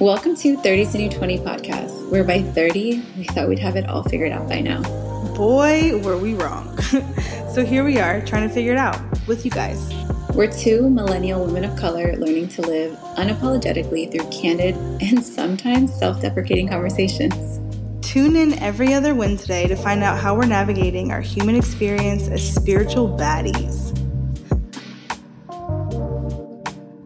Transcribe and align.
Welcome 0.00 0.36
to 0.36 0.56
30s 0.56 0.94
and 0.94 1.12
20 1.12 1.38
podcast, 1.38 2.10
where 2.10 2.24
by 2.24 2.40
30, 2.40 3.04
we 3.16 3.24
thought 3.24 3.48
we'd 3.48 3.58
have 3.58 3.76
it 3.76 3.88
all 3.88 4.02
figured 4.04 4.32
out 4.32 4.48
by 4.48 4.60
now. 4.60 4.82
Boy, 5.34 6.00
were 6.02 6.16
we 6.16 6.34
wrong. 6.34 6.78
so 7.52 7.64
here 7.64 7.84
we 7.84 7.98
are 7.98 8.24
trying 8.24 8.48
to 8.48 8.54
figure 8.54 8.72
it 8.72 8.78
out 8.78 8.98
with 9.26 9.44
you 9.44 9.50
guys. 9.50 9.92
We're 10.34 10.50
two 10.50 10.88
millennial 10.88 11.44
women 11.44 11.64
of 11.64 11.76
color 11.76 12.16
learning 12.16 12.48
to 12.48 12.62
live 12.62 12.92
unapologetically 13.16 14.10
through 14.10 14.30
candid 14.30 14.76
and 15.02 15.22
sometimes 15.22 15.92
self 15.92 16.22
deprecating 16.22 16.68
conversations. 16.68 17.67
Tune 18.18 18.34
in 18.34 18.58
every 18.58 18.94
other 18.94 19.14
Wednesday 19.14 19.68
to 19.68 19.76
find 19.76 20.02
out 20.02 20.18
how 20.18 20.34
we're 20.34 20.44
navigating 20.44 21.12
our 21.12 21.20
human 21.20 21.54
experience 21.54 22.26
as 22.26 22.42
spiritual 22.52 23.16
baddies. 23.16 23.96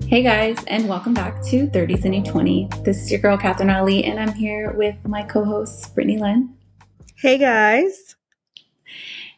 Hey 0.09 0.23
guys, 0.23 0.57
and 0.69 0.89
welcome 0.89 1.13
back 1.13 1.45
to 1.49 1.67
30s 1.67 2.07
and 2.07 2.25
20. 2.25 2.67
This 2.83 3.03
is 3.03 3.11
your 3.11 3.21
girl, 3.21 3.37
Catherine 3.37 3.69
Ali, 3.69 4.05
and 4.05 4.19
I'm 4.19 4.33
here 4.33 4.73
with 4.73 5.07
my 5.07 5.23
co 5.23 5.45
host, 5.45 5.95
Brittany 5.95 6.17
Lynn. 6.17 6.57
Hey 7.17 7.37
guys. 7.37 8.17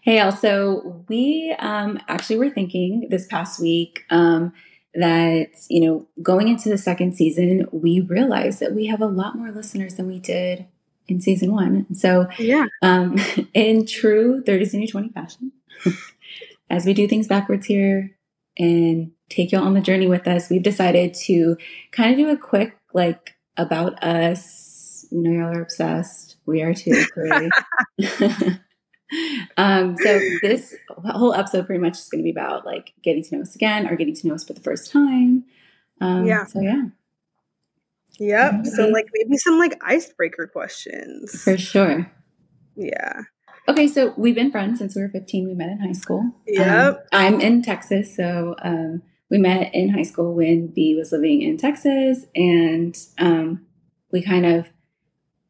Hey, 0.02 0.20
also, 0.20 1.04
we 1.08 1.56
um, 1.58 1.98
actually 2.06 2.38
were 2.38 2.50
thinking 2.50 3.08
this 3.10 3.26
past 3.26 3.60
week 3.60 4.04
um, 4.10 4.52
that, 4.94 5.48
you 5.68 5.80
know, 5.80 6.06
going 6.22 6.46
into 6.46 6.68
the 6.68 6.78
second 6.78 7.16
season, 7.16 7.66
we 7.72 7.98
realized 7.98 8.60
that 8.60 8.74
we 8.74 8.86
have 8.86 9.00
a 9.00 9.06
lot 9.06 9.36
more 9.36 9.50
listeners 9.50 9.96
than 9.96 10.06
we 10.06 10.20
did 10.20 10.68
in 11.08 11.20
season 11.20 11.52
one. 11.52 11.92
So, 11.94 12.26
yeah, 12.38 12.66
um, 12.82 13.16
in 13.54 13.86
true 13.86 14.42
30s 14.42 14.74
and 14.74 14.88
20 14.88 15.08
fashion, 15.10 15.52
as 16.70 16.86
we 16.86 16.94
do 16.94 17.06
things 17.06 17.28
backwards 17.28 17.66
here 17.66 18.10
and 18.58 19.12
take 19.28 19.52
y'all 19.52 19.64
on 19.64 19.74
the 19.74 19.80
journey 19.80 20.06
with 20.06 20.26
us, 20.26 20.50
we've 20.50 20.62
decided 20.62 21.14
to 21.14 21.56
kind 21.92 22.12
of 22.12 22.18
do 22.18 22.30
a 22.30 22.36
quick, 22.36 22.76
like, 22.92 23.36
about 23.56 24.02
us. 24.02 25.06
We 25.10 25.18
know 25.18 25.30
y'all 25.30 25.56
are 25.56 25.62
obsessed. 25.62 26.36
We 26.46 26.62
are 26.62 26.74
too. 26.74 27.04
um, 29.56 29.96
so 29.96 30.20
this 30.42 30.74
whole 30.88 31.34
episode 31.34 31.66
pretty 31.66 31.80
much 31.80 31.98
is 31.98 32.08
going 32.08 32.20
to 32.20 32.24
be 32.24 32.30
about 32.30 32.66
like 32.66 32.92
getting 33.02 33.22
to 33.22 33.36
know 33.36 33.42
us 33.42 33.54
again 33.54 33.86
or 33.86 33.96
getting 33.96 34.14
to 34.14 34.26
know 34.26 34.34
us 34.34 34.44
for 34.44 34.52
the 34.52 34.60
first 34.60 34.90
time. 34.90 35.44
Um, 36.00 36.26
yeah. 36.26 36.44
So 36.46 36.60
yeah. 36.60 36.86
Yep. 38.18 38.66
So 38.66 38.88
like 38.88 39.06
maybe 39.12 39.36
some 39.36 39.58
like 39.58 39.78
icebreaker 39.82 40.46
questions. 40.52 41.42
For 41.42 41.56
sure. 41.58 42.10
Yeah. 42.76 43.22
Okay, 43.68 43.88
so 43.88 44.12
we've 44.16 44.34
been 44.34 44.50
friends 44.50 44.78
since 44.78 44.94
we 44.94 45.02
were 45.02 45.08
15. 45.08 45.48
We 45.48 45.54
met 45.54 45.70
in 45.70 45.78
high 45.80 45.92
school. 45.92 46.30
Yep. 46.46 46.96
Um, 46.96 46.98
I'm 47.12 47.40
in 47.40 47.62
Texas, 47.62 48.14
so 48.14 48.54
um, 48.62 49.02
we 49.30 49.38
met 49.38 49.74
in 49.74 49.88
high 49.88 50.02
school 50.02 50.34
when 50.34 50.66
B 50.66 50.94
was 50.94 51.12
living 51.12 51.40
in 51.40 51.56
Texas, 51.56 52.26
and 52.34 52.96
um, 53.18 53.64
we 54.12 54.20
kind 54.22 54.44
of 54.44 54.68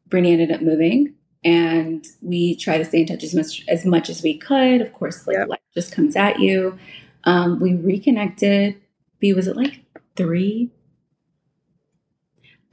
Brittany 0.07 0.31
ended 0.31 0.51
up 0.51 0.61
moving, 0.61 1.13
and 1.43 2.05
we 2.21 2.55
try 2.55 2.77
to 2.77 2.85
stay 2.85 3.01
in 3.01 3.07
touch 3.07 3.23
as 3.23 3.35
much 3.35 3.65
as 3.67 3.85
much 3.85 4.09
as 4.09 4.23
we 4.23 4.37
could. 4.37 4.79
Of 4.79 4.93
course, 4.93 5.27
like 5.27 5.35
Yep. 5.37 5.49
life 5.49 5.59
just 5.73 5.91
comes 5.91 6.15
at 6.15 6.39
you. 6.39 6.77
Um, 7.25 7.59
we 7.59 7.73
reconnected. 7.75 8.77
B 9.19 9.33
was 9.33 9.47
it 9.47 9.57
like 9.57 9.81
three? 10.15 10.71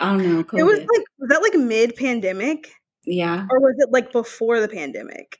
I 0.02 0.10
don't 0.10 0.34
know. 0.34 0.42
COVID. 0.44 0.58
It 0.58 0.64
was 0.64 0.78
like 0.78 1.04
was 1.18 1.28
that 1.28 1.42
like 1.42 1.54
mid 1.54 1.94
pandemic 1.96 2.72
yeah. 3.04 3.46
or 3.50 3.60
was 3.60 3.76
it 3.78 3.90
like 3.92 4.12
before 4.12 4.60
the 4.60 4.68
pandemic? 4.68 5.38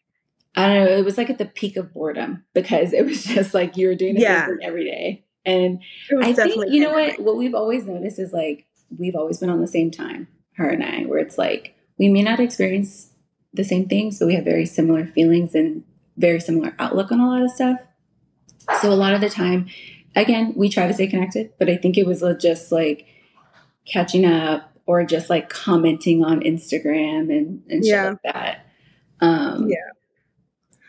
I 0.54 0.66
don't 0.68 0.84
know. 0.84 0.90
It 0.96 1.04
was 1.04 1.18
like 1.18 1.30
at 1.30 1.38
the 1.38 1.46
peak 1.46 1.76
of 1.76 1.92
boredom 1.92 2.44
because 2.54 2.92
it 2.92 3.04
was 3.04 3.24
just 3.24 3.54
like 3.54 3.76
you 3.76 3.88
were 3.88 3.94
doing 3.94 4.14
the 4.14 4.20
Yeah. 4.22 4.46
same 4.46 4.58
thing 4.58 4.66
every 4.66 4.84
day. 4.84 5.24
And 5.44 5.80
I 6.20 6.32
think 6.32 6.54
you 6.70 6.80
know 6.80 6.90
pandemic. 6.90 7.18
what 7.18 7.26
what 7.26 7.36
we've 7.36 7.54
always 7.54 7.84
noticed 7.84 8.18
is 8.20 8.32
like 8.32 8.66
we've 8.96 9.16
always 9.16 9.38
been 9.38 9.50
on 9.50 9.60
the 9.60 9.66
same 9.66 9.90
time, 9.90 10.28
her 10.52 10.68
and 10.68 10.84
I, 10.84 11.02
where 11.02 11.18
it's 11.18 11.36
like 11.36 11.74
we 11.98 12.08
may 12.08 12.22
not 12.22 12.38
experience 12.38 13.10
the 13.52 13.64
same 13.64 13.88
things, 13.88 14.20
but 14.20 14.26
we 14.26 14.36
have 14.36 14.44
very 14.44 14.64
similar 14.64 15.06
feelings 15.06 15.54
and 15.54 15.82
very 16.16 16.38
similar 16.38 16.74
outlook 16.78 17.10
on 17.10 17.18
a 17.18 17.26
lot 17.26 17.42
of 17.42 17.50
stuff. 17.50 17.78
So 18.80 18.92
a 18.92 18.94
lot 18.94 19.14
of 19.14 19.20
the 19.20 19.28
time, 19.28 19.66
again, 20.14 20.52
we 20.56 20.68
try 20.68 20.86
to 20.86 20.94
stay 20.94 21.08
connected, 21.08 21.50
but 21.58 21.68
I 21.68 21.76
think 21.76 21.98
it 21.98 22.06
was 22.06 22.22
uh, 22.22 22.34
just 22.34 22.70
like 22.70 23.06
catching 23.86 24.24
up 24.24 24.72
or 24.86 25.04
just 25.04 25.30
like 25.30 25.48
commenting 25.48 26.24
on 26.24 26.40
Instagram 26.40 27.36
and, 27.36 27.62
and 27.68 27.84
shit 27.84 27.92
Yeah. 27.92 28.08
like 28.10 28.34
that. 28.34 28.66
Um, 29.20 29.68
Yeah. 29.68 29.76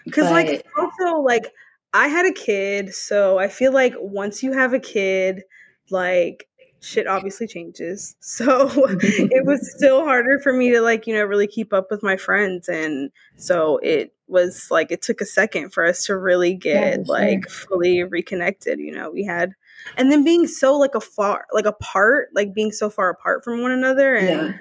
Because 0.05 0.29
like 0.31 0.65
also 0.77 1.21
like 1.21 1.51
I 1.93 2.07
had 2.07 2.25
a 2.25 2.31
kid, 2.33 2.93
so 2.93 3.37
I 3.37 3.47
feel 3.47 3.71
like 3.71 3.93
once 3.99 4.41
you 4.43 4.51
have 4.51 4.73
a 4.73 4.79
kid, 4.79 5.43
like 5.89 6.47
shit 6.81 7.07
obviously 7.07 7.47
changes. 7.47 8.15
So 8.21 8.69
it 8.99 9.45
was 9.45 9.71
still 9.77 10.03
harder 10.03 10.39
for 10.39 10.51
me 10.51 10.71
to 10.71 10.81
like, 10.81 11.07
you 11.07 11.13
know, 11.13 11.23
really 11.23 11.47
keep 11.47 11.71
up 11.71 11.87
with 11.89 12.03
my 12.03 12.17
friends. 12.17 12.67
And 12.67 13.11
so 13.37 13.77
it 13.77 14.13
was 14.27 14.69
like 14.71 14.91
it 14.91 15.01
took 15.01 15.21
a 15.21 15.25
second 15.25 15.71
for 15.71 15.85
us 15.85 16.05
to 16.05 16.17
really 16.17 16.55
get 16.55 16.95
sure. 16.95 17.05
like 17.05 17.47
fully 17.49 18.03
reconnected. 18.03 18.79
You 18.79 18.91
know, 18.91 19.09
we 19.11 19.23
had 19.23 19.53
and 19.97 20.11
then 20.11 20.23
being 20.23 20.47
so 20.47 20.77
like 20.77 20.95
a 20.95 21.01
far 21.01 21.45
like 21.53 21.65
apart, 21.65 22.29
like 22.33 22.53
being 22.53 22.71
so 22.71 22.89
far 22.89 23.09
apart 23.09 23.43
from 23.43 23.61
one 23.61 23.71
another 23.71 24.15
and 24.15 24.27
Yeah. 24.27 24.53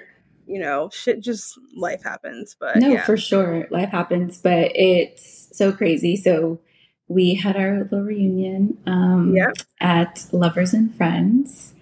you 0.45 0.59
know, 0.59 0.89
shit 0.91 1.21
just 1.21 1.57
life 1.75 2.03
happens. 2.03 2.55
But 2.59 2.77
no, 2.77 2.89
yeah. 2.93 3.05
for 3.05 3.17
sure. 3.17 3.67
Life 3.71 3.89
happens, 3.89 4.37
but 4.37 4.71
it's 4.75 5.49
so 5.53 5.71
crazy. 5.71 6.15
So 6.15 6.59
we 7.07 7.35
had 7.35 7.55
our 7.57 7.79
little 7.83 8.01
reunion 8.01 8.77
um, 8.87 9.33
Yep. 9.35 9.53
at 9.81 10.25
Lovers 10.31 10.73
and 10.73 10.93
Friends. 10.95 11.73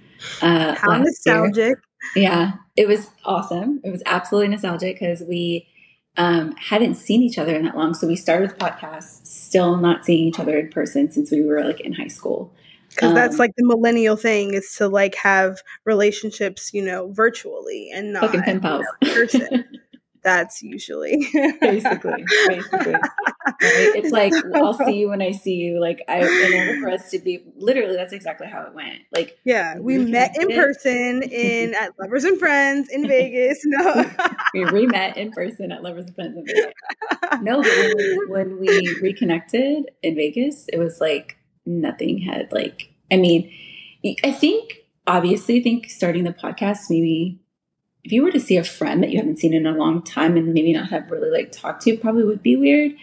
Uh, 0.41 0.75
How 0.75 0.89
last 0.89 1.25
year. 1.25 1.35
nostalgic. 1.35 1.77
Yeah, 2.15 2.53
it 2.75 2.87
was 2.87 3.09
awesome. 3.25 3.79
It 3.83 3.91
was 3.91 4.03
absolutely 4.05 4.49
nostalgic 4.49 4.99
because 4.99 5.21
we 5.21 5.67
um, 6.17 6.53
hadn't 6.57 6.95
seen 6.95 7.21
each 7.21 7.37
other 7.37 7.55
in 7.55 7.63
that 7.65 7.77
long. 7.77 7.93
So 7.93 8.05
we 8.07 8.15
started 8.15 8.49
with 8.51 8.59
podcasts, 8.59 9.25
still 9.25 9.77
not 9.77 10.03
seeing 10.05 10.27
each 10.27 10.39
other 10.39 10.57
in 10.57 10.69
person 10.69 11.11
since 11.11 11.31
we 11.31 11.41
were 11.45 11.63
like 11.63 11.79
in 11.79 11.93
high 11.93 12.07
school. 12.07 12.53
Because 12.93 13.13
that's 13.13 13.35
Um, 13.35 13.39
like 13.39 13.51
the 13.57 13.65
millennial 13.65 14.15
thing 14.15 14.53
is 14.53 14.73
to 14.75 14.87
like 14.87 15.15
have 15.15 15.61
relationships 15.85 16.73
you 16.73 16.83
know 16.83 17.11
virtually 17.11 17.89
and 17.93 18.13
not 18.13 18.25
Fucking 18.25 18.41
pen 18.41 18.55
you 18.55 18.61
know, 18.61 18.83
in 19.01 19.13
person 19.13 19.65
that's 20.23 20.61
usually 20.61 21.27
basically, 21.61 22.23
basically. 22.47 22.93
Right? 22.93 23.01
It's 23.59 24.11
like 24.11 24.33
I'll 24.53 24.75
see 24.75 24.99
you 24.99 25.09
when 25.09 25.19
I 25.19 25.31
see 25.31 25.55
you. 25.55 25.79
Like 25.81 26.03
I, 26.07 26.19
in 26.19 26.53
order 26.53 26.79
for 26.79 26.89
us 26.91 27.09
to 27.09 27.17
be, 27.17 27.43
literally, 27.55 27.95
that's 27.95 28.13
exactly 28.13 28.45
how 28.45 28.61
it 28.61 28.75
went. 28.75 28.99
Like 29.11 29.39
yeah 29.45 29.79
we 29.79 29.97
met 29.97 30.37
in 30.37 30.49
person 30.49 31.23
in 31.23 31.73
at 31.79 31.97
lovers 31.99 32.23
and 32.23 32.37
friends 32.37 32.87
in 32.91 33.07
vegas 33.07 33.61
no 33.63 34.05
we 34.53 34.65
re-met 34.65 35.17
in 35.17 35.31
person 35.31 35.71
at 35.71 35.83
Lovers 35.83 36.05
and 36.05 36.15
Friends 36.15 36.37
in 36.37 36.45
Vegas. 36.45 36.73
No, 37.41 37.61
but 37.61 37.71
when 37.71 37.97
we, 37.97 38.25
when 38.27 38.59
we 38.59 38.99
reconnected 39.01 39.91
in 40.03 40.15
Vegas, 40.15 40.67
it 40.71 40.77
was 40.77 40.99
like 40.99 41.37
nothing 41.65 42.19
had 42.19 42.51
like. 42.51 42.93
I 43.11 43.17
mean, 43.17 43.51
I 44.23 44.31
think 44.31 44.77
obviously, 45.07 45.59
I 45.59 45.63
think 45.63 45.89
starting 45.89 46.23
the 46.23 46.33
podcast 46.33 46.89
maybe. 46.89 47.39
If 48.03 48.11
you 48.11 48.23
were 48.23 48.31
to 48.31 48.39
see 48.39 48.57
a 48.57 48.63
friend 48.63 49.03
that 49.03 49.11
you 49.11 49.19
haven't 49.19 49.37
seen 49.37 49.53
in 49.53 49.67
a 49.67 49.77
long 49.77 50.01
time 50.01 50.35
and 50.35 50.55
maybe 50.55 50.73
not 50.73 50.89
have 50.89 51.11
really 51.11 51.29
like 51.29 51.51
talked 51.51 51.83
to, 51.83 51.95
probably 51.97 52.23
would 52.23 52.41
be 52.41 52.55
weird. 52.55 52.93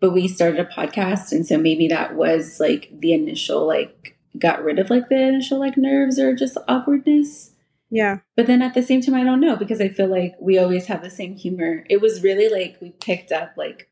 But 0.00 0.12
we 0.12 0.26
started 0.26 0.58
a 0.58 0.64
podcast, 0.64 1.32
and 1.32 1.46
so 1.46 1.58
maybe 1.58 1.86
that 1.88 2.14
was 2.14 2.58
like 2.58 2.88
the 2.98 3.12
initial 3.12 3.66
like 3.66 4.16
got 4.38 4.62
rid 4.64 4.78
of 4.78 4.90
like 4.90 5.08
the 5.08 5.20
initial 5.20 5.58
like 5.58 5.76
nerves 5.76 6.18
or 6.18 6.34
just 6.34 6.56
awkwardness. 6.68 7.50
yeah 7.90 8.18
But 8.36 8.46
then 8.46 8.62
at 8.62 8.74
the 8.74 8.82
same 8.82 9.00
time, 9.00 9.14
I 9.14 9.24
don't 9.24 9.40
know 9.40 9.56
because 9.56 9.80
I 9.80 9.88
feel 9.88 10.08
like 10.08 10.34
we 10.40 10.58
always 10.58 10.86
have 10.86 11.02
the 11.02 11.10
same 11.10 11.34
humor. 11.34 11.84
It 11.90 12.00
was 12.00 12.22
really 12.22 12.48
like 12.48 12.78
we 12.80 12.90
picked 12.90 13.32
up 13.32 13.52
like 13.56 13.90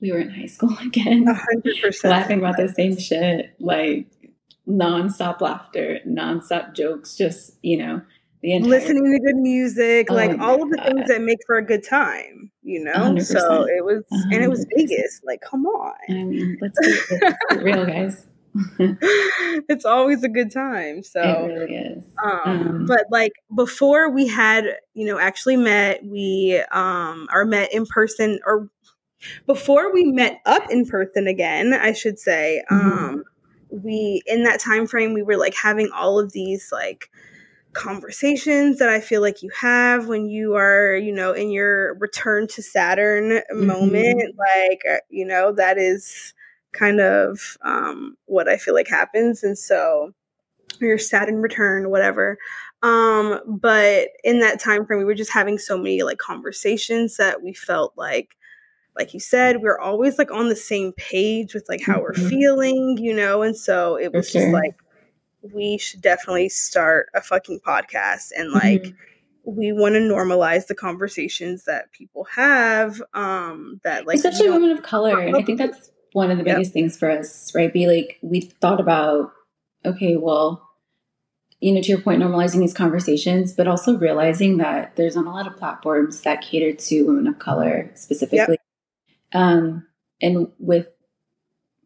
we 0.00 0.12
were 0.12 0.18
in 0.18 0.30
high 0.30 0.46
school 0.46 0.76
again, 0.82 1.26
hundred 1.26 1.76
percent 1.82 2.10
laughing 2.12 2.38
about 2.38 2.56
the 2.56 2.68
same 2.68 2.98
shit, 2.98 3.54
like 3.60 4.06
nonstop 4.68 5.40
laughter, 5.40 6.00
nonstop 6.06 6.74
jokes, 6.74 7.16
just 7.16 7.56
you 7.62 7.78
know 7.78 8.02
listening 8.42 9.04
to 9.04 9.18
good 9.26 9.36
music 9.40 10.06
Oh 10.10 10.14
like 10.14 10.38
all 10.38 10.62
of 10.62 10.70
the 10.70 10.76
God. 10.76 10.86
things 10.86 11.08
that 11.08 11.20
make 11.22 11.38
for 11.46 11.56
a 11.56 11.64
good 11.64 11.82
time 11.82 12.50
you 12.62 12.82
know 12.82 12.92
100%. 12.92 13.22
so 13.24 13.64
it 13.64 13.84
was 13.84 14.04
and 14.10 14.42
it 14.42 14.48
was 14.48 14.64
vegas 14.76 15.20
like 15.24 15.40
come 15.40 15.66
on 15.66 15.94
I 16.08 16.12
mean, 16.12 16.56
let's 16.60 16.78
get, 16.78 17.34
let's 17.50 17.62
real, 17.62 17.86
guys. 17.86 18.26
it's 19.68 19.84
always 19.84 20.22
a 20.22 20.28
good 20.28 20.52
time 20.52 20.98
it 20.98 21.06
so 21.06 21.46
really 21.46 21.74
is. 21.74 22.04
um, 22.24 22.40
Um, 22.44 22.84
but 22.86 23.04
like 23.10 23.32
before 23.54 24.10
we 24.10 24.26
had 24.28 24.64
you 24.94 25.06
know 25.06 25.18
actually 25.18 25.56
met 25.56 26.04
we 26.04 26.62
um 26.70 27.28
or 27.32 27.44
met 27.44 27.72
in 27.74 27.84
person 27.86 28.38
or 28.46 28.70
before 29.46 29.92
we 29.92 30.04
met 30.04 30.40
up 30.46 30.70
in 30.70 30.86
person 30.86 31.26
again 31.26 31.72
i 31.72 31.92
should 31.92 32.18
say 32.18 32.62
Mhm. 32.70 32.80
um 32.80 33.24
we 33.70 34.22
in 34.26 34.44
that 34.44 34.60
time 34.60 34.86
frame 34.86 35.12
we 35.12 35.22
were 35.22 35.36
like 35.36 35.54
having 35.54 35.90
all 35.94 36.18
of 36.18 36.32
these 36.32 36.70
like 36.72 37.10
conversations 37.76 38.78
that 38.78 38.88
I 38.88 39.00
feel 39.00 39.20
like 39.20 39.42
you 39.42 39.50
have 39.50 40.08
when 40.08 40.26
you 40.26 40.56
are, 40.56 40.96
you 40.96 41.12
know, 41.12 41.32
in 41.32 41.50
your 41.50 41.94
return 41.98 42.48
to 42.48 42.62
Saturn 42.62 43.30
mm-hmm. 43.30 43.66
moment. 43.66 44.34
Like, 44.38 44.80
uh, 44.90 45.00
you 45.10 45.26
know, 45.26 45.52
that 45.52 45.76
is 45.78 46.32
kind 46.72 47.00
of 47.00 47.56
um, 47.62 48.16
what 48.24 48.48
I 48.48 48.56
feel 48.56 48.74
like 48.74 48.88
happens. 48.88 49.44
And 49.44 49.58
so, 49.58 50.12
your 50.80 50.98
Saturn 50.98 51.36
return, 51.36 51.90
whatever. 51.90 52.38
Um, 52.82 53.40
but 53.46 54.08
in 54.24 54.40
that 54.40 54.60
time 54.60 54.86
frame, 54.86 54.98
we 54.98 55.04
were 55.04 55.14
just 55.14 55.32
having 55.32 55.58
so 55.58 55.76
many 55.76 56.02
like 56.02 56.18
conversations 56.18 57.16
that 57.18 57.42
we 57.42 57.52
felt 57.52 57.92
like, 57.96 58.36
like 58.96 59.14
you 59.14 59.20
said, 59.20 59.62
we 59.62 59.68
are 59.68 59.80
always 59.80 60.18
like 60.18 60.30
on 60.30 60.48
the 60.48 60.56
same 60.56 60.92
page 60.92 61.54
with 61.54 61.66
like 61.68 61.82
how 61.82 61.94
mm-hmm. 61.94 62.02
we're 62.02 62.28
feeling, 62.30 62.98
you 62.98 63.14
know. 63.14 63.42
And 63.42 63.56
so 63.56 63.96
it 63.96 64.12
was 64.12 64.32
just 64.32 64.48
like 64.48 64.74
we 65.54 65.78
should 65.78 66.00
definitely 66.00 66.48
start 66.48 67.08
a 67.14 67.20
fucking 67.20 67.60
podcast 67.60 68.30
and 68.36 68.52
like 68.52 68.82
mm-hmm. 68.82 69.50
we 69.56 69.72
want 69.72 69.94
to 69.94 70.00
normalize 70.00 70.66
the 70.66 70.74
conversations 70.74 71.64
that 71.64 71.92
people 71.92 72.24
have 72.24 73.02
um 73.14 73.80
that 73.84 74.06
like 74.06 74.16
especially 74.16 74.50
women 74.50 74.70
of 74.70 74.82
color 74.82 75.20
and 75.20 75.36
i 75.36 75.42
think 75.42 75.58
that's 75.58 75.90
one 76.12 76.30
of 76.30 76.38
the 76.38 76.44
biggest 76.44 76.70
yep. 76.70 76.72
things 76.72 76.96
for 76.96 77.10
us 77.10 77.52
right 77.54 77.72
be 77.72 77.86
like 77.86 78.18
we 78.22 78.40
thought 78.40 78.80
about 78.80 79.32
okay 79.84 80.16
well 80.16 80.62
you 81.60 81.72
know 81.72 81.80
to 81.80 81.88
your 81.88 82.00
point 82.00 82.22
normalizing 82.22 82.60
these 82.60 82.74
conversations 82.74 83.52
but 83.52 83.68
also 83.68 83.96
realizing 83.98 84.56
that 84.56 84.96
there's 84.96 85.16
not 85.16 85.26
a 85.26 85.30
lot 85.30 85.46
of 85.46 85.56
platforms 85.56 86.22
that 86.22 86.40
cater 86.40 86.72
to 86.72 87.02
women 87.02 87.26
of 87.26 87.38
color 87.38 87.90
specifically 87.94 88.38
yep. 88.52 88.60
Um 89.36 89.86
and 90.20 90.48
with 90.58 90.88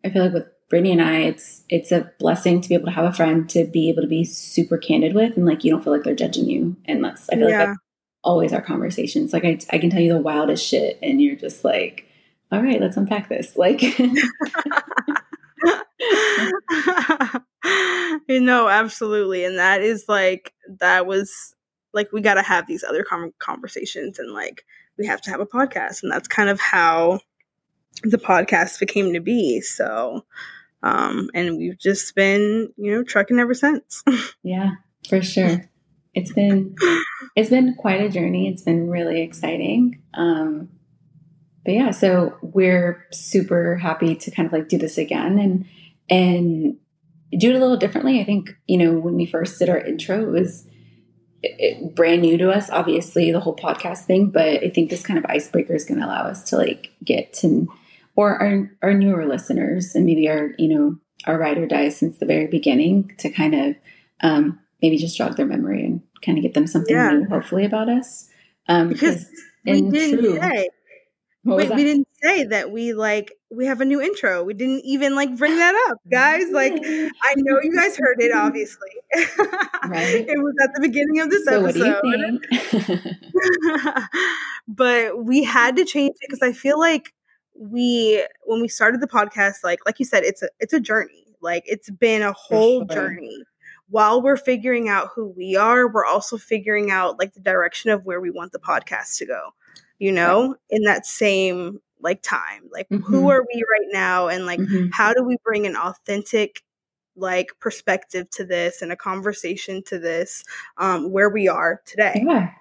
i 0.05 0.11
feel 0.11 0.25
like 0.25 0.33
with 0.33 0.47
Brittany 0.71 0.93
and 0.93 1.03
I, 1.03 1.19
it's 1.23 1.65
it's 1.69 1.91
a 1.91 2.13
blessing 2.21 2.61
to 2.61 2.69
be 2.69 2.77
able 2.77 2.87
to 2.87 2.93
have 2.93 3.05
a 3.05 3.13
friend 3.13 3.51
to 3.51 3.65
be 3.65 3.91
able 3.91 4.03
to 4.03 4.09
be 4.09 4.25
super 4.25 4.79
candid 4.79 5.17
with, 5.17 5.37
and 5.37 5.45
like 5.45 5.65
you 5.65 5.73
don't 5.73 5.83
feel 5.83 5.93
like 5.93 6.05
they're 6.05 6.15
judging 6.15 6.49
you. 6.49 6.77
And 6.85 7.05
that's 7.05 7.29
I 7.29 7.35
feel 7.35 7.51
yeah. 7.51 7.59
like 7.59 7.67
that's 7.67 7.79
always 8.23 8.53
our 8.53 8.63
conversations. 8.63 9.33
Like 9.33 9.45
I 9.45 9.59
I 9.71 9.79
can 9.79 9.91
tell 9.91 10.01
you 10.01 10.15
the 10.15 10.21
wildest 10.21 10.65
shit, 10.65 10.97
and 11.03 11.21
you're 11.21 11.35
just 11.35 11.65
like, 11.65 12.07
all 12.53 12.63
right, 12.63 12.81
let's 12.81 12.97
unpack 12.97 13.29
this. 13.29 13.53
Like. 13.57 13.83
you 18.29 18.41
know, 18.41 18.69
absolutely, 18.69 19.45
and 19.45 19.59
that 19.59 19.83
is 19.83 20.05
like 20.09 20.55
that 20.79 21.05
was 21.05 21.53
like 21.93 22.13
we 22.13 22.21
got 22.21 22.35
to 22.35 22.43
have 22.43 22.69
these 22.69 22.85
other 22.85 23.05
conversations, 23.41 24.21
and 24.21 24.33
like 24.33 24.65
we 24.97 25.07
have 25.07 25.21
to 25.23 25.31
have 25.31 25.41
a 25.41 25.47
podcast, 25.47 26.05
and 26.05 26.13
that's 26.13 26.29
kind 26.29 26.49
of 26.49 26.61
how 26.61 27.19
the 28.03 28.19
podcast 28.19 28.81
became 28.81 29.13
to 29.13 29.21
be. 29.21 29.61
So, 29.61 30.25
um, 30.83 31.31
and 31.35 31.57
we've 31.59 31.79
just 31.79 32.15
been, 32.15 32.73
you 32.77 32.93
know, 32.93 33.03
trucking 33.03 33.39
ever 33.39 33.55
since. 33.55 34.03
yeah, 34.43 34.73
for 35.09 35.23
sure. 35.23 35.69
It's 36.15 36.33
been 36.33 36.75
it's 37.37 37.51
been 37.51 37.75
quite 37.75 38.01
a 38.01 38.09
journey. 38.09 38.49
It's 38.49 38.63
been 38.63 38.89
really 38.89 39.23
exciting. 39.23 40.03
Um, 40.15 40.69
but 41.65 41.75
yeah, 41.75 41.91
so 41.91 42.37
we're 42.43 43.07
super 43.13 43.77
happy 43.77 44.17
to 44.17 44.31
kind 44.31 44.47
of 44.47 44.53
like 44.53 44.69
do 44.69 44.79
this 44.79 44.99
again 44.99 45.39
and 45.39 45.67
and 46.09 46.77
do 47.39 47.51
it 47.51 47.57
a 47.57 47.61
little 47.61 47.77
differently. 47.77 48.21
I 48.21 48.25
think 48.25 48.57
you 48.67 48.79
know 48.79 48.99
when 48.99 49.15
we 49.15 49.27
first 49.27 49.59
did 49.59 49.69
our 49.69 49.79
intro, 49.79 50.23
it 50.23 50.31
was 50.31 50.67
it, 51.43 51.95
brand 51.95 52.23
new 52.23 52.37
to 52.39 52.51
us. 52.51 52.71
Obviously, 52.71 53.31
the 53.31 53.41
whole 53.41 53.57
podcast 53.57 54.05
thing, 54.05 54.31
but 54.31 54.65
I 54.65 54.71
think 54.71 54.91
this 54.91 55.05
kind 55.05 55.19
of 55.19 55.27
icebreaker 55.27 55.75
is 55.75 55.85
going 55.85 56.01
to 56.01 56.07
allow 56.07 56.25
us 56.25 56.43
to 56.51 56.57
like 56.57 56.91
get 57.05 57.33
to 57.35 57.69
or 58.21 58.37
our, 58.37 58.71
our 58.83 58.93
newer 58.93 59.27
listeners 59.27 59.95
and 59.95 60.05
maybe 60.05 60.29
our, 60.29 60.51
you 60.59 60.69
know, 60.69 60.95
our 61.27 61.39
ride 61.39 61.57
or 61.57 61.67
die 61.67 61.89
since 61.89 62.19
the 62.19 62.27
very 62.27 62.47
beginning 62.47 63.11
to 63.17 63.31
kind 63.31 63.55
of 63.55 63.75
um, 64.21 64.59
maybe 64.83 64.99
just 64.99 65.17
jog 65.17 65.39
their 65.39 65.47
memory 65.47 65.83
and 65.83 66.03
kind 66.23 66.37
of 66.37 66.43
get 66.43 66.53
them 66.53 66.67
something 66.67 66.95
yeah. 66.95 67.13
new, 67.13 67.25
hopefully, 67.25 67.65
about 67.65 67.89
us. 67.89 68.29
Um, 68.69 68.91
because 68.91 69.25
we 69.65 69.73
didn't 69.91 70.19
true, 70.19 70.39
say, 70.39 70.69
wait, 71.45 71.71
we 71.71 71.83
didn't 71.83 72.09
say 72.23 72.45
that 72.45 72.71
we 72.71 72.93
like 72.93 73.33
we 73.51 73.65
have 73.65 73.81
a 73.81 73.87
new 73.87 74.03
intro. 74.03 74.45
We 74.45 74.53
didn't 74.53 74.83
even 74.85 75.15
like 75.15 75.35
bring 75.39 75.57
that 75.57 75.89
up, 75.89 75.97
guys. 76.11 76.51
Like 76.51 76.75
I 76.75 77.35
know 77.39 77.59
you 77.63 77.75
guys 77.75 77.97
heard 77.97 78.21
it, 78.21 78.33
obviously. 78.35 78.91
Right. 79.15 80.27
it 80.29 80.39
was 80.39 80.55
at 80.63 80.75
the 80.75 80.83
beginning 80.83 81.21
of 81.21 81.31
this 81.31 81.47
so 81.47 81.65
episode. 81.65 82.47
but 84.69 85.25
we 85.25 85.43
had 85.43 85.77
to 85.77 85.87
change 85.87 86.11
it 86.21 86.29
because 86.29 86.43
I 86.43 86.53
feel 86.53 86.79
like 86.79 87.15
we 87.61 88.27
when 88.45 88.61
we 88.61 88.69
started 88.69 89.01
the 89.01 89.07
podcast 89.07 89.57
like 89.63 89.81
like 89.85 89.99
you 89.99 90.05
said 90.05 90.25
it's 90.25 90.43
a 90.43 90.49
it's 90.61 90.73
a 90.73 90.81
journey 90.81 91.27
like 91.43 91.63
it's 91.67 91.91
been 91.91 92.23
a 92.23 92.33
whole 92.33 92.87
sure. 92.87 92.87
journey 92.87 93.37
while 93.91 94.23
we're 94.23 94.37
figuring 94.37 94.89
out 94.89 95.11
who 95.15 95.29
we 95.37 95.57
are 95.57 95.87
we're 95.93 96.07
also 96.07 96.39
figuring 96.39 96.91
out 96.91 97.19
like 97.19 97.35
the 97.35 97.41
direction 97.41 97.91
of 97.91 98.07
where 98.07 98.21
we 98.21 98.31
want 98.31 98.51
the 98.53 98.59
podcast 98.59 99.19
to 99.19 99.27
go 99.27 99.51
you 99.99 100.11
know 100.11 100.49
right. 100.49 100.57
in 100.71 100.83
that 100.85 101.05
same 101.05 101.79
like 102.01 102.23
time 102.23 102.63
like 102.73 102.89
mm-hmm. 102.89 103.05
who 103.05 103.29
are 103.29 103.45
we 103.53 103.63
right 103.71 103.89
now 103.93 104.29
and 104.29 104.47
like 104.47 104.59
mm-hmm. 104.59 104.87
how 104.93 105.13
do 105.13 105.23
we 105.23 105.37
bring 105.45 105.67
an 105.67 105.77
authentic 105.77 106.63
like 107.15 107.51
perspective 107.61 108.31
to 108.31 108.43
this 108.43 108.81
and 108.81 108.91
a 108.91 108.97
conversation 108.97 109.83
to 109.83 109.99
this 109.99 110.43
um 110.79 111.13
where 111.13 111.29
we 111.29 111.47
are 111.47 111.83
today 111.85 112.25
yeah 112.27 112.53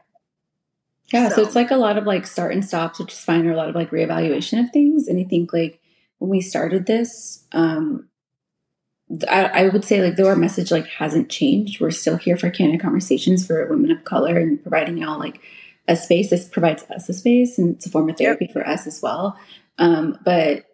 yeah, 1.12 1.30
so. 1.30 1.36
so. 1.36 1.42
it's 1.44 1.56
like 1.56 1.72
a 1.72 1.78
lot 1.78 1.98
of 1.98 2.06
like 2.06 2.28
start 2.28 2.54
and 2.54 2.64
stops, 2.64 3.00
which 3.00 3.14
is 3.14 3.20
fine, 3.20 3.46
or 3.46 3.52
a 3.52 3.58
lot 3.58 3.70
of 3.70 3.76
like 3.76 3.92
reevaluation 3.92 4.64
of 4.64 4.72
things. 4.72 5.08
And 5.08 5.20
I 5.20 5.24
think 5.24 5.54
like 5.54 5.80
when 6.20 6.30
we 6.30 6.42
started 6.42 6.86
this, 6.86 7.44
um, 7.52 8.10
I, 9.30 9.46
I 9.46 9.70
would 9.70 9.84
say 9.84 10.04
like 10.04 10.16
though 10.16 10.28
our 10.28 10.36
message 10.36 10.72
like 10.72 10.88
hasn't 10.88 11.30
changed, 11.30 11.82
we're 11.82 11.92
still 11.92 12.18
here 12.18 12.38
for 12.38 12.50
candid 12.50 12.82
conversations 12.82 13.46
for 13.46 13.66
women 13.68 13.92
of 13.92 14.04
color 14.04 14.38
and 14.38 14.62
providing 14.62 14.98
y'all 14.98 15.20
like 15.20 15.42
a 15.88 15.96
space. 15.96 16.30
This 16.30 16.48
provides 16.48 16.84
us 16.92 17.10
a 17.10 17.14
space 17.14 17.58
and 17.58 17.76
it's 17.76 17.88
a 17.88 17.90
form 17.90 18.10
of 18.10 18.18
therapy 18.18 18.46
yep. 18.46 18.54
for 18.54 18.68
us 18.68 18.86
as 18.86 19.02
well. 19.02 19.38
Um, 19.80 20.20
but 20.24 20.66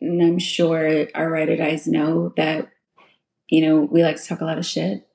I'm 0.00 0.38
sure 0.38 1.06
our 1.14 1.30
writer 1.30 1.56
guys 1.56 1.86
know 1.86 2.32
that 2.36 2.70
you 3.48 3.66
know 3.66 3.80
we 3.80 4.02
like 4.02 4.16
to 4.16 4.26
talk 4.26 4.40
a 4.40 4.44
lot 4.44 4.58
of 4.58 4.66
shit 4.66 5.06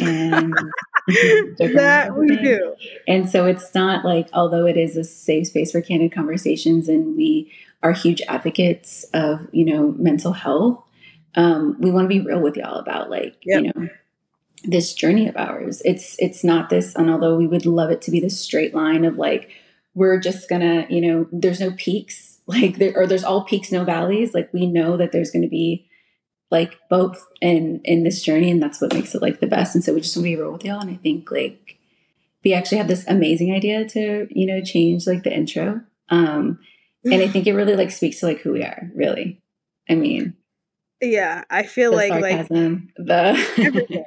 and 0.00 0.52
that 1.58 2.14
we 2.16 2.36
do. 2.36 2.74
And 3.06 3.28
so 3.28 3.46
it's 3.46 3.74
not 3.74 4.04
like, 4.04 4.28
although 4.32 4.66
it 4.66 4.76
is 4.76 4.96
a 4.96 5.04
safe 5.04 5.48
space 5.48 5.72
for 5.72 5.80
candid 5.80 6.12
conversations, 6.12 6.88
and 6.88 7.16
we 7.16 7.52
are 7.82 7.92
huge 7.92 8.22
advocates 8.28 9.04
of 9.12 9.46
you 9.52 9.64
know 9.64 9.94
mental 9.98 10.32
health. 10.32 10.82
Um, 11.34 11.76
we 11.78 11.90
want 11.90 12.04
to 12.04 12.08
be 12.08 12.20
real 12.20 12.40
with 12.40 12.56
y'all 12.56 12.78
about 12.78 13.10
like 13.10 13.36
yep. 13.44 13.62
you 13.62 13.72
know 13.74 13.88
this 14.64 14.94
journey 14.94 15.28
of 15.28 15.36
ours. 15.36 15.82
It's 15.84 16.16
it's 16.18 16.42
not 16.42 16.70
this, 16.70 16.94
and 16.94 17.10
although 17.10 17.36
we 17.36 17.46
would 17.46 17.66
love 17.66 17.90
it 17.90 18.00
to 18.02 18.10
be 18.10 18.20
this 18.20 18.40
straight 18.40 18.74
line 18.74 19.04
of 19.04 19.18
like 19.18 19.50
we're 19.94 20.18
just 20.18 20.48
gonna 20.48 20.86
you 20.88 21.00
know 21.00 21.26
there's 21.30 21.60
no 21.60 21.72
peaks 21.72 22.38
like 22.46 22.78
there 22.78 22.94
or 22.96 23.06
there's 23.06 23.24
all 23.24 23.44
peaks 23.44 23.70
no 23.70 23.84
valleys. 23.84 24.34
Like 24.34 24.52
we 24.52 24.66
know 24.66 24.96
that 24.96 25.12
there's 25.12 25.30
going 25.30 25.42
to 25.42 25.48
be 25.48 25.88
like 26.54 26.78
both 26.88 27.26
in 27.40 27.80
in 27.84 28.04
this 28.04 28.22
journey 28.22 28.48
and 28.48 28.62
that's 28.62 28.80
what 28.80 28.94
makes 28.94 29.12
it 29.12 29.20
like 29.20 29.40
the 29.40 29.46
best. 29.48 29.74
And 29.74 29.82
so 29.82 29.92
we 29.92 30.00
just 30.00 30.16
want 30.16 30.24
to 30.24 30.30
be 30.30 30.36
real 30.36 30.52
with 30.52 30.64
y'all 30.64 30.80
and 30.80 30.88
i 30.90 30.94
think 30.94 31.30
like 31.32 31.78
we 32.44 32.54
actually 32.54 32.78
had 32.78 32.86
this 32.86 33.04
amazing 33.08 33.52
idea 33.52 33.84
to 33.88 34.28
you 34.30 34.46
know 34.46 34.62
change 34.62 35.04
like 35.06 35.24
the 35.24 35.34
intro. 35.34 35.80
Um 36.10 36.60
and 37.04 37.20
i 37.20 37.26
think 37.32 37.48
it 37.48 37.54
really 37.54 37.74
like 37.74 37.90
speaks 37.90 38.20
to 38.20 38.26
like 38.26 38.38
who 38.38 38.52
we 38.52 38.62
are 38.62 38.90
really. 38.94 39.42
I 39.90 39.96
mean 39.96 40.36
yeah 41.02 41.42
i 41.50 41.64
feel 41.64 41.92
like 41.92 42.08
sarcasm, 42.08 42.88
like 42.96 43.06
the 43.06 44.04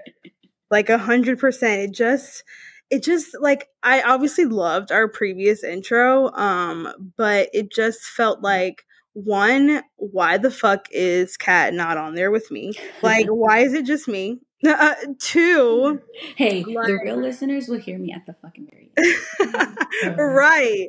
like 0.72 0.90
a 0.90 0.98
hundred 0.98 1.38
percent. 1.38 1.82
It 1.82 1.92
just 1.92 2.44
it 2.90 3.04
just 3.04 3.36
like 3.42 3.68
i 3.84 4.02
obviously 4.02 4.46
loved 4.46 4.94
our 4.94 5.10
previous 5.10 5.62
intro 5.64 6.32
um 6.32 7.12
but 7.18 7.50
it 7.54 7.70
just 7.70 8.00
felt 8.00 8.42
like 8.42 8.86
one, 9.24 9.82
why 9.96 10.38
the 10.38 10.52
fuck 10.52 10.88
is 10.92 11.38
Kat 11.38 11.74
not 11.74 11.98
on 11.98 12.14
there 12.14 12.30
with 12.30 12.52
me? 12.52 12.74
Like, 13.02 13.26
why 13.30 13.60
is 13.60 13.74
it 13.74 13.86
just 13.86 14.08
me? 14.08 14.40
Uh, 14.66 14.96
two, 15.20 16.02
hey, 16.36 16.64
like, 16.64 16.88
the 16.88 17.00
real 17.04 17.18
listeners 17.18 17.68
will 17.68 17.80
hear 17.80 17.98
me 17.98 18.12
at 18.12 18.26
the 18.26 18.34
fucking 18.42 18.68
very 18.72 18.92
end. 18.98 20.18
right. 20.18 20.88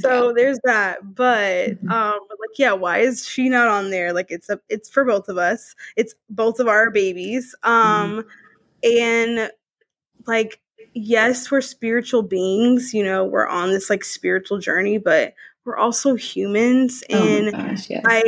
So 0.00 0.32
there's 0.34 0.58
that. 0.64 1.14
But 1.14 1.70
mm-hmm. 1.70 1.90
um, 1.90 2.18
like, 2.30 2.58
yeah, 2.58 2.72
why 2.72 2.98
is 2.98 3.26
she 3.26 3.48
not 3.48 3.68
on 3.68 3.90
there? 3.90 4.12
Like, 4.12 4.30
it's 4.30 4.48
a, 4.48 4.58
it's 4.68 4.88
for 4.88 5.04
both 5.04 5.28
of 5.28 5.38
us. 5.38 5.74
It's 5.96 6.14
both 6.28 6.60
of 6.60 6.68
our 6.68 6.90
babies. 6.90 7.54
Um, 7.62 8.24
mm-hmm. 8.84 9.00
and 9.00 9.50
like, 10.26 10.60
yes, 10.94 11.50
we're 11.50 11.60
spiritual 11.60 12.22
beings. 12.22 12.92
You 12.94 13.04
know, 13.04 13.24
we're 13.24 13.46
on 13.46 13.70
this 13.70 13.90
like 13.90 14.04
spiritual 14.04 14.58
journey, 14.58 14.98
but 14.98 15.34
we're 15.70 15.76
also 15.76 16.16
humans 16.16 17.04
oh 17.10 17.16
and 17.16 17.48
oh 17.48 17.52
gosh, 17.52 17.88
yes. 17.88 18.02
i 18.06 18.22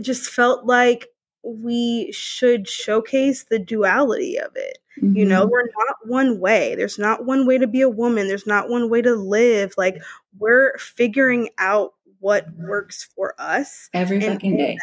just 0.00 0.28
felt 0.30 0.66
like 0.66 1.06
we 1.42 2.10
should 2.12 2.68
showcase 2.68 3.44
the 3.44 3.58
duality 3.60 4.36
of 4.36 4.50
it 4.56 4.78
mm-hmm. 5.00 5.16
you 5.16 5.24
know 5.24 5.42
mm-hmm. 5.42 5.52
we're 5.52 5.62
not 5.62 5.96
one 6.06 6.40
way 6.40 6.74
there's 6.74 6.98
not 6.98 7.26
one 7.26 7.46
way 7.46 7.58
to 7.58 7.68
be 7.68 7.80
a 7.80 7.88
woman 7.88 8.26
there's 8.26 8.46
not 8.46 8.68
one 8.68 8.90
way 8.90 9.00
to 9.00 9.14
live 9.14 9.72
like 9.78 10.02
we're 10.38 10.76
figuring 10.78 11.48
out 11.58 11.94
what 12.18 12.46
works 12.58 13.08
for 13.14 13.34
us 13.38 13.88
every 13.94 14.20
fucking 14.20 14.56
day 14.56 14.76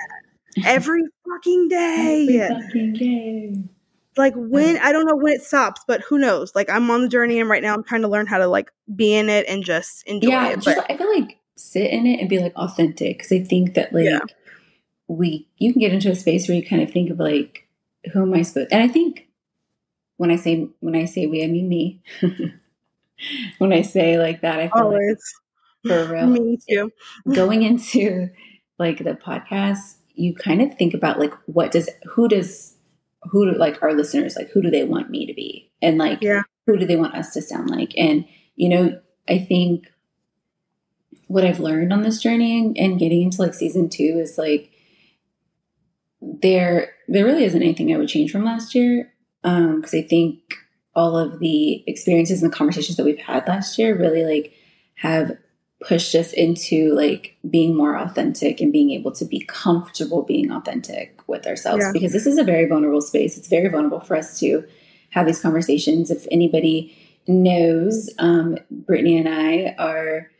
every 0.66 1.04
fucking 1.28 1.68
day 1.68 2.40
every 2.40 2.62
fucking 2.64 2.94
day 2.94 3.54
like 4.18 4.34
when 4.36 4.78
I 4.80 4.92
don't 4.92 5.06
know 5.06 5.16
when 5.16 5.34
it 5.34 5.44
stops, 5.44 5.82
but 5.88 6.02
who 6.02 6.18
knows? 6.18 6.56
Like 6.56 6.70
I'm 6.70 6.90
on 6.90 7.04
the 7.04 7.08
journey 7.08 7.40
and 7.40 7.50
right 7.50 7.62
now 7.62 7.74
I'm 7.74 7.84
trying 7.84 8.02
to 8.02 8.08
learn 8.08 8.26
how 8.26 8.40
to 8.40 8.48
like 8.48 8.72
be 8.96 9.14
in 9.14 9.30
it 9.30 9.46
and 9.48 9.64
just 9.64 10.04
enjoy 10.08 10.30
yeah, 10.30 10.50
it. 10.50 10.62
just, 10.62 10.80
I 10.90 10.98
feel 10.98 11.14
like 11.14 11.38
sit 11.58 11.90
in 11.92 12.06
it 12.06 12.20
and 12.20 12.30
be 12.30 12.40
like 12.40 12.56
authentic 12.56 13.18
because 13.18 13.32
I 13.32 13.44
think 13.44 13.74
that 13.76 13.94
like 13.94 14.06
Yeah. 14.06 14.20
we 15.08 15.48
you 15.58 15.72
can 15.74 15.80
get 15.82 15.94
into 15.94 16.12
a 16.12 16.16
space 16.16 16.48
where 16.48 16.56
you 16.58 16.66
kind 16.66 16.82
of 16.82 16.92
think 16.92 17.10
of 17.10 17.20
like 17.20 17.68
who 18.14 18.22
am 18.24 18.34
I 18.34 18.42
supposed 18.44 18.72
and 18.72 18.82
I 18.84 18.88
think 18.88 19.28
when 20.18 20.32
I 20.32 20.36
say 20.36 20.68
when 20.80 20.96
I 20.96 21.06
say 21.06 21.26
we 21.28 21.44
I 21.44 21.48
mean 21.48 21.68
me 21.70 22.02
when 23.58 23.74
I 23.74 23.82
say 23.82 24.18
like 24.20 24.42
that 24.42 24.60
I 24.60 24.68
feel 24.70 24.86
like 24.92 25.02
always 25.02 25.34
for 25.86 26.06
real 26.14 26.28
me 26.28 26.58
too. 26.70 26.92
going 27.34 27.64
into 27.64 28.30
like 28.80 29.00
the 29.04 29.14
podcast 29.14 29.96
you 30.14 30.34
kind 30.34 30.62
of 30.62 30.76
think 30.78 30.94
about 30.94 31.20
like 31.20 31.34
what 31.46 31.72
does 31.72 31.90
who 32.06 32.28
does 32.28 32.76
who 33.32 33.52
do 33.52 33.58
like 33.58 33.82
our 33.82 33.94
listeners 33.94 34.36
like 34.36 34.50
who 34.50 34.62
do 34.62 34.70
they 34.70 34.84
want 34.84 35.10
me 35.10 35.26
to 35.26 35.34
be 35.34 35.72
and 35.82 35.98
like 35.98 36.20
Yeah. 36.22 36.44
who 36.66 36.78
do 36.78 36.86
they 36.86 36.96
want 36.96 37.16
us 37.16 37.34
to 37.34 37.42
sound 37.42 37.70
like 37.70 37.94
and 37.98 38.26
you 38.56 38.70
know 38.70 39.00
i 39.28 39.38
think 39.40 39.88
what 41.28 41.44
i've 41.46 41.60
learned 41.60 41.92
on 41.94 42.02
this 42.04 42.22
journey 42.22 42.58
and, 42.60 42.78
and 42.78 43.00
getting 43.00 43.22
into 43.24 43.42
like 43.42 43.54
season 43.54 43.90
two 43.90 44.18
is 44.22 44.38
like 44.38 44.72
there 46.22 46.90
there 47.08 47.26
really 47.26 47.44
isn't 47.44 47.62
anything 47.62 47.94
i 47.94 47.98
would 47.98 48.08
change 48.10 48.32
from 48.32 48.44
last 48.46 48.74
year 48.76 49.12
um 49.44 49.78
because 49.78 49.94
i 49.94 50.02
think 50.02 50.40
all 50.96 51.16
of 51.18 51.40
the 51.40 51.84
experiences 51.88 52.42
and 52.42 52.52
the 52.52 52.56
conversations 52.56 52.98
that 52.98 53.06
we've 53.06 53.20
had 53.20 53.48
last 53.48 53.78
year 53.78 53.98
really 53.98 54.24
like 54.26 54.54
have 54.96 55.38
pushed 55.88 56.16
us 56.16 56.34
into 56.34 56.92
like 56.96 57.38
being 57.48 57.78
more 57.78 57.96
authentic 57.96 58.60
and 58.60 58.72
being 58.74 58.90
able 58.90 59.12
to 59.12 59.24
be 59.24 59.46
comfortable 59.48 60.24
being 60.24 60.52
authentic 60.52 61.20
with 61.28 61.46
ourselves 61.46 61.84
Yeah. 61.86 61.92
because 61.94 62.14
this 62.14 62.26
is 62.26 62.40
a 62.40 62.44
very 62.44 62.66
vulnerable 62.66 63.00
space. 63.00 63.38
It's 63.38 63.48
very 63.48 63.70
vulnerable 63.70 64.00
for 64.00 64.16
us 64.16 64.40
to 64.40 64.64
have 65.12 65.28
these 65.28 65.40
conversations. 65.40 66.10
If 66.10 66.26
anybody 66.32 66.98
knows, 67.28 68.10
um, 68.18 68.58
Brittany 68.72 69.20
and 69.20 69.30
I 69.30 69.76
are 69.78 70.32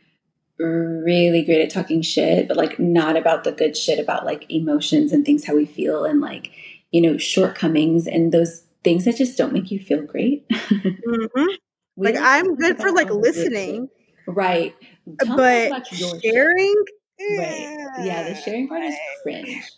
really 0.58 1.42
great 1.44 1.62
at 1.62 1.70
talking 1.70 2.02
shit, 2.02 2.48
but 2.48 2.56
like 2.56 2.78
not 2.78 3.16
about 3.16 3.44
the 3.44 3.52
good 3.52 3.76
shit, 3.76 3.98
about 3.98 4.24
like 4.26 4.50
emotions 4.50 5.12
and 5.12 5.24
things, 5.24 5.44
how 5.44 5.54
we 5.54 5.66
feel, 5.66 6.04
and 6.04 6.20
like, 6.20 6.50
you 6.90 7.00
know, 7.00 7.16
shortcomings 7.18 8.06
and 8.06 8.32
those 8.32 8.62
things 8.84 9.04
that 9.04 9.16
just 9.16 9.38
don't 9.38 9.52
make 9.52 9.70
you 9.70 9.78
feel 9.80 10.02
great. 10.02 10.48
Mhm. 11.06 11.46
Like 11.96 12.16
I'm 12.18 12.54
good 12.54 12.76
for 12.76 12.92
like 12.92 13.10
all 13.10 13.20
the 13.20 13.22
good 13.22 13.34
shit. 13.34 13.52
listening, 13.52 13.88
Right. 14.26 14.74
Tell 15.20 15.36
but 15.36 15.86
sharing, 15.96 16.74
Right. 17.18 17.88
Yeah, 18.04 18.28
the 18.28 18.34
sharing 18.34 18.68
part 18.68 18.84
is 18.84 18.94
cringe. 19.22 19.72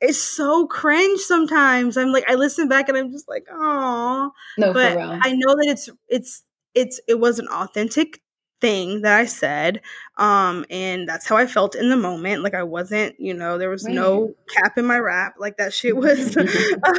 It's 0.00 0.20
so 0.20 0.66
cringe 0.66 1.20
sometimes. 1.20 1.96
I'm 1.96 2.12
like, 2.12 2.24
I 2.28 2.34
listen 2.34 2.68
back 2.68 2.88
and 2.88 2.96
I'm 2.96 3.10
just 3.10 3.28
like, 3.28 3.46
oh. 3.50 4.30
No, 4.58 4.72
But. 4.72 4.96
I 4.98 5.32
know 5.32 5.54
that 5.56 5.66
it's 5.68 5.88
it's 6.08 6.42
it's 6.74 7.00
it 7.06 7.20
wasn't 7.20 7.50
authentic 7.50 8.20
thing 8.62 9.02
that 9.02 9.18
I 9.18 9.26
said. 9.26 9.82
Um, 10.16 10.64
and 10.70 11.06
that's 11.08 11.26
how 11.28 11.36
I 11.36 11.46
felt 11.46 11.74
in 11.74 11.90
the 11.90 11.96
moment. 11.96 12.42
Like 12.42 12.54
I 12.54 12.62
wasn't, 12.62 13.18
you 13.20 13.34
know, 13.34 13.58
there 13.58 13.68
was 13.68 13.84
no 13.84 14.32
cap 14.48 14.78
in 14.78 14.86
my 14.86 14.98
rap. 14.98 15.34
Like 15.38 15.58
that 15.58 15.74
shit 15.74 15.96
was 16.06 16.34
a 16.36 16.46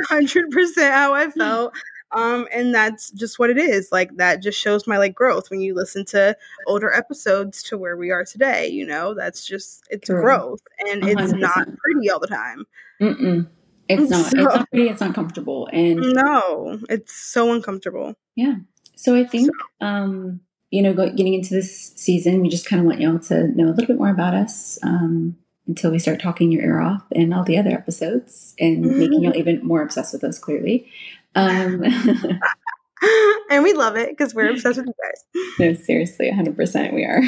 hundred 0.09 0.51
percent 0.51 0.93
how 0.93 1.13
I 1.15 1.29
felt. 1.31 1.73
Um, 2.11 2.47
and 2.53 2.75
that's 2.75 3.09
just 3.09 3.39
what 3.39 3.49
it 3.49 3.57
is. 3.57 3.89
Like 3.91 4.17
that 4.17 4.43
just 4.43 4.59
shows 4.59 4.85
my 4.85 4.97
like 4.99 5.15
growth 5.15 5.49
when 5.49 5.61
you 5.61 5.73
listen 5.73 6.05
to 6.07 6.37
older 6.67 6.93
episodes 6.93 7.63
to 7.63 7.77
where 7.77 7.97
we 7.97 8.11
are 8.11 8.23
today. 8.25 8.67
You 8.67 8.85
know, 8.85 9.15
that's 9.15 9.43
just 9.43 9.83
it's 9.89 10.05
True. 10.07 10.21
growth, 10.21 10.59
and 10.87 11.03
A 11.03 11.07
it's 11.11 11.33
not 11.33 11.67
pretty 11.77 12.11
all 12.11 12.19
the 12.19 12.27
time. 12.27 12.65
Mm-mm. 13.01 13.47
It's 13.89 14.11
not. 14.11 14.25
So- 14.31 14.37
It's 14.37 14.55
not 14.55 14.69
pretty. 14.69 14.89
It's 14.89 15.01
not 15.01 15.15
comfortable. 15.15 15.67
And 15.73 16.01
No, 16.01 16.79
it's 16.89 17.15
so 17.15 17.51
uncomfortable. 17.51 18.13
yeah. 18.35 18.55
So 18.95 19.15
I 19.15 19.25
think, 19.25 19.49
um, 19.81 20.39
you 20.73 20.81
know, 20.81 20.91
getting 20.91 21.35
into 21.35 21.53
this 21.53 21.93
season, 21.95 22.41
we 22.41 22.49
just 22.49 22.65
kind 22.65 22.79
of 22.79 22.87
want 22.87 22.99
y'all 22.99 23.19
to 23.19 23.47
know 23.49 23.65
a 23.65 23.73
little 23.73 23.85
bit 23.85 23.99
more 23.99 24.09
about 24.09 24.33
us 24.33 24.79
um, 24.81 25.37
until 25.67 25.91
we 25.91 25.99
start 25.99 26.19
talking 26.19 26.51
your 26.51 26.63
ear 26.63 26.81
off 26.81 27.03
in 27.11 27.31
all 27.31 27.43
the 27.43 27.59
other 27.59 27.69
episodes 27.69 28.55
and 28.59 28.81
making 28.81 29.21
y'all 29.21 29.35
even 29.35 29.63
more 29.63 29.83
obsessed 29.83 30.13
with 30.13 30.23
us, 30.23 30.39
clearly. 30.39 30.91
Um, 31.35 31.83
and 33.51 33.63
we 33.63 33.73
love 33.73 33.97
it 33.97 34.09
because 34.09 34.33
we're 34.33 34.49
obsessed 34.49 34.77
with 34.77 34.87
you 34.87 34.93
guys. 34.99 35.59
no, 35.59 35.73
seriously, 35.75 36.31
100% 36.31 36.91
we 36.91 37.05
are. 37.05 37.21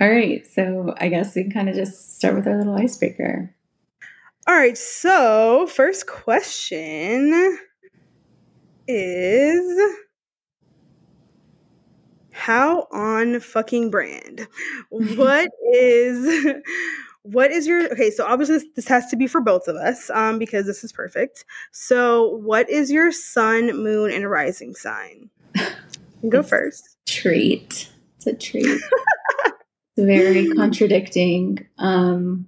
all 0.00 0.08
right. 0.08 0.46
So 0.46 0.94
I 1.00 1.08
guess 1.08 1.34
we 1.34 1.42
can 1.42 1.50
kind 1.50 1.68
of 1.68 1.74
just 1.74 2.18
start 2.18 2.36
with 2.36 2.46
our 2.46 2.56
little 2.56 2.76
icebreaker. 2.76 3.52
All 4.46 4.54
right, 4.54 4.78
so 4.78 5.66
first 5.66 6.06
question 6.06 7.58
is 8.86 9.96
how 12.36 12.86
on 12.92 13.40
fucking 13.40 13.90
brand? 13.90 14.46
What 14.90 15.50
is 15.74 16.46
what 17.22 17.50
is 17.50 17.66
your 17.66 17.90
okay, 17.92 18.10
so 18.10 18.24
obviously 18.24 18.58
this, 18.58 18.66
this 18.76 18.88
has 18.88 19.06
to 19.08 19.16
be 19.16 19.26
for 19.26 19.40
both 19.40 19.66
of 19.68 19.76
us 19.76 20.10
um 20.10 20.38
because 20.38 20.66
this 20.66 20.84
is 20.84 20.92
perfect. 20.92 21.44
So 21.72 22.28
what 22.36 22.68
is 22.70 22.90
your 22.90 23.10
sun, 23.12 23.66
moon 23.82 24.10
and 24.12 24.28
rising 24.30 24.74
sign? 24.74 25.30
Go 26.28 26.38
It's- 26.40 26.48
first. 26.48 26.96
treat. 27.06 27.90
It's 28.16 28.26
a 28.26 28.34
treat. 28.34 28.66
it's 28.66 28.82
very 29.96 30.46
contradicting. 30.56 31.66
Um, 31.78 32.46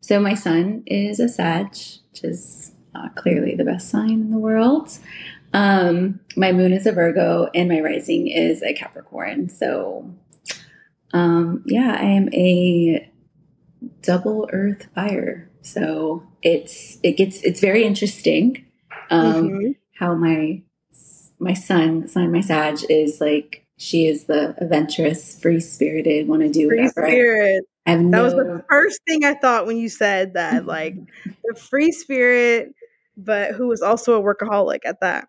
so 0.00 0.18
my 0.20 0.34
sun 0.34 0.82
is 0.86 1.20
a 1.20 1.28
Sag, 1.28 1.68
which 1.68 2.24
is 2.24 2.72
uh, 2.94 3.08
clearly 3.16 3.54
the 3.54 3.64
best 3.64 3.90
sign 3.90 4.10
in 4.10 4.30
the 4.30 4.38
world. 4.38 4.90
Um, 5.52 6.20
my 6.36 6.52
moon 6.52 6.72
is 6.72 6.86
a 6.86 6.92
Virgo, 6.92 7.48
and 7.54 7.68
my 7.68 7.80
rising 7.80 8.28
is 8.28 8.62
a 8.62 8.72
Capricorn. 8.72 9.48
So, 9.48 10.12
um, 11.12 11.62
yeah, 11.66 11.96
I 11.98 12.04
am 12.04 12.28
a 12.34 13.10
double 14.02 14.48
Earth 14.52 14.86
fire. 14.94 15.50
So 15.62 16.22
it's 16.42 16.98
it 17.02 17.16
gets 17.16 17.42
it's 17.42 17.60
very 17.60 17.84
interesting. 17.84 18.64
Um, 19.10 19.50
Mhm. 19.50 19.76
how 19.98 20.14
my 20.14 20.62
my 21.38 21.54
sun, 21.54 22.06
sun 22.08 22.30
my 22.32 22.40
Sag 22.40 22.78
is 22.88 23.20
like 23.20 23.64
she 23.76 24.06
is 24.06 24.24
the 24.24 24.54
adventurous, 24.62 25.40
free 25.40 25.58
spirited, 25.60 26.28
want 26.28 26.42
to 26.42 26.50
do 26.50 26.68
Free 26.68 26.78
whatever. 26.78 27.06
I- 27.06 27.10
spirit. 27.10 27.64
I 27.86 27.90
have 27.92 28.00
That 28.00 28.06
no, 28.10 28.24
was 28.24 28.34
the 28.34 28.64
first 28.68 29.00
thing 29.08 29.24
I 29.24 29.34
thought 29.34 29.66
when 29.66 29.78
you 29.78 29.88
said 29.88 30.34
that. 30.34 30.64
Like 30.66 30.94
the 31.44 31.54
free 31.58 31.90
spirit, 31.92 32.72
but 33.16 33.52
who 33.52 33.68
was 33.68 33.82
also 33.82 34.20
a 34.20 34.22
workaholic 34.22 34.80
at 34.84 35.00
that. 35.00 35.28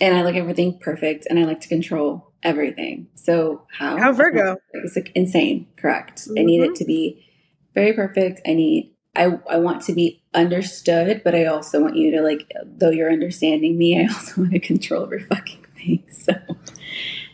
And 0.00 0.16
I 0.16 0.22
like 0.22 0.36
everything 0.36 0.78
perfect, 0.78 1.26
and 1.28 1.38
I 1.38 1.44
like 1.44 1.60
to 1.60 1.68
control 1.68 2.32
everything. 2.42 3.08
So 3.14 3.66
how? 3.70 3.96
How 3.98 4.12
Virgo. 4.12 4.56
It's 4.72 4.96
like 4.96 5.12
insane. 5.14 5.66
Correct. 5.76 6.28
I 6.36 6.42
need 6.42 6.60
it 6.60 6.64
mm-hmm. 6.64 6.74
to 6.74 6.84
be 6.84 7.26
very 7.74 7.92
perfect. 7.92 8.40
I 8.46 8.54
need. 8.54 8.92
I, 9.14 9.38
I 9.48 9.56
want 9.56 9.80
to 9.84 9.94
be 9.94 10.22
understood, 10.34 11.22
but 11.24 11.34
I 11.34 11.46
also 11.46 11.80
want 11.80 11.96
you 11.96 12.10
to 12.10 12.20
like, 12.20 12.52
though 12.66 12.90
you're 12.90 13.10
understanding 13.10 13.78
me, 13.78 13.98
I 13.98 14.12
also 14.12 14.42
want 14.42 14.52
to 14.52 14.60
control 14.60 15.04
every 15.04 15.22
fucking 15.24 15.64
thing. 15.74 16.04
So 16.10 16.34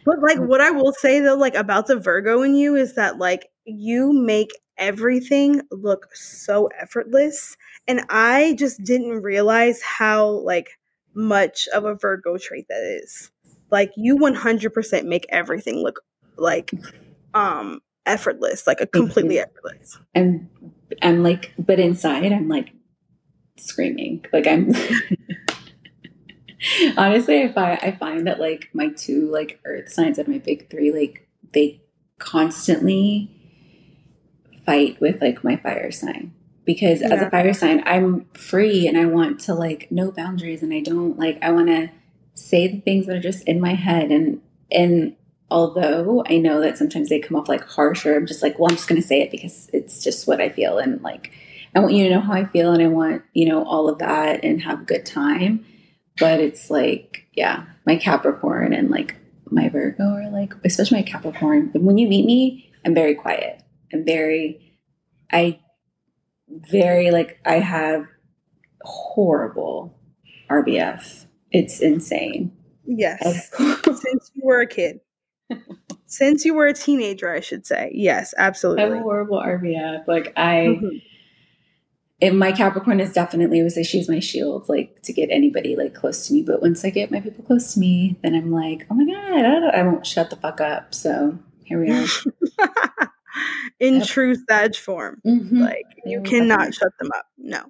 But 0.04 0.20
like 0.20 0.38
what 0.38 0.60
I 0.60 0.70
will 0.70 0.92
say 0.92 1.20
though, 1.20 1.36
like 1.36 1.54
about 1.54 1.86
the 1.86 1.96
Virgo 1.96 2.42
in 2.42 2.54
you 2.54 2.74
is 2.74 2.94
that 2.94 3.18
like 3.18 3.48
you 3.64 4.12
make 4.12 4.50
everything 4.78 5.62
look 5.70 6.08
so 6.14 6.68
effortless. 6.80 7.56
And 7.86 8.04
I 8.08 8.54
just 8.58 8.82
didn't 8.82 9.22
realize 9.22 9.80
how 9.82 10.26
like 10.26 10.70
much 11.14 11.68
of 11.68 11.84
a 11.84 11.94
Virgo 11.94 12.38
trait 12.38 12.66
that 12.68 13.00
is. 13.02 13.30
Like 13.70 13.92
you 13.96 14.18
100% 14.18 15.04
make 15.04 15.26
everything 15.30 15.76
look 15.76 16.00
like 16.36 16.70
um 17.34 17.80
effortless, 18.06 18.66
like 18.66 18.80
a 18.80 18.86
completely 18.86 19.38
effortless. 19.38 19.98
I'm 20.14 20.48
I'm 21.00 21.22
like, 21.22 21.54
but 21.58 21.80
inside 21.80 22.32
I'm 22.32 22.48
like 22.48 22.70
screaming. 23.56 24.24
Like 24.32 24.46
I'm 24.46 24.72
honestly, 26.96 27.42
I 27.42 27.52
find 27.52 27.78
I 27.82 27.92
find 27.92 28.26
that 28.26 28.40
like 28.40 28.68
my 28.72 28.88
two 28.88 29.30
like 29.30 29.60
earth 29.64 29.90
signs 29.90 30.18
of 30.18 30.28
my 30.28 30.38
big 30.38 30.70
three, 30.70 30.92
like 30.92 31.28
they 31.52 31.82
constantly 32.18 33.30
fight 34.64 35.00
with 35.00 35.20
like 35.20 35.42
my 35.42 35.56
fire 35.56 35.90
sign. 35.90 36.34
Because 36.64 37.02
as 37.02 37.20
a 37.20 37.28
fire 37.28 37.52
sign, 37.52 37.82
I'm 37.86 38.26
free 38.34 38.86
and 38.86 38.96
I 38.96 39.06
want 39.06 39.40
to 39.40 39.54
like 39.54 39.88
no 39.90 40.12
boundaries 40.12 40.62
and 40.62 40.72
I 40.72 40.80
don't 40.80 41.18
like 41.18 41.38
I 41.42 41.50
want 41.50 41.68
to 41.68 41.90
say 42.34 42.68
the 42.68 42.80
things 42.80 43.06
that 43.06 43.16
are 43.16 43.20
just 43.20 43.46
in 43.48 43.60
my 43.60 43.74
head 43.74 44.10
and 44.10 44.40
and 44.70 45.16
although 45.52 46.24
I 46.28 46.38
know 46.38 46.60
that 46.60 46.78
sometimes 46.78 47.08
they 47.08 47.20
come 47.20 47.36
off 47.36 47.48
like 47.48 47.64
harsher, 47.64 48.16
I'm 48.16 48.26
just 48.26 48.42
like, 48.42 48.58
well, 48.58 48.70
I'm 48.70 48.76
just 48.76 48.88
going 48.88 49.00
to 49.00 49.06
say 49.06 49.20
it 49.20 49.30
because 49.30 49.68
it's 49.72 50.02
just 50.02 50.26
what 50.26 50.40
I 50.40 50.48
feel. 50.48 50.78
And 50.78 51.00
like, 51.02 51.32
I 51.74 51.80
want 51.80 51.92
you 51.92 52.04
to 52.04 52.14
know 52.14 52.20
how 52.20 52.32
I 52.32 52.46
feel 52.46 52.72
and 52.72 52.82
I 52.82 52.88
want, 52.88 53.22
you 53.34 53.46
know, 53.46 53.64
all 53.64 53.88
of 53.88 53.98
that 53.98 54.44
and 54.44 54.62
have 54.62 54.80
a 54.80 54.84
good 54.84 55.06
time. 55.06 55.64
But 56.18 56.40
it's 56.40 56.70
like, 56.70 57.26
yeah, 57.34 57.64
my 57.86 57.96
Capricorn 57.96 58.72
and 58.72 58.90
like 58.90 59.16
my 59.50 59.68
Virgo 59.68 60.04
are 60.04 60.30
like, 60.30 60.54
especially 60.64 60.98
my 60.98 61.02
Capricorn. 61.02 61.70
When 61.74 61.98
you 61.98 62.08
meet 62.08 62.24
me, 62.24 62.70
I'm 62.84 62.94
very 62.94 63.14
quiet. 63.14 63.62
I'm 63.92 64.04
very, 64.04 64.78
I 65.30 65.60
very 66.70 67.10
like, 67.10 67.38
I 67.44 67.54
have 67.54 68.06
horrible 68.82 69.98
RBF. 70.50 71.26
It's 71.50 71.80
insane. 71.80 72.52
Yes. 72.84 73.50
Since 73.56 74.30
you 74.34 74.42
were 74.42 74.60
a 74.60 74.66
kid. 74.66 75.00
Since 76.06 76.44
you 76.44 76.54
were 76.54 76.66
a 76.66 76.74
teenager, 76.74 77.32
I 77.32 77.40
should 77.40 77.66
say. 77.66 77.90
Yes, 77.94 78.34
absolutely. 78.36 78.84
I'm 78.84 78.92
a 78.92 79.00
horrible 79.02 79.38
RBF. 79.38 80.06
Like 80.06 80.32
I 80.36 80.78
mm-hmm. 80.80 80.96
it, 82.20 82.34
my 82.34 82.52
Capricorn 82.52 83.00
is 83.00 83.12
definitely 83.12 83.62
was 83.62 83.76
like 83.76 83.86
she's 83.86 84.08
my 84.08 84.20
shield, 84.20 84.68
like 84.68 85.00
to 85.02 85.12
get 85.12 85.30
anybody 85.30 85.74
like 85.76 85.94
close 85.94 86.26
to 86.26 86.34
me. 86.34 86.42
But 86.42 86.60
once 86.60 86.84
I 86.84 86.90
get 86.90 87.10
my 87.10 87.20
people 87.20 87.44
close 87.44 87.74
to 87.74 87.80
me, 87.80 88.18
then 88.22 88.34
I'm 88.34 88.52
like, 88.52 88.86
oh 88.90 88.94
my 88.94 89.04
god, 89.04 89.44
I, 89.44 89.80
I 89.80 89.82
won't 89.84 90.06
shut 90.06 90.30
the 90.30 90.36
fuck 90.36 90.60
up. 90.60 90.92
So 90.92 91.38
here 91.64 91.80
we 91.80 91.90
are. 91.90 92.06
in 93.80 93.96
yep. 93.96 94.06
true 94.06 94.34
Sag 94.48 94.76
form. 94.76 95.20
Mm-hmm. 95.26 95.60
Like 95.60 95.86
you 96.04 96.22
cannot 96.22 96.74
shut 96.74 96.92
them 96.98 97.10
up. 97.14 97.26
No. 97.38 97.64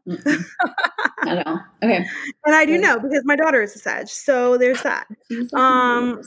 At 1.26 1.46
all. 1.46 1.60
Okay. 1.82 2.06
And 2.44 2.54
I 2.54 2.64
do 2.64 2.78
know 2.78 2.98
because 2.98 3.22
my 3.24 3.36
daughter 3.36 3.62
is 3.62 3.74
a 3.76 3.78
Sag. 3.78 4.08
So 4.08 4.58
there's 4.58 4.82
that. 4.82 5.06
Um 5.54 6.22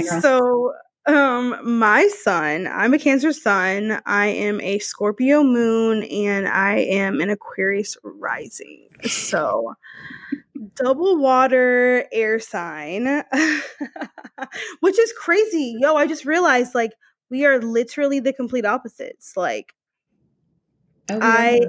so 0.20 0.72
um 1.06 1.56
my 1.64 2.08
sun, 2.08 2.66
I'm 2.66 2.94
a 2.94 2.98
Cancer 2.98 3.32
sun. 3.32 4.00
I 4.06 4.26
am 4.26 4.60
a 4.60 4.78
Scorpio 4.78 5.42
moon 5.42 6.04
and 6.04 6.46
I 6.48 6.78
am 6.78 7.20
an 7.20 7.30
Aquarius 7.30 7.96
rising. 8.02 8.88
So 9.04 9.74
double 10.74 11.16
water 11.16 12.04
air 12.12 12.38
sign, 12.38 13.04
which 14.80 14.98
is 14.98 15.12
crazy. 15.18 15.76
Yo, 15.80 15.94
I 15.94 16.06
just 16.06 16.24
realized 16.24 16.74
like 16.74 16.92
we 17.30 17.44
are 17.44 17.60
literally 17.60 18.20
the 18.20 18.32
complete 18.32 18.64
opposites. 18.64 19.36
Like, 19.36 19.74
oh, 21.10 21.16
yeah. 21.16 21.20
I 21.22 21.60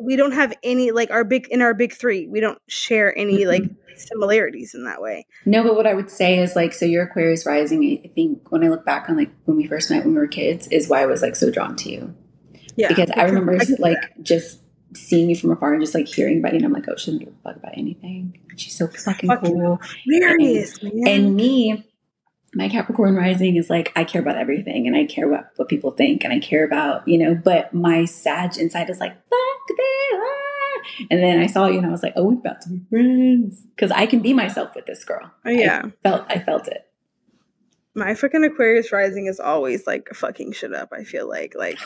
we 0.00 0.16
don't 0.16 0.32
have 0.32 0.52
any 0.62 0.90
like 0.90 1.10
our 1.10 1.24
big 1.24 1.48
in 1.50 1.62
our 1.62 1.74
big 1.74 1.92
three 1.92 2.26
we 2.28 2.40
don't 2.40 2.60
share 2.68 3.16
any 3.18 3.46
like 3.46 3.62
mm-hmm. 3.62 3.96
similarities 3.96 4.74
in 4.74 4.84
that 4.84 5.00
way 5.00 5.26
no 5.44 5.62
but 5.62 5.74
what 5.74 5.86
i 5.86 5.94
would 5.94 6.10
say 6.10 6.38
is 6.38 6.54
like 6.54 6.72
so 6.72 6.84
your 6.84 7.04
aquarius 7.04 7.46
rising 7.46 8.00
i 8.04 8.08
think 8.08 8.50
when 8.50 8.64
i 8.64 8.68
look 8.68 8.84
back 8.84 9.08
on 9.08 9.16
like 9.16 9.30
when 9.44 9.56
we 9.56 9.66
first 9.66 9.90
met 9.90 10.04
when 10.04 10.14
we 10.14 10.20
were 10.20 10.26
kids 10.26 10.66
is 10.68 10.88
why 10.88 11.02
i 11.02 11.06
was 11.06 11.22
like 11.22 11.36
so 11.36 11.50
drawn 11.50 11.74
to 11.76 11.90
you 11.90 12.14
yeah 12.76 12.88
because 12.88 13.10
i 13.16 13.24
remember 13.24 13.56
I 13.60 13.64
like 13.78 13.98
just 14.22 14.60
seeing 14.94 15.28
you 15.28 15.36
from 15.36 15.50
afar 15.50 15.72
and 15.72 15.82
just 15.82 15.94
like 15.94 16.08
hearing 16.08 16.38
about 16.38 16.52
you, 16.52 16.58
and 16.58 16.66
I'm 16.66 16.72
like, 16.72 16.86
oh, 16.88 16.96
she 16.96 17.10
doesn't 17.10 17.24
give 17.24 17.28
a 17.28 17.42
fuck 17.42 17.56
about 17.56 17.76
anything. 17.76 18.38
She's 18.56 18.76
so 18.76 18.88
fucking, 18.88 19.28
cool. 19.28 19.80
Hilarious, 20.04 20.78
and, 20.78 21.08
and, 21.08 21.36
me, 21.36 21.88
my 22.54 22.68
Capricorn 22.68 23.14
rising 23.14 23.56
is 23.56 23.68
like, 23.68 23.92
I 23.94 24.04
care 24.04 24.22
about 24.22 24.36
everything 24.36 24.86
and 24.86 24.96
I 24.96 25.04
care 25.04 25.28
what, 25.28 25.50
what 25.56 25.68
people 25.68 25.90
think 25.90 26.24
and 26.24 26.32
I 26.32 26.38
care 26.38 26.64
about, 26.64 27.06
you 27.06 27.18
know, 27.18 27.34
but 27.34 27.74
my 27.74 28.04
Sag 28.04 28.56
inside 28.56 28.88
is 28.90 29.00
like, 29.00 29.12
fuck 29.12 29.76
this. 29.76 30.14
Ah. 30.14 31.06
And 31.10 31.22
then 31.22 31.40
I 31.40 31.46
saw 31.46 31.66
you 31.66 31.78
and 31.78 31.86
I 31.86 31.90
was 31.90 32.02
like, 32.02 32.14
oh, 32.16 32.24
we're 32.24 32.34
about 32.34 32.62
to 32.62 32.70
be 32.70 32.80
friends. 32.88 33.62
Cause 33.78 33.90
I 33.90 34.06
can 34.06 34.20
be 34.20 34.32
myself 34.32 34.74
with 34.74 34.86
this 34.86 35.04
girl. 35.04 35.30
Oh, 35.44 35.50
yeah. 35.50 35.82
I 35.84 35.90
felt, 36.02 36.26
I 36.28 36.38
felt 36.38 36.68
it. 36.68 36.86
My 37.94 38.12
freaking 38.12 38.46
Aquarius 38.46 38.92
rising 38.92 39.26
is 39.26 39.40
always 39.40 39.86
like 39.86 40.08
fucking 40.14 40.52
shit 40.52 40.72
up. 40.72 40.88
I 40.92 41.04
feel 41.04 41.28
like, 41.28 41.54
like, 41.54 41.78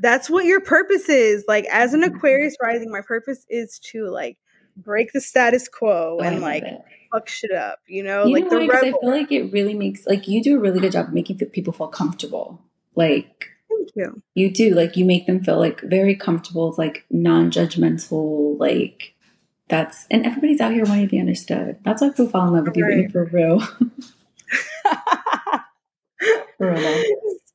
that's 0.00 0.30
what 0.30 0.44
your 0.44 0.60
purpose 0.60 1.08
is. 1.08 1.44
Like 1.46 1.66
as 1.66 1.94
an 1.94 2.02
mm-hmm. 2.02 2.16
Aquarius 2.16 2.56
rising, 2.62 2.90
my 2.90 3.02
purpose 3.02 3.44
is 3.48 3.78
to 3.90 4.08
like 4.08 4.38
break 4.76 5.12
the 5.12 5.20
status 5.20 5.68
quo 5.68 6.18
oh, 6.20 6.24
and 6.24 6.40
like 6.40 6.62
it. 6.62 6.80
fuck 7.12 7.28
shit 7.28 7.52
up. 7.52 7.80
You 7.86 8.02
know, 8.02 8.26
you 8.26 8.34
like 8.34 8.44
know 8.44 8.58
the 8.58 8.66
why? 8.66 8.78
I 8.78 8.92
feel 8.92 9.10
like 9.10 9.30
it 9.32 9.52
really 9.52 9.74
makes 9.74 10.06
like 10.06 10.26
you 10.28 10.42
do 10.42 10.56
a 10.56 10.60
really 10.60 10.80
good 10.80 10.92
job 10.92 11.10
making 11.12 11.38
people 11.38 11.72
feel 11.72 11.88
comfortable. 11.88 12.62
Like 12.94 13.48
thank 13.68 13.90
you. 13.94 14.22
You 14.34 14.50
do 14.50 14.74
like 14.74 14.96
you 14.96 15.04
make 15.04 15.26
them 15.26 15.42
feel 15.42 15.58
like 15.58 15.80
very 15.82 16.14
comfortable, 16.14 16.74
like 16.78 17.04
non-judgmental, 17.10 18.58
like. 18.58 19.14
That's 19.68 20.06
and 20.10 20.26
everybody's 20.26 20.60
out 20.60 20.72
here 20.72 20.84
wanting 20.84 21.06
to 21.06 21.10
be 21.10 21.20
understood. 21.20 21.78
That's 21.84 22.02
why 22.02 22.08
people 22.08 22.28
fall 22.28 22.48
in 22.48 22.54
love 22.54 22.66
with 22.66 22.76
right. 22.76 22.96
you 22.96 23.08
for 23.08 23.26
real. 23.26 23.60
for 26.58 26.72
real 26.72 27.04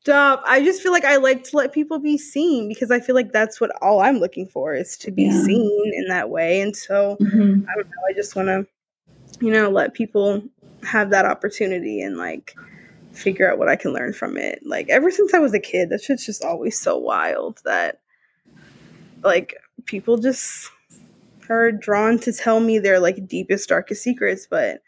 stop. 0.05 0.43
I 0.45 0.63
just 0.63 0.83
feel 0.83 0.91
like 0.91 1.03
I 1.03 1.15
like 1.15 1.43
to 1.45 1.57
let 1.57 1.74
people 1.74 1.97
be 1.97 2.15
seen 2.15 2.67
because 2.67 2.91
I 2.91 3.00
feel 3.00 3.15
like 3.15 3.31
that's 3.31 3.59
what 3.59 3.71
all 3.81 4.01
I'm 4.01 4.19
looking 4.19 4.45
for 4.45 4.75
is 4.75 4.97
to 4.97 5.09
be 5.09 5.24
yeah. 5.24 5.43
seen 5.43 5.93
in 5.95 6.07
that 6.09 6.30
way. 6.30 6.62
And 6.62 6.75
so 6.75 7.17
mm-hmm. 7.19 7.67
I 7.67 7.73
don't 7.73 7.88
know. 7.88 8.03
I 8.08 8.13
just 8.13 8.36
want 8.36 8.49
to, 8.49 8.67
you 9.43 9.51
know, 9.51 9.71
let 9.71 9.95
people 9.95 10.43
have 10.84 11.10
that 11.10 11.25
opportunity 11.25 12.01
and 12.01 12.17
like 12.17 12.56
figure 13.13 13.51
out 13.51 13.58
what 13.58 13.67
I 13.67 13.75
can 13.75 13.93
learn 13.93 14.13
from 14.13 14.38
it. 14.38 14.62
Like 14.63 14.89
ever 14.89 15.10
since 15.10 15.34
I 15.34 15.39
was 15.39 15.56
a 15.56 15.60
kid, 15.60 15.89
that 15.89 16.03
shit's 16.03 16.23
just 16.23 16.45
always 16.45 16.80
so 16.80 16.99
wild 16.99 17.60
that 17.65 17.99
like 19.23 19.56
people 19.86 20.17
just 20.17 20.69
are 21.49 21.71
drawn 21.71 22.19
to 22.19 22.32
tell 22.32 22.60
me 22.60 22.77
their 22.77 22.99
like 22.99 23.27
deepest, 23.27 23.69
darkest 23.69 24.03
secrets, 24.03 24.45
but 24.47 24.84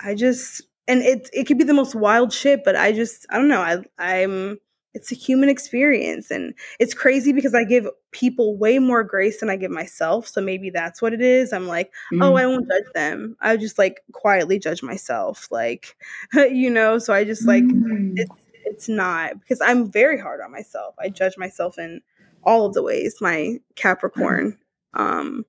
I 0.00 0.16
just 0.16 0.62
and 0.88 1.02
it 1.02 1.28
it 1.32 1.44
could 1.44 1.58
be 1.58 1.64
the 1.64 1.74
most 1.74 1.94
wild 1.94 2.32
shit, 2.32 2.64
but 2.64 2.76
I 2.76 2.92
just 2.92 3.26
I 3.30 3.38
don't 3.38 3.48
know. 3.48 3.60
I 3.60 3.82
I'm 3.98 4.58
it's 4.96 5.12
a 5.12 5.14
human 5.14 5.50
experience 5.50 6.30
and 6.30 6.54
it's 6.80 6.94
crazy 6.94 7.30
because 7.34 7.54
I 7.54 7.64
give 7.64 7.86
people 8.12 8.56
way 8.56 8.78
more 8.78 9.04
grace 9.04 9.40
than 9.40 9.50
I 9.50 9.56
give 9.56 9.70
myself. 9.70 10.26
So 10.26 10.40
maybe 10.40 10.70
that's 10.70 11.02
what 11.02 11.12
it 11.12 11.20
is. 11.20 11.52
I'm 11.52 11.68
like, 11.68 11.92
mm. 12.10 12.24
oh, 12.24 12.34
I 12.34 12.46
won't 12.46 12.66
judge 12.66 12.90
them. 12.94 13.36
I 13.42 13.58
just 13.58 13.76
like 13.76 14.00
quietly 14.12 14.58
judge 14.58 14.82
myself. 14.82 15.48
Like, 15.50 15.94
you 16.34 16.70
know, 16.70 16.98
so 16.98 17.12
I 17.12 17.24
just 17.24 17.46
like 17.46 17.64
mm. 17.64 18.12
it's 18.16 18.34
it's 18.64 18.88
not 18.88 19.38
because 19.40 19.60
I'm 19.60 19.90
very 19.90 20.18
hard 20.18 20.40
on 20.40 20.50
myself. 20.50 20.94
I 20.98 21.10
judge 21.10 21.36
myself 21.36 21.78
in 21.78 22.00
all 22.42 22.64
of 22.64 22.72
the 22.72 22.82
ways, 22.82 23.16
my 23.20 23.58
Capricorn 23.74 24.56
um 24.94 25.44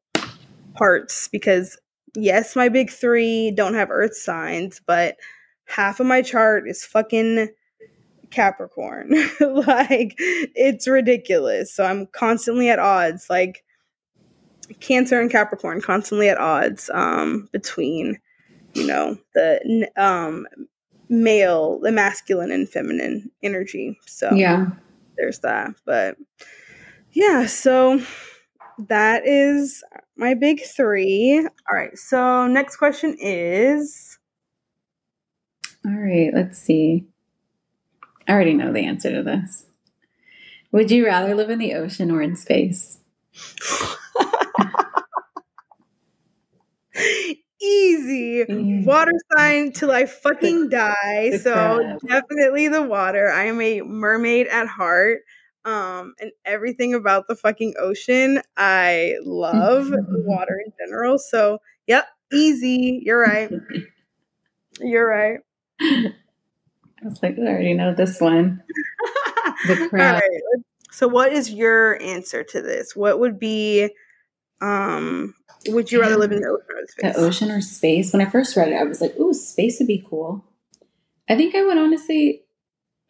parts 0.76 1.30
because 1.30 1.78
yes, 2.16 2.56
my 2.56 2.70
big 2.70 2.90
three 2.90 3.52
don't 3.52 3.74
have 3.74 3.90
earth 3.92 4.16
signs, 4.16 4.82
but 4.86 5.18
half 5.66 6.00
of 6.00 6.08
my 6.08 6.22
chart 6.22 6.68
is 6.68 6.86
fucking 6.86 7.50
Capricorn. 8.32 9.10
like, 9.40 10.16
it's 10.18 10.88
ridiculous. 10.88 11.74
So 11.74 11.86
I'm 11.86 12.08
constantly 12.08 12.70
at 12.70 12.80
odds. 12.80 13.30
Like, 13.30 13.64
Cancer 14.80 15.20
and 15.20 15.32
Capricorn 15.32 15.82
constantly 15.82 16.30
at 16.30 16.38
odds 16.38 16.90
um, 16.94 17.48
between, 17.52 18.20
you 18.74 18.86
know, 18.86 19.18
the 19.34 19.90
um, 19.96 20.46
male, 21.10 21.80
the 21.80 21.92
masculine 21.92 22.52
and 22.52 22.68
feminine 22.68 23.32
energy. 23.44 23.98
So, 24.06 24.34
yeah, 24.34 24.68
there's 25.18 25.40
that. 25.40 25.72
But 25.86 26.18
yeah, 27.12 27.46
so 27.46 28.02
that 28.78 29.28
is 29.28 29.84
my 30.16 30.34
big 30.34 30.64
three. 30.64 31.40
All 31.40 31.76
right. 31.76 31.98
So 31.98 32.48
next 32.48 32.78
question 32.78 33.16
is. 33.20 34.18
All 35.86 35.92
right. 35.92 36.32
Let's 36.34 36.58
see. 36.60 37.06
I 38.28 38.34
already 38.34 38.54
know 38.54 38.74
the 38.74 38.86
answer 38.86 39.12
to 39.12 39.24
this. 39.24 39.66
Would 40.72 40.92
you 40.92 41.06
rather 41.06 41.34
live 41.34 41.50
in 41.50 41.60
the 41.60 41.74
ocean 41.74 42.12
or 42.12 42.22
in 42.22 42.36
space? 42.36 43.00
Easy. 47.62 48.44
Mm. 48.44 48.86
Water 48.86 49.14
sign 49.36 49.72
till 49.72 49.92
I 49.92 50.06
fucking 50.06 50.70
die. 50.70 51.38
So 51.38 51.98
definitely 52.06 52.68
the 52.68 52.84
water. 52.84 53.30
I 53.30 53.46
am 53.46 53.62
a 53.62 53.82
mermaid 53.82 54.48
at 54.48 54.68
heart 54.68 55.22
um, 55.68 56.16
and 56.22 56.32
everything 56.46 56.94
about 56.94 57.28
the 57.28 57.36
fucking 57.36 57.74
ocean. 57.78 58.42
I 58.56 59.16
love 59.24 59.92
water 60.10 60.62
in 60.66 60.72
general. 60.80 61.20
So, 61.20 61.60
yep, 61.86 62.08
easy. 62.32 63.02
You're 63.04 63.20
right. 63.20 63.52
You're 64.80 65.08
right. 65.08 65.40
I 65.82 66.14
was 67.04 67.22
like, 67.22 67.38
I 67.38 67.42
already 67.42 67.74
know 67.74 67.94
this 67.94 68.22
one. 68.22 68.64
the 69.68 69.88
crab. 69.90 70.24
So, 70.90 71.08
what 71.08 71.34
is 71.34 71.52
your 71.52 72.02
answer 72.02 72.44
to 72.46 72.62
this? 72.62 72.96
What 72.96 73.20
would 73.20 73.38
be, 73.38 73.90
um, 74.62 75.36
would 75.68 75.92
you 75.92 76.00
rather 76.00 76.16
live 76.16 76.32
in 76.32 76.40
the 76.40 76.48
ocean 76.48 76.76
or 76.76 76.88
space? 76.88 77.14
The 77.14 77.20
ocean 77.20 77.52
or 77.52 77.62
space? 77.62 78.14
When 78.14 78.22
I 78.22 78.30
first 78.30 78.56
read 78.56 78.70
it, 78.70 78.76
I 78.76 78.84
was 78.84 79.02
like, 79.02 79.16
"Ooh, 79.20 79.34
space 79.34 79.80
would 79.80 79.88
be 79.88 80.04
cool." 80.10 80.46
I 81.30 81.36
think 81.36 81.54
I 81.56 81.64
would 81.64 81.78
honestly 81.78 82.44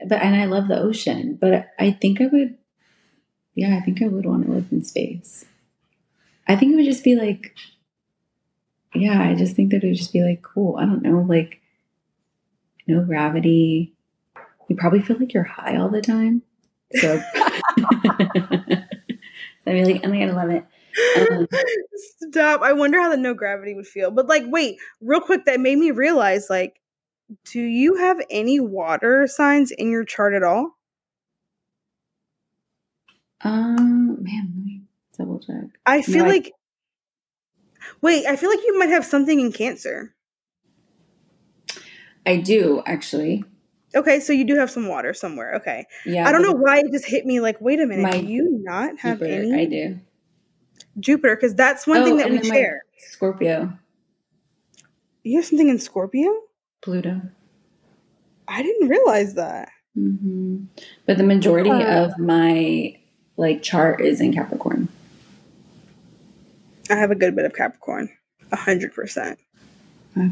but 0.06 0.22
and 0.22 0.36
I 0.36 0.46
love 0.46 0.68
the 0.68 0.80
ocean, 0.80 1.38
but 1.40 1.70
I 1.80 1.92
think 1.92 2.22
I 2.22 2.28
would 2.28 2.58
yeah, 3.56 3.76
I 3.76 3.82
think 3.82 4.02
I 4.02 4.08
would 4.08 4.26
want 4.26 4.46
to 4.46 4.52
live 4.52 4.68
in 4.72 4.84
space. 4.84 5.46
I 6.48 6.56
think 6.56 6.74
it 6.74 6.76
would 6.76 6.86
just 6.86 7.04
be 7.04 7.16
like 7.16 7.56
yeah, 8.94 9.22
I 9.22 9.36
just 9.36 9.56
think 9.56 9.72
that 9.72 9.84
it 9.84 9.88
would 9.88 9.98
just 9.98 10.14
be 10.14 10.24
like 10.24 10.42
cool. 10.42 10.78
I 10.78 10.86
don't 10.86 11.04
know, 11.04 11.22
like 11.28 11.62
no 12.88 13.04
gravity. 13.04 13.94
You 14.68 14.76
probably 14.76 15.02
feel 15.02 15.18
like 15.18 15.34
you're 15.34 15.44
high 15.44 15.78
all 15.78 15.90
the 15.90 16.02
time. 16.02 16.42
So 16.96 17.22
I'd 19.68 19.74
be 19.74 19.86
like, 19.86 20.02
oh 20.06 20.14
I 20.14 20.26
love 20.26 20.50
it. 20.50 20.66
Um, 21.32 21.48
Stop. 22.30 22.62
I 22.62 22.74
wonder 22.74 23.00
how 23.02 23.10
the 23.10 23.18
no 23.18 23.34
gravity 23.34 23.74
would 23.76 23.88
feel. 23.88 24.12
But 24.12 24.28
like, 24.28 24.44
wait, 24.48 24.78
real 25.02 25.22
quick, 25.22 25.46
that 25.46 25.60
made 25.60 25.78
me 25.78 25.92
realize 25.92 26.50
like 26.50 26.80
do 27.46 27.60
you 27.62 27.96
have 27.96 28.18
any 28.30 28.60
water 28.60 29.28
signs 29.28 29.72
in 29.72 29.90
your 29.92 30.06
chart 30.06 30.34
at 30.34 30.44
all? 30.44 30.78
Um, 33.42 34.24
man, 34.24 34.52
let 34.56 34.66
me 34.66 34.82
double 35.18 35.40
check. 35.40 35.78
I 35.86 36.02
feel 36.02 36.24
no, 36.24 36.30
like 36.30 36.52
Wait, 38.02 38.26
I 38.26 38.36
feel 38.36 38.50
like 38.50 38.60
you 38.66 38.78
might 38.78 38.90
have 38.90 39.06
something 39.06 39.40
in 39.40 39.52
Cancer. 39.52 40.14
I 42.26 42.38
do 42.38 42.82
actually. 42.86 43.44
Okay, 43.96 44.20
so 44.20 44.34
you 44.34 44.44
do 44.46 44.56
have 44.56 44.70
some 44.70 44.88
water 44.88 45.14
somewhere. 45.14 45.56
Okay. 45.56 45.86
Yeah. 46.06 46.28
I 46.28 46.32
don't 46.32 46.42
know 46.42 46.54
why 46.54 46.80
it 46.80 46.92
just 46.92 47.06
hit 47.06 47.26
me 47.26 47.40
like, 47.40 47.60
wait 47.62 47.80
a 47.80 47.86
minute, 47.86 48.04
My 48.04 48.12
do 48.12 48.26
you 48.26 48.60
not 48.64 49.00
have 49.00 49.20
Jupiter. 49.20 49.42
any 49.42 49.54
I 49.62 49.66
do. 49.66 50.00
Jupiter? 51.00 51.36
Because 51.36 51.56
that's 51.56 51.88
one 51.88 52.02
Oh, 52.02 52.06
thing 52.06 52.18
that 52.18 52.30
we 52.30 52.44
share. 52.44 52.82
Scorpio, 52.98 53.74
You 55.24 55.38
have 55.38 55.46
something 55.46 55.70
in 55.70 55.80
Scorpio? 55.80 56.30
Pluto. 56.82 57.22
I 58.48 58.64
didn't 58.64 58.90
realize 58.90 59.36
that. 59.36 59.70
hmm 59.96 60.66
But 61.06 61.18
the 61.18 61.24
majority 61.24 61.70
Huh. 61.70 62.10
of 62.12 62.20
my 62.20 62.98
like 63.38 63.62
chart 63.64 64.02
is 64.02 64.22
in 64.22 64.34
Capricorn. 64.34 64.90
I 66.90 66.96
have 66.96 67.12
a 67.12 67.16
good 67.16 67.36
bit 67.36 67.46
of 67.46 67.54
Capricorn. 67.54 68.10
A 68.52 68.56
hundred 68.56 68.94
percent. 68.94 69.40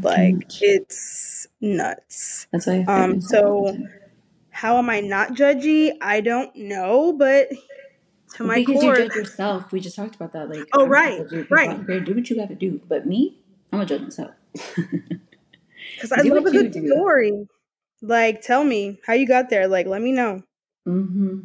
Like 0.02 0.62
it's 0.62 1.46
nuts. 1.60 2.46
That's 2.52 2.66
why 2.66 2.84
Um, 2.88 3.14
myself 3.14 3.44
all 3.44 3.64
the 3.64 3.72
so 3.72 3.88
how 4.50 4.78
am 4.78 4.88
I 4.90 5.00
not 5.00 5.30
judgy? 5.34 5.92
I 6.00 6.20
don't 6.22 6.54
know, 6.56 7.12
but 7.12 7.48
to 8.36 8.44
my 8.44 8.60
because 8.60 8.82
core, 8.82 8.98
you 8.98 9.04
judge 9.06 9.14
yourself. 9.16 9.72
We 9.72 9.80
just 9.80 9.96
talked 9.96 10.14
about 10.16 10.32
that. 10.32 10.48
Like, 10.48 10.68
Oh, 10.72 10.84
I'm 10.84 10.90
right, 10.90 11.18
not 11.18 11.30
judge 11.30 11.32
you. 11.50 11.56
right. 11.56 11.86
Do 12.04 12.14
what 12.14 12.30
you 12.30 12.36
got 12.36 12.48
to 12.48 12.54
do. 12.54 12.80
But 12.88 13.06
me, 13.06 13.36
I'm 13.72 13.78
gonna 13.80 13.86
judge 13.86 14.02
myself. 14.02 14.32
because 15.96 16.12
I 16.12 16.22
do 16.22 16.34
love 16.34 16.46
a 16.46 16.50
good 16.50 16.72
do. 16.72 16.86
story. 16.86 17.46
Like, 18.02 18.42
tell 18.42 18.62
me 18.64 18.98
how 19.06 19.14
you 19.14 19.26
got 19.26 19.50
there. 19.50 19.68
Like, 19.68 19.86
let 19.86 20.02
me 20.02 20.12
know. 20.12 20.42
hmm 20.84 21.40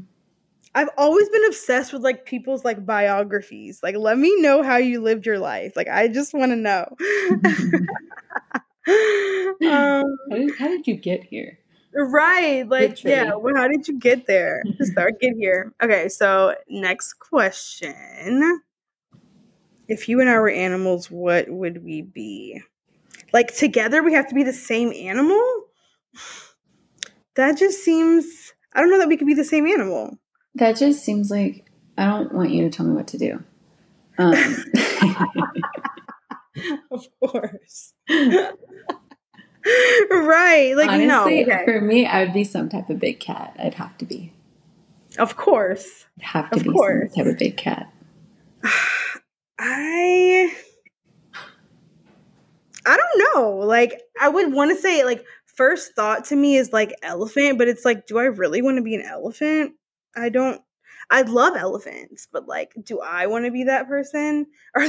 I've 0.73 0.89
always 0.97 1.27
been 1.29 1.45
obsessed 1.47 1.91
with 1.91 2.01
like 2.01 2.25
people's 2.25 2.63
like 2.63 2.85
biographies. 2.85 3.81
Like, 3.83 3.97
let 3.97 4.17
me 4.17 4.41
know 4.41 4.63
how 4.63 4.77
you 4.77 5.01
lived 5.01 5.25
your 5.25 5.37
life. 5.39 5.73
Like, 5.75 5.89
I 5.89 6.07
just 6.07 6.33
want 6.33 6.51
to 6.51 6.55
know. 6.55 6.85
um, 8.87 10.17
how, 10.29 10.37
did, 10.37 10.55
how 10.57 10.67
did 10.67 10.87
you 10.87 10.95
get 10.95 11.23
here? 11.23 11.59
right. 11.93 12.67
Like, 12.67 13.03
yeah. 13.03 13.31
Well, 13.35 13.55
how 13.55 13.67
did 13.67 13.87
you 13.87 13.99
get 13.99 14.27
there 14.27 14.63
start 14.81 15.19
get 15.19 15.33
here? 15.37 15.73
Okay. 15.83 16.07
So, 16.09 16.55
next 16.69 17.13
question. 17.13 18.61
If 19.87 20.07
you 20.07 20.21
and 20.21 20.29
I 20.29 20.39
were 20.39 20.49
animals, 20.49 21.11
what 21.11 21.49
would 21.49 21.83
we 21.83 22.01
be? 22.01 22.61
Like, 23.34 23.56
together 23.56 24.04
we 24.04 24.13
have 24.13 24.28
to 24.30 24.36
be 24.36 24.44
the 24.44 24.54
same 24.54 24.91
animal? 24.94 25.41
That 27.36 27.58
just 27.58 27.84
seems. 27.84 28.54
I 28.74 28.82
don't 28.82 28.89
know 28.89 29.00
that 29.00 29.08
we 29.08 29.17
could 29.17 29.28
be 29.28 29.34
the 29.34 29.44
same 29.46 29.65
animal. 29.67 30.17
That 30.56 30.78
just 30.78 31.04
seems 31.04 31.30
like 31.32 31.65
I 31.98 32.06
don't 32.06 32.34
want 32.34 32.52
you 32.52 32.63
to 32.63 32.70
tell 32.70 32.86
me 32.86 32.94
what 32.94 33.08
to 33.08 33.17
do. 33.17 33.44
Um, 34.17 34.34
Of 36.91 37.08
course. 37.22 37.94
right. 38.10 38.54
Like, 40.76 40.89
honestly, 40.89 41.08
no. 41.08 41.26
Okay. 41.54 41.65
for 41.65 41.82
me, 41.82 42.06
I 42.06 42.24
would 42.24 42.34
be 42.34 42.44
some 42.44 42.70
type 42.70 42.89
of 42.89 43.00
big 43.00 43.20
cat. 43.20 43.56
I'd 43.60 43.76
have 43.76 43.98
to 44.00 44.06
be. 44.06 44.34
Of 45.17 45.38
course. 45.38 46.06
I'd 46.20 46.24
have 46.26 46.50
to 46.52 46.58
Of 46.58 46.63
be 46.63 46.72
course. 46.72 47.13
some 47.13 47.24
type 47.24 47.34
of 47.34 47.39
big 47.39 47.58
cat. 47.58 47.91
I. 49.60 50.54
I 52.86 52.98
don't 52.98 53.36
know. 53.36 53.52
Like, 53.65 54.02
I 54.20 54.30
would 54.30 54.54
want 54.54 54.72
to 54.76 54.82
say, 54.82 55.04
like, 55.04 55.26
first 55.46 55.94
thought 55.96 56.26
to 56.26 56.36
me 56.36 56.56
is 56.56 56.74
like 56.74 56.94
elephant, 57.04 57.58
but 57.58 57.67
it's 57.67 57.86
like, 57.86 58.08
do 58.08 58.17
I 58.17 58.26
really 58.26 58.62
want 58.62 58.78
to 58.78 58.84
be 58.84 58.96
an 58.96 59.04
elephant? 59.04 59.74
I 60.15 60.30
don't. 60.30 60.62
I 61.10 61.24
love 61.24 61.58
elephants, 61.58 62.28
but 62.32 62.48
like, 62.48 62.74
do 62.82 63.02
I 63.02 63.28
want 63.28 63.44
to 63.44 63.52
be 63.52 63.65
that 63.65 63.88
person? 63.88 64.48
Or 64.76 64.88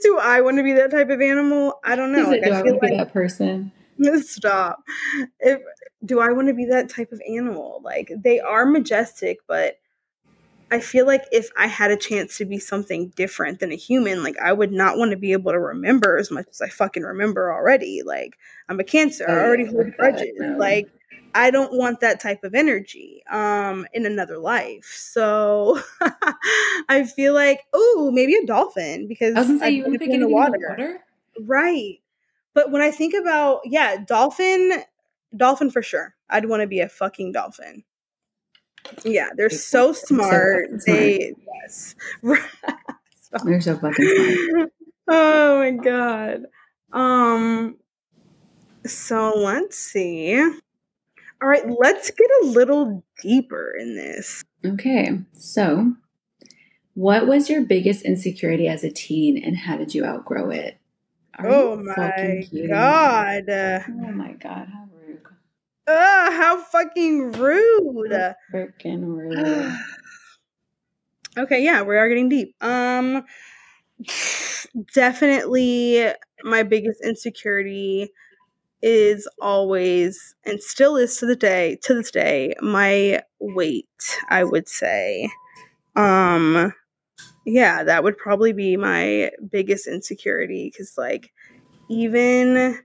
do 0.00 0.18
I 0.18 0.40
want 0.42 0.58
to 0.58 0.62
be 0.62 0.74
that 0.74 0.92
type 0.92 1.10
of 1.10 1.20
animal? 1.20 1.80
I 1.84 1.96
don't 1.96 2.12
know. 2.12 2.28
Like, 2.28 2.44
do 2.44 2.52
I 2.52 2.60
I 2.60 2.62
feel 2.62 2.72
want 2.72 2.82
to 2.82 2.88
be 2.88 2.96
like 2.96 3.06
that 3.06 3.12
person? 3.12 3.72
Stop. 4.22 4.84
If 5.40 5.60
do 6.04 6.20
I 6.20 6.32
want 6.32 6.48
to 6.48 6.54
be 6.54 6.66
that 6.66 6.88
type 6.88 7.10
of 7.12 7.20
animal? 7.28 7.80
Like 7.82 8.12
they 8.16 8.38
are 8.40 8.64
majestic, 8.64 9.38
but 9.48 9.76
I 10.72 10.80
feel 10.80 11.06
like 11.06 11.24
if 11.30 11.50
I 11.54 11.66
had 11.66 11.90
a 11.90 11.98
chance 11.98 12.38
to 12.38 12.46
be 12.46 12.58
something 12.58 13.10
different 13.10 13.60
than 13.60 13.72
a 13.72 13.76
human, 13.76 14.22
like 14.22 14.38
I 14.38 14.54
would 14.54 14.72
not 14.72 14.96
want 14.96 15.10
to 15.10 15.18
be 15.18 15.32
able 15.32 15.52
to 15.52 15.58
remember 15.58 16.16
as 16.16 16.30
much 16.30 16.46
as 16.50 16.62
I 16.62 16.70
fucking 16.70 17.02
remember 17.02 17.52
already. 17.52 18.00
Like 18.02 18.38
I'm 18.70 18.80
a 18.80 18.84
cancer. 18.84 19.26
Oh, 19.28 19.34
I 19.34 19.44
already 19.44 19.66
hold 19.66 19.94
grudges. 19.98 20.32
Like 20.40 20.88
I 21.34 21.50
don't 21.50 21.76
want 21.76 22.00
that 22.00 22.20
type 22.20 22.42
of 22.42 22.54
energy 22.54 23.22
um 23.30 23.86
in 23.92 24.06
another 24.06 24.38
life. 24.38 24.90
So 24.96 25.78
I 26.88 27.04
feel 27.04 27.34
like, 27.34 27.60
oh, 27.74 28.10
maybe 28.10 28.34
a 28.34 28.46
dolphin 28.46 29.08
because 29.08 29.36
I 29.36 29.40
was 29.40 29.48
gonna 29.48 29.58
say 29.58 29.70
you 29.72 29.82
wouldn't 29.82 30.00
pick 30.00 30.08
in 30.08 30.20
the 30.20 30.26
anything 30.26 30.42
in 30.42 30.52
the 30.52 30.58
water. 30.58 30.66
water. 30.70 31.00
Right. 31.38 31.98
But 32.54 32.70
when 32.70 32.80
I 32.80 32.90
think 32.90 33.12
about 33.12 33.60
yeah, 33.66 33.98
dolphin 34.06 34.82
dolphin 35.36 35.70
for 35.70 35.82
sure. 35.82 36.14
I'd 36.30 36.48
want 36.48 36.62
to 36.62 36.66
be 36.66 36.80
a 36.80 36.88
fucking 36.88 37.32
dolphin. 37.32 37.84
Yeah, 39.04 39.30
they're 39.36 39.50
so 39.50 39.92
smart. 39.92 40.68
They 40.86 41.34
yes. 41.62 41.94
They're 43.44 43.60
so 43.60 43.78
fucking 43.78 44.48
smart. 44.50 44.72
oh 45.08 45.58
my 45.58 45.70
god. 45.70 46.42
Um 46.92 47.76
so 48.86 49.32
let's 49.36 49.78
see. 49.78 50.36
All 50.38 51.48
right, 51.48 51.64
let's 51.80 52.10
get 52.10 52.28
a 52.42 52.46
little 52.46 53.04
deeper 53.20 53.74
in 53.78 53.96
this. 53.96 54.44
Okay, 54.64 55.18
so 55.32 55.94
what 56.94 57.26
was 57.26 57.48
your 57.48 57.62
biggest 57.62 58.04
insecurity 58.04 58.68
as 58.68 58.84
a 58.84 58.90
teen, 58.90 59.42
and 59.42 59.56
how 59.56 59.76
did 59.76 59.94
you 59.94 60.04
outgrow 60.04 60.50
it? 60.50 60.78
Are 61.38 61.48
oh 61.48 61.76
my 61.76 62.44
god. 62.68 63.44
Oh 63.48 64.12
my 64.12 64.32
god, 64.32 64.68
how 65.96 66.30
rude! 66.30 66.32
how 66.36 66.62
fucking 66.62 67.32
rude. 67.32 68.34
Freaking 68.52 69.16
rude. 69.16 69.72
okay, 71.38 71.62
yeah, 71.62 71.82
we 71.82 71.96
are 71.96 72.08
getting 72.08 72.28
deep. 72.28 72.54
Um 72.62 73.24
definitely 74.94 76.06
my 76.44 76.62
biggest 76.62 77.00
insecurity 77.04 78.10
is 78.80 79.28
always 79.40 80.34
and 80.44 80.60
still 80.60 80.96
is 80.96 81.16
to 81.16 81.26
the 81.26 81.36
day 81.36 81.78
to 81.82 81.94
this 81.94 82.10
day 82.10 82.54
my 82.60 83.22
weight, 83.40 84.18
I 84.28 84.44
would 84.44 84.68
say. 84.68 85.30
Um 85.94 86.72
yeah, 87.44 87.84
that 87.84 88.04
would 88.04 88.16
probably 88.16 88.52
be 88.52 88.76
my 88.76 89.30
biggest 89.50 89.86
insecurity 89.86 90.72
cuz 90.76 90.94
like 90.96 91.32
even 91.88 92.78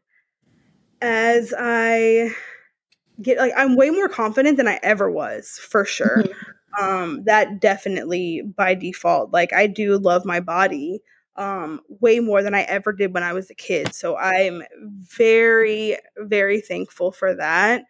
as 1.02 1.54
I 1.58 2.36
get 3.22 3.38
like 3.38 3.54
I'm 3.56 3.76
way 3.76 3.90
more 3.90 4.10
confident 4.10 4.58
than 4.58 4.68
I 4.68 4.80
ever 4.84 5.10
was, 5.10 5.58
for 5.60 5.86
sure. 5.86 6.26
Um 6.80 7.24
that 7.26 7.60
definitely 7.60 8.42
by 8.42 8.76
default. 8.76 9.32
Like 9.32 9.54
I 9.54 9.68
do 9.68 9.98
love 9.98 10.26
my 10.26 10.40
body 10.40 11.02
um 11.36 11.82
way 12.02 12.20
more 12.20 12.42
than 12.42 12.56
I 12.56 12.62
ever 12.64 12.92
did 12.94 13.14
when 13.14 13.24
I 13.24 13.34
was 13.34 13.50
a 13.50 13.56
kid. 13.56 13.94
So 13.94 14.18
I'm 14.18 14.64
very 15.18 15.98
very 16.18 16.62
thankful 16.62 17.12
for 17.12 17.36
that. 17.36 17.84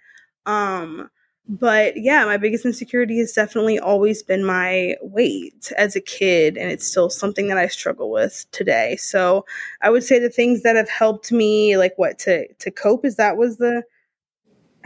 Um 0.45 1.09
but 1.49 1.93
yeah, 1.95 2.25
my 2.25 2.35
biggest 2.35 2.65
insecurity 2.65 3.19
has 3.19 3.31
definitely 3.31 3.79
always 3.79 4.21
been 4.21 4.43
my 4.43 4.95
weight 5.01 5.71
as 5.77 5.95
a 5.95 6.01
kid 6.01 6.57
and 6.57 6.69
it's 6.69 6.85
still 6.85 7.09
something 7.09 7.47
that 7.47 7.57
I 7.57 7.67
struggle 7.67 8.11
with 8.11 8.45
today. 8.51 8.97
So 8.97 9.45
I 9.81 9.89
would 9.89 10.03
say 10.03 10.19
the 10.19 10.29
things 10.29 10.63
that 10.63 10.75
have 10.75 10.89
helped 10.89 11.31
me 11.31 11.77
like 11.77 11.93
what 11.97 12.19
to 12.19 12.51
to 12.53 12.71
cope 12.71 13.05
is 13.05 13.15
that 13.15 13.37
was 13.37 13.57
the 13.57 13.83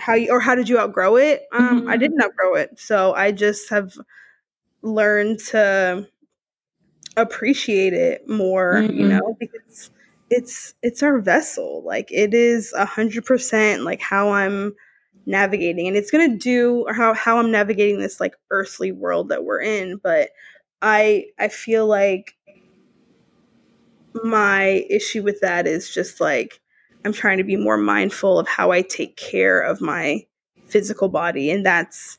how 0.01 0.15
you 0.15 0.31
or 0.31 0.41
how 0.41 0.55
did 0.55 0.69
you 0.69 0.79
outgrow 0.79 1.17
it? 1.17 1.43
Um 1.53 1.85
I 1.87 1.97
Mhm. 1.97 1.99
didn't 1.99 2.23
outgrow 2.23 2.55
it. 2.55 2.79
So 2.79 3.13
I 3.13 3.31
just 3.31 3.69
have 3.71 3.93
learned 4.83 5.39
to 5.51 6.07
appreciate 7.17 7.93
it 7.93 8.27
more, 8.27 8.85
you 8.89 9.05
Mhm. 9.05 9.07
know, 9.07 9.37
because 9.39 9.89
it's 10.29 10.73
it's 10.81 11.03
our 11.03 11.19
vessel. 11.19 11.83
Like 11.85 12.11
it 12.11 12.33
is 12.33 12.73
a 12.73 12.85
hundred 12.85 13.25
percent 13.25 13.83
like 13.83 14.01
how 14.01 14.31
I'm 14.31 14.73
navigating 15.25 15.87
and 15.87 15.95
it's 15.97 16.09
gonna 16.11 16.37
do 16.37 16.85
or 16.87 16.93
how 16.93 17.13
how 17.13 17.37
I'm 17.37 17.51
navigating 17.51 17.99
this 17.99 18.19
like 18.19 18.35
earthly 18.49 18.91
world 18.91 19.29
that 19.29 19.43
we're 19.43 19.61
in. 19.61 19.97
But 19.97 20.29
I 20.81 21.25
I 21.39 21.49
feel 21.49 21.85
like 21.87 22.35
my 24.23 24.85
issue 24.89 25.23
with 25.23 25.39
that 25.41 25.67
is 25.67 25.89
just 25.89 26.19
like 26.19 26.59
I'm 27.05 27.13
trying 27.13 27.37
to 27.37 27.43
be 27.43 27.55
more 27.55 27.77
mindful 27.77 28.39
of 28.39 28.47
how 28.47 28.71
I 28.71 28.81
take 28.81 29.17
care 29.17 29.59
of 29.59 29.81
my 29.81 30.25
physical 30.67 31.09
body 31.09 31.51
and 31.51 31.65
that's 31.65 32.17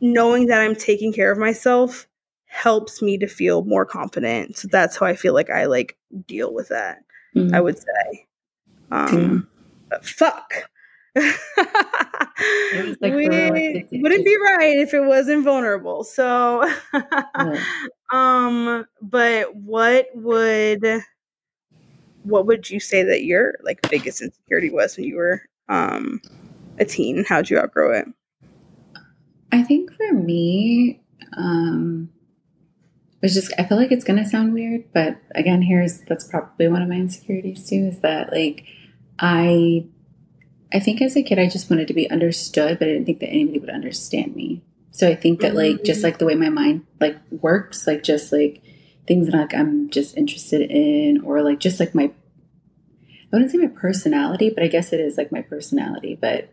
knowing 0.00 0.46
that 0.46 0.60
I'm 0.60 0.74
taking 0.74 1.12
care 1.12 1.30
of 1.30 1.38
myself 1.38 2.06
helps 2.46 3.00
me 3.00 3.16
to 3.18 3.26
feel 3.26 3.64
more 3.64 3.86
confident. 3.86 4.58
So 4.58 4.68
that's 4.70 4.98
how 4.98 5.06
I 5.06 5.16
feel 5.16 5.32
like 5.32 5.48
I 5.48 5.64
like 5.66 5.96
deal 6.26 6.52
with 6.52 6.68
that. 6.68 6.98
Mhm. 7.34 7.54
I 7.54 7.60
would 7.60 7.78
say. 7.78 8.26
Um 8.90 9.48
fuck. 10.02 10.52
like 11.14 13.14
we 13.14 13.28
wouldn't 13.28 14.24
be 14.24 14.36
right 14.36 14.78
if 14.78 14.94
it 14.94 15.04
wasn't 15.04 15.44
vulnerable. 15.44 16.04
So 16.04 16.68
Yeah. 16.92 17.64
um 18.12 18.86
but 19.00 19.54
what 19.54 20.08
would 20.14 20.84
what 22.24 22.46
would 22.46 22.70
you 22.70 22.80
say 22.80 23.02
that 23.02 23.24
your 23.24 23.54
like 23.62 23.80
biggest 23.90 24.22
insecurity 24.22 24.70
was 24.70 24.96
when 24.96 25.06
you 25.06 25.16
were 25.16 25.42
um 25.68 26.20
a 26.78 26.84
teen? 26.84 27.24
How'd 27.24 27.50
you 27.50 27.58
outgrow 27.58 27.92
it? 27.98 28.06
I 29.50 29.62
think 29.62 29.90
for 29.94 30.14
me, 30.14 31.02
um, 31.36 32.08
it's 33.22 33.34
just 33.34 33.52
I 33.58 33.64
feel 33.64 33.78
like 33.78 33.92
it's 33.92 34.04
gonna 34.04 34.28
sound 34.28 34.54
weird, 34.54 34.84
but 34.92 35.16
again, 35.34 35.62
here's 35.62 36.00
that's 36.00 36.26
probably 36.26 36.68
one 36.68 36.82
of 36.82 36.88
my 36.88 36.96
insecurities 36.96 37.68
too. 37.68 37.90
Is 37.92 38.00
that 38.00 38.32
like 38.32 38.64
I, 39.18 39.86
I 40.72 40.80
think 40.80 41.00
as 41.02 41.16
a 41.16 41.22
kid 41.22 41.38
I 41.38 41.48
just 41.48 41.70
wanted 41.70 41.86
to 41.88 41.94
be 41.94 42.10
understood, 42.10 42.78
but 42.78 42.88
I 42.88 42.92
didn't 42.92 43.06
think 43.06 43.20
that 43.20 43.28
anybody 43.28 43.58
would 43.60 43.70
understand 43.70 44.34
me. 44.34 44.62
So 44.90 45.08
I 45.08 45.14
think 45.14 45.40
that 45.40 45.54
like 45.54 45.84
just 45.84 46.02
like 46.02 46.18
the 46.18 46.26
way 46.26 46.34
my 46.34 46.48
mind 46.48 46.86
like 47.00 47.16
works, 47.30 47.86
like 47.86 48.02
just 48.02 48.32
like 48.32 48.62
things 49.06 49.26
that 49.26 49.36
like 49.36 49.54
I'm 49.54 49.90
just 49.90 50.16
interested 50.16 50.70
in, 50.70 51.22
or 51.22 51.42
like 51.42 51.58
just 51.58 51.80
like 51.80 51.94
my 51.94 52.04
I 52.04 53.36
wouldn't 53.36 53.50
say 53.50 53.58
my 53.58 53.68
personality, 53.68 54.50
but 54.50 54.62
I 54.62 54.68
guess 54.68 54.92
it 54.92 55.00
is 55.00 55.16
like 55.16 55.32
my 55.32 55.42
personality. 55.42 56.18
But 56.20 56.52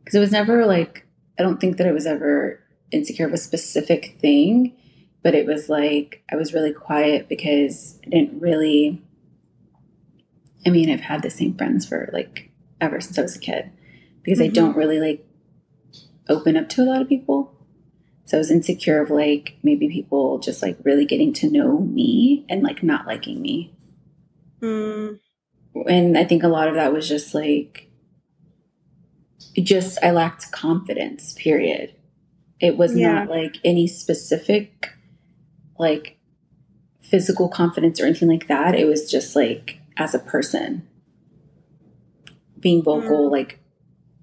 because 0.00 0.14
it 0.14 0.20
was 0.20 0.32
never 0.32 0.64
like 0.66 1.06
I 1.38 1.42
don't 1.42 1.60
think 1.60 1.76
that 1.76 1.86
I 1.86 1.92
was 1.92 2.06
ever 2.06 2.60
insecure 2.90 3.26
of 3.26 3.32
a 3.32 3.38
specific 3.38 4.16
thing, 4.20 4.76
but 5.22 5.34
it 5.34 5.46
was 5.46 5.68
like 5.68 6.22
I 6.30 6.36
was 6.36 6.54
really 6.54 6.72
quiet 6.72 7.28
because 7.28 7.98
I 8.06 8.10
didn't 8.10 8.40
really. 8.40 9.02
I 10.64 10.70
mean, 10.70 10.90
I've 10.90 11.00
had 11.00 11.22
the 11.22 11.30
same 11.30 11.56
friends 11.56 11.86
for 11.86 12.10
like 12.12 12.50
ever 12.80 13.00
since 13.00 13.18
I 13.18 13.22
was 13.22 13.36
a 13.36 13.40
kid 13.40 13.70
because 14.22 14.38
mm-hmm. 14.38 14.50
I 14.50 14.54
don't 14.54 14.76
really 14.76 14.98
like 14.98 15.26
open 16.28 16.56
up 16.56 16.68
to 16.70 16.82
a 16.82 16.84
lot 16.84 17.02
of 17.02 17.08
people. 17.08 17.55
So 18.26 18.36
I 18.36 18.38
was 18.38 18.50
insecure 18.50 19.00
of 19.00 19.08
like 19.08 19.56
maybe 19.62 19.88
people 19.88 20.38
just 20.40 20.60
like 20.60 20.76
really 20.82 21.06
getting 21.06 21.32
to 21.34 21.48
know 21.48 21.78
me 21.78 22.44
and 22.48 22.62
like 22.62 22.82
not 22.82 23.06
liking 23.06 23.40
me. 23.40 23.72
Mm. 24.60 25.20
And 25.88 26.18
I 26.18 26.24
think 26.24 26.42
a 26.42 26.48
lot 26.48 26.66
of 26.66 26.74
that 26.74 26.92
was 26.92 27.08
just 27.08 27.34
like, 27.34 27.88
just 29.62 29.98
I 30.02 30.10
lacked 30.10 30.50
confidence, 30.50 31.34
period. 31.34 31.94
It 32.60 32.76
was 32.76 32.96
yeah. 32.96 33.12
not 33.12 33.28
like 33.28 33.58
any 33.64 33.86
specific, 33.86 34.90
like 35.78 36.18
physical 37.02 37.48
confidence 37.48 38.00
or 38.00 38.06
anything 38.06 38.28
like 38.28 38.48
that. 38.48 38.74
It 38.74 38.86
was 38.86 39.08
just 39.08 39.36
like 39.36 39.78
as 39.96 40.14
a 40.14 40.18
person 40.18 40.86
being 42.58 42.82
vocal, 42.82 43.28
mm. 43.28 43.30
like, 43.30 43.60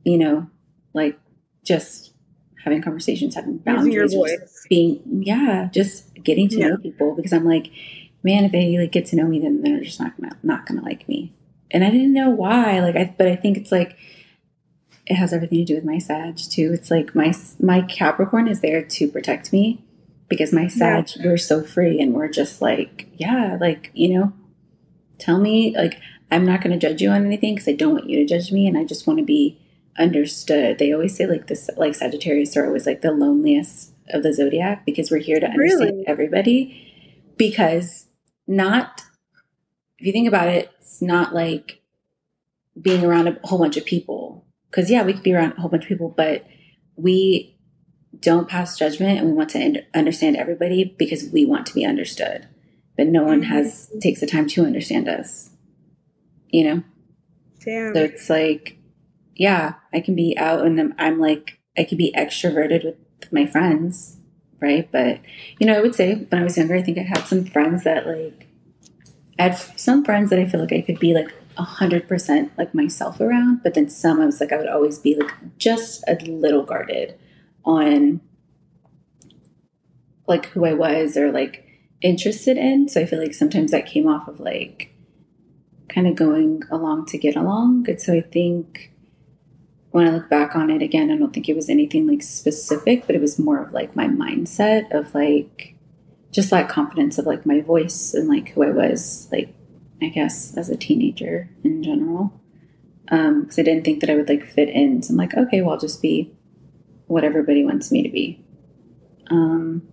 you 0.04 0.18
know, 0.18 0.48
like 0.94 1.18
just 1.64 2.13
having 2.64 2.82
conversations, 2.82 3.36
having 3.36 3.58
boundaries, 3.58 4.16
being 4.70 5.02
yeah, 5.06 5.70
just 5.74 6.14
getting 6.24 6.48
to 6.50 6.58
yeah. 6.58 6.70
know 6.70 6.78
people 6.78 7.16
because 7.16 7.34
I'm 7.34 7.46
like, 7.46 7.70
man, 8.24 8.46
if 8.46 8.52
they 8.52 8.78
like 8.78 8.92
get 8.92 9.06
to 9.08 9.16
know 9.16 9.28
me, 9.28 9.40
then 9.40 9.62
they're 9.62 9.82
just 9.82 10.00
not 10.00 10.20
gonna 10.20 10.38
not 10.44 10.66
gonna 10.66 10.82
like 10.82 11.08
me. 11.08 11.34
And 11.72 11.84
I 11.84 11.90
didn't 11.90 12.14
know 12.14 12.30
why, 12.30 12.80
like 12.80 12.96
I 12.96 13.14
but 13.18 13.28
I 13.28 13.36
think 13.36 13.58
it's 13.58 13.72
like 13.72 13.98
it 15.06 15.16
has 15.16 15.34
everything 15.34 15.60
to 15.60 15.66
do 15.66 15.76
with 15.76 15.84
my 15.84 15.98
Sag 15.98 16.38
too. 16.38 16.72
It's 16.74 16.90
like 16.90 17.14
my 17.14 17.34
my 17.60 17.82
Capricorn 17.82 18.48
is 18.48 18.62
there 18.62 18.84
to 18.84 19.08
protect 19.08 19.52
me 19.52 19.84
because 20.30 20.54
my 20.54 20.68
Sag 20.68 21.10
yeah. 21.16 21.26
we're 21.26 21.38
so 21.38 21.64
free 21.64 22.00
and 22.00 22.14
we're 22.14 22.30
just 22.30 22.62
like 22.62 23.08
yeah, 23.16 23.58
like 23.60 23.92
you 23.94 24.18
know, 24.18 24.34
tell 25.20 25.40
me 25.40 25.76
like 25.76 26.00
I'm 26.32 26.46
not 26.46 26.62
to 26.62 26.78
judge 26.78 27.02
you 27.02 27.10
on 27.10 27.26
anything 27.26 27.56
because 27.56 27.68
I 27.68 27.74
don't 27.74 27.94
want 27.94 28.10
you 28.10 28.18
to 28.20 28.26
judge 28.26 28.52
me 28.52 28.68
and 28.68 28.78
I 28.78 28.86
just 28.86 29.06
want 29.06 29.20
to 29.20 29.26
be 29.26 29.60
understood. 29.98 30.80
They 30.80 30.92
always 30.92 31.16
say 31.16 31.28
like 31.28 31.48
this, 31.48 31.70
like 31.78 31.96
Sagittarius 31.96 32.58
are 32.58 32.66
always 32.66 32.86
like 32.86 33.02
the 33.02 33.12
loneliest 33.12 33.94
of 34.10 34.24
the 34.24 34.34
zodiac 34.34 34.86
because 34.86 35.12
we're 35.12 35.20
here 35.20 35.40
to 35.40 35.48
understand 35.48 35.92
really? 35.92 36.08
everybody. 36.08 37.34
Because 37.38 38.08
not, 38.48 39.02
if 39.98 40.06
you 40.06 40.12
think 40.12 40.28
about 40.28 40.50
it, 40.50 40.72
it's 40.80 41.02
not 41.02 41.34
like 41.34 41.82
being 42.80 43.06
around 43.06 43.28
a 43.28 43.38
whole 43.44 43.60
bunch 43.60 43.78
of 43.78 43.86
people. 43.86 44.46
Because 44.70 44.90
yeah, 44.90 45.04
we 45.04 45.14
could 45.14 45.24
be 45.24 45.34
around 45.34 45.54
a 45.58 45.62
whole 45.62 45.70
bunch 45.70 45.84
of 45.84 45.90
people, 45.90 46.10
but 46.10 46.46
we 46.96 47.58
don't 48.20 48.48
pass 48.48 48.78
judgment 48.78 49.20
and 49.20 49.28
we 49.28 49.34
want 49.34 49.50
to 49.52 49.84
understand 49.94 50.36
everybody 50.36 50.96
because 50.98 51.30
we 51.32 51.46
want 51.46 51.66
to 51.68 51.74
be 51.74 51.86
understood. 51.86 52.48
But 52.98 53.08
no 53.08 53.24
one 53.24 53.44
has 53.44 53.88
mm-hmm. 53.90 54.00
takes 54.00 54.20
the 54.20 54.28
time 54.28 54.48
to 54.50 54.66
understand 54.66 55.08
us. 55.08 55.50
You 56.50 56.64
know. 56.64 56.84
Damn. 57.64 57.96
So 57.96 58.02
it's 58.02 58.30
like 58.30 58.78
yeah, 59.36 59.76
I 59.92 60.00
can 60.00 60.16
be 60.16 60.38
out 60.38 60.66
and 60.66 60.80
I'm, 60.80 60.96
I'm 60.98 61.20
like, 61.20 61.60
I 61.78 61.84
could 61.84 61.98
be 61.98 62.14
extroverted 62.16 62.84
with 62.84 63.32
my 63.32 63.46
friends, 63.46 64.18
right? 64.60 64.88
But, 64.92 65.20
you 65.60 65.66
know, 65.66 65.78
I 65.78 65.82
would 65.82 65.96
say 65.96 66.16
when 66.16 66.42
I 66.42 66.44
was 66.44 66.58
younger, 66.58 66.76
I 66.76 66.82
think 66.82 66.98
I 66.98 67.04
had 67.04 67.26
some 67.26 67.46
friends 67.46 67.84
that 67.84 68.06
like, 68.06 68.48
I 69.40 69.44
had 69.44 69.58
some 69.58 70.06
friends 70.06 70.30
that 70.30 70.40
I 70.40 70.46
feel 70.46 70.60
like 70.60 70.74
I 70.74 70.82
could 70.82 71.00
be 71.00 71.14
like 71.14 71.34
a 71.58 71.64
hundred 71.64 72.08
percent 72.08 72.52
like 72.58 72.74
myself 72.74 73.20
around, 73.20 73.62
but 73.64 73.74
then 73.74 73.90
some 73.90 74.22
I 74.22 74.26
was 74.26 74.40
like, 74.40 74.52
I 74.52 74.58
would 74.58 74.68
always 74.68 75.00
be 75.00 75.16
like 75.16 75.32
just 75.58 76.04
a 76.08 76.16
little 76.26 76.64
guarded 76.64 77.18
on 77.66 78.22
like 80.28 80.48
who 80.48 80.66
I 80.66 80.74
was 80.74 81.18
or 81.18 81.32
like 81.32 81.66
interested 82.02 82.58
in. 82.58 82.88
So 82.88 83.02
I 83.02 83.06
feel 83.06 83.20
like 83.20 83.34
sometimes 83.34 83.72
that 83.72 83.86
came 83.86 84.08
off 84.08 84.28
of 84.28 84.40
like 84.40 84.94
kind 85.90 86.08
of 86.08 86.16
going 86.16 86.64
along 86.72 87.06
to 87.08 87.18
get 87.18 87.36
along. 87.36 87.90
And 87.90 88.02
so 88.02 88.14
I 88.14 88.22
think 88.22 88.93
when 89.94 90.08
I 90.08 90.10
look 90.10 90.28
back 90.28 90.56
on 90.56 90.72
it 90.72 90.82
again, 90.82 91.12
I 91.12 91.18
don't 91.18 91.32
think 91.32 91.48
it 91.48 91.56
was 91.56 91.70
anything 91.70 92.08
like 92.08 92.24
specific, 92.24 93.06
but 93.06 93.16
it 93.16 93.22
was 93.22 93.38
more 93.38 93.62
of 93.62 93.74
like 93.74 93.96
my 93.96 94.08
mindset 94.08 94.92
of 94.92 95.14
like 95.14 95.76
just 96.32 96.52
like 96.52 96.68
confidence 96.68 97.20
of 97.20 97.28
like 97.28 97.46
my 97.46 97.62
voice 97.62 98.16
and 98.16 98.28
like 98.28 98.50
who 98.50 98.64
I 98.64 98.72
was, 98.72 99.28
like 99.32 99.54
I 100.02 100.08
guess 100.08 100.58
as 100.58 100.72
a 100.72 100.76
teenager 100.76 101.48
in 101.64 101.84
general. 101.84 102.34
Um, 103.10 103.42
because 103.42 103.60
I 103.60 103.62
didn't 103.62 103.86
think 103.86 104.00
that 104.00 104.10
I 104.10 104.16
would 104.16 104.28
like 104.28 104.48
fit 104.48 104.70
in. 104.70 105.04
So 105.04 105.12
I'm 105.12 105.18
like, 105.18 105.36
okay, 105.38 105.62
well, 105.62 105.76
I'll 105.76 105.80
just 105.80 106.02
be 106.02 106.34
what 107.06 107.24
everybody 107.24 107.64
wants 107.64 107.92
me 107.92 108.02
to 108.02 108.10
be. 108.10 108.44
Um, 109.30 109.88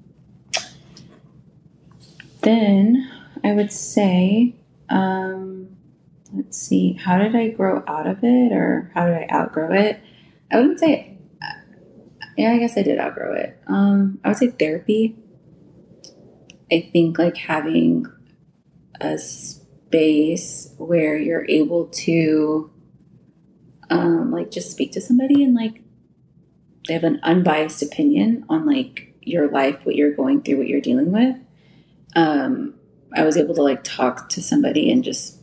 then 2.40 3.06
I 3.44 3.52
would 3.52 3.70
say, 3.70 4.54
um, 4.88 5.76
let's 6.34 6.58
see, 6.58 6.94
how 6.94 7.18
did 7.18 7.34
I 7.34 7.48
grow 7.48 7.82
out 7.86 8.06
of 8.06 8.18
it 8.22 8.52
or 8.52 8.90
how 8.94 9.06
did 9.06 9.14
I 9.16 9.28
outgrow 9.32 9.72
it? 9.72 10.00
I 10.50 10.56
wouldn't 10.56 10.80
say, 10.80 11.18
yeah, 12.36 12.52
I 12.52 12.58
guess 12.58 12.76
I 12.76 12.82
did 12.82 12.98
outgrow 12.98 13.34
it. 13.34 13.58
Um, 13.66 14.18
I 14.24 14.28
would 14.28 14.36
say 14.36 14.48
therapy. 14.48 15.16
I 16.72 16.88
think 16.92 17.18
like 17.18 17.36
having 17.36 18.06
a 19.00 19.18
space 19.18 20.72
where 20.78 21.16
you're 21.18 21.46
able 21.48 21.86
to 21.86 22.70
um, 23.90 24.30
like 24.30 24.50
just 24.50 24.70
speak 24.70 24.92
to 24.92 25.00
somebody 25.00 25.42
and 25.42 25.54
like 25.54 25.82
they 26.86 26.94
have 26.94 27.04
an 27.04 27.20
unbiased 27.22 27.82
opinion 27.82 28.44
on 28.48 28.64
like 28.66 29.14
your 29.20 29.50
life, 29.50 29.84
what 29.84 29.96
you're 29.96 30.14
going 30.14 30.42
through, 30.42 30.58
what 30.58 30.68
you're 30.68 30.80
dealing 30.80 31.12
with. 31.12 31.36
Um, 32.16 32.74
I 33.14 33.24
was 33.24 33.36
able 33.36 33.54
to 33.56 33.62
like 33.62 33.84
talk 33.84 34.28
to 34.30 34.42
somebody 34.42 34.90
and 34.90 35.04
just 35.04 35.39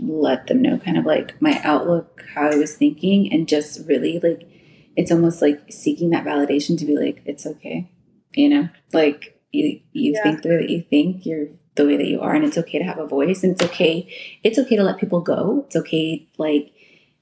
let 0.00 0.46
them 0.46 0.62
know 0.62 0.78
kind 0.78 0.96
of 0.96 1.04
like 1.04 1.40
my 1.40 1.60
outlook, 1.62 2.24
how 2.34 2.50
I 2.50 2.56
was 2.56 2.74
thinking, 2.74 3.32
and 3.32 3.48
just 3.48 3.86
really 3.86 4.18
like 4.18 4.48
it's 4.96 5.12
almost 5.12 5.42
like 5.42 5.60
seeking 5.70 6.10
that 6.10 6.24
validation 6.24 6.78
to 6.78 6.86
be 6.86 6.96
like, 6.96 7.22
it's 7.26 7.46
okay. 7.46 7.90
You 8.32 8.48
know, 8.48 8.68
like 8.92 9.38
you 9.52 9.80
you 9.92 10.12
yeah. 10.14 10.22
think 10.22 10.42
the 10.42 10.48
way 10.48 10.56
that 10.58 10.70
you 10.70 10.82
think, 10.82 11.26
you're 11.26 11.48
the 11.74 11.86
way 11.86 11.96
that 11.96 12.06
you 12.06 12.20
are, 12.20 12.34
and 12.34 12.44
it's 12.44 12.58
okay 12.58 12.78
to 12.78 12.84
have 12.84 12.98
a 12.98 13.06
voice, 13.06 13.42
and 13.42 13.52
it's 13.52 13.64
okay. 13.64 14.08
It's 14.42 14.58
okay 14.58 14.76
to 14.76 14.82
let 14.82 14.98
people 14.98 15.20
go. 15.20 15.64
It's 15.66 15.76
okay, 15.76 16.28
like 16.38 16.72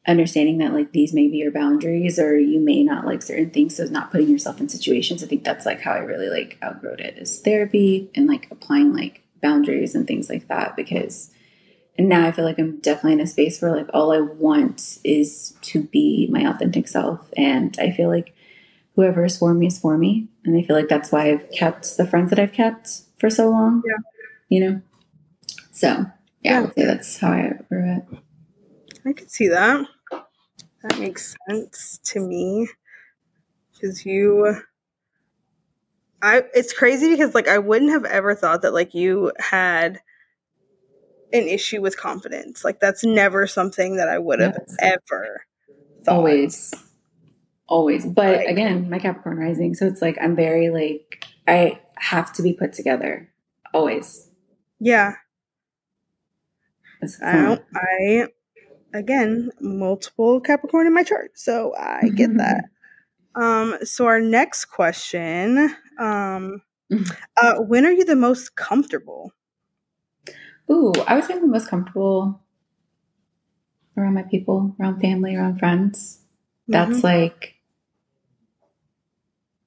understanding 0.06 0.58
that 0.58 0.74
like 0.74 0.92
these 0.92 1.14
may 1.14 1.28
be 1.28 1.38
your 1.38 1.52
boundaries, 1.52 2.18
or 2.18 2.38
you 2.38 2.60
may 2.60 2.82
not 2.82 3.06
like 3.06 3.22
certain 3.22 3.50
things. 3.50 3.76
So 3.76 3.84
not 3.84 4.10
putting 4.10 4.28
yourself 4.28 4.60
in 4.60 4.68
situations. 4.68 5.22
I 5.22 5.26
think 5.26 5.44
that's 5.44 5.66
like 5.66 5.80
how 5.80 5.92
I 5.92 5.98
really 5.98 6.28
like 6.28 6.58
outgrowed 6.62 7.00
it 7.00 7.18
is 7.18 7.40
therapy 7.40 8.10
and 8.14 8.26
like 8.26 8.48
applying 8.50 8.92
like 8.92 9.22
boundaries 9.42 9.94
and 9.94 10.06
things 10.06 10.28
like 10.30 10.48
that 10.48 10.76
because 10.76 11.30
and 11.96 12.08
now 12.08 12.26
I 12.26 12.32
feel 12.32 12.44
like 12.44 12.58
I'm 12.58 12.78
definitely 12.78 13.12
in 13.12 13.20
a 13.20 13.26
space 13.26 13.62
where 13.62 13.74
like 13.74 13.88
all 13.94 14.12
I 14.12 14.20
want 14.20 14.98
is 15.04 15.56
to 15.62 15.82
be 15.82 16.28
my 16.30 16.48
authentic 16.48 16.88
self. 16.88 17.32
And 17.36 17.76
I 17.78 17.92
feel 17.92 18.08
like 18.08 18.34
whoever 18.96 19.24
is 19.24 19.38
for 19.38 19.54
me 19.54 19.68
is 19.68 19.78
for 19.78 19.96
me. 19.96 20.28
And 20.44 20.56
I 20.56 20.62
feel 20.62 20.74
like 20.74 20.88
that's 20.88 21.12
why 21.12 21.30
I've 21.30 21.50
kept 21.52 21.96
the 21.96 22.06
friends 22.06 22.30
that 22.30 22.38
I've 22.40 22.52
kept 22.52 23.02
for 23.18 23.30
so 23.30 23.48
long. 23.48 23.82
Yeah. 23.86 23.96
You 24.48 24.60
know? 24.60 24.82
So 25.70 26.06
yeah, 26.42 26.60
yeah. 26.60 26.62
I 26.62 26.66
say 26.72 26.84
that's 26.84 27.18
how 27.18 27.30
I 27.30 27.52
it. 27.70 28.04
I 29.06 29.12
could 29.12 29.30
see 29.30 29.48
that. 29.48 29.86
That 30.82 30.98
makes 30.98 31.36
sense 31.48 32.00
to 32.04 32.20
me. 32.20 32.68
Because 33.72 34.04
you 34.04 34.56
I 36.22 36.42
it's 36.54 36.72
crazy 36.72 37.10
because 37.10 37.34
like 37.34 37.48
I 37.48 37.58
wouldn't 37.58 37.92
have 37.92 38.04
ever 38.04 38.34
thought 38.34 38.62
that 38.62 38.74
like 38.74 38.94
you 38.94 39.30
had 39.38 40.00
an 41.34 41.48
issue 41.48 41.82
with 41.82 41.98
confidence. 41.98 42.64
Like 42.64 42.80
that's 42.80 43.04
never 43.04 43.46
something 43.46 43.96
that 43.96 44.08
I 44.08 44.18
would 44.18 44.40
have 44.40 44.56
yes. 44.58 44.76
ever 44.80 45.44
thought. 46.04 46.14
Always. 46.14 46.72
Always. 47.68 48.06
But 48.06 48.38
like, 48.38 48.48
again, 48.48 48.88
my 48.88 48.98
Capricorn 48.98 49.36
rising. 49.36 49.74
So 49.74 49.86
it's 49.86 50.00
like 50.00 50.16
I'm 50.20 50.36
very 50.36 50.70
like 50.70 51.26
I 51.46 51.80
have 51.96 52.32
to 52.34 52.42
be 52.42 52.52
put 52.52 52.72
together. 52.72 53.30
Always. 53.74 54.30
Yeah. 54.78 55.14
I 57.22 57.32
don't, 57.32 57.62
I 57.74 58.28
again 58.94 59.50
multiple 59.60 60.40
Capricorn 60.40 60.86
in 60.86 60.94
my 60.94 61.02
chart, 61.02 61.32
so 61.34 61.74
I 61.76 62.08
get 62.08 62.34
that. 62.38 62.64
Um, 63.34 63.76
so 63.82 64.06
our 64.06 64.20
next 64.20 64.66
question, 64.66 65.58
um, 65.98 66.62
mm-hmm. 66.90 67.02
uh, 67.36 67.56
when 67.56 67.84
are 67.84 67.90
you 67.90 68.04
the 68.04 68.16
most 68.16 68.54
comfortable? 68.54 69.32
Ooh, 70.70 70.92
I 71.06 71.14
would 71.14 71.24
say 71.24 71.34
I'm 71.34 71.40
the 71.42 71.46
most 71.46 71.68
comfortable 71.68 72.40
around 73.96 74.14
my 74.14 74.22
people, 74.22 74.74
around 74.80 75.00
family, 75.00 75.36
around 75.36 75.58
friends. 75.58 76.18
That's 76.68 76.98
mm-hmm. 76.98 77.06
like, 77.06 77.54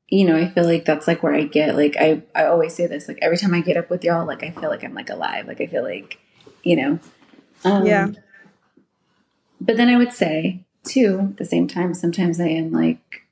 you 0.10 0.26
know, 0.26 0.36
I 0.36 0.50
feel 0.50 0.66
like 0.66 0.86
that's 0.86 1.08
like 1.08 1.22
where 1.22 1.36
I 1.36 1.44
get 1.44 1.76
like 1.76 1.96
I 2.00 2.24
I 2.34 2.46
always 2.46 2.74
say 2.74 2.88
this 2.88 3.08
like 3.08 3.20
every 3.22 3.38
time 3.38 3.54
I 3.54 3.62
get 3.62 3.78
up 3.78 3.90
with 3.90 4.04
y'all, 4.04 4.26
like 4.26 4.44
I 4.44 4.52
feel 4.52 4.70
like 4.70 4.84
I'm 4.84 4.94
like 4.94 5.10
alive. 5.10 5.48
Like 5.48 5.62
I 5.62 5.68
feel 5.68 5.84
like, 5.84 6.20
you 6.64 6.76
know, 6.76 7.00
um, 7.64 7.86
yeah. 7.86 8.08
But 9.62 9.78
then 9.78 9.90
I 9.90 9.98
would 9.98 10.14
say 10.14 10.66
too, 10.84 11.30
at 11.32 11.38
the 11.38 11.46
same 11.46 11.68
time, 11.68 11.94
sometimes 11.94 12.40
I 12.40 12.48
am 12.48 12.72
like 12.72 13.28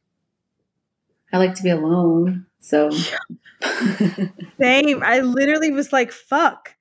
I 1.33 1.37
like 1.37 1.55
to 1.55 1.63
be 1.63 1.69
alone. 1.69 2.45
So 2.59 2.91
same. 4.61 5.03
I 5.03 5.19
literally 5.19 5.71
was 5.71 5.91
like, 5.91 6.11
fuck. 6.11 6.74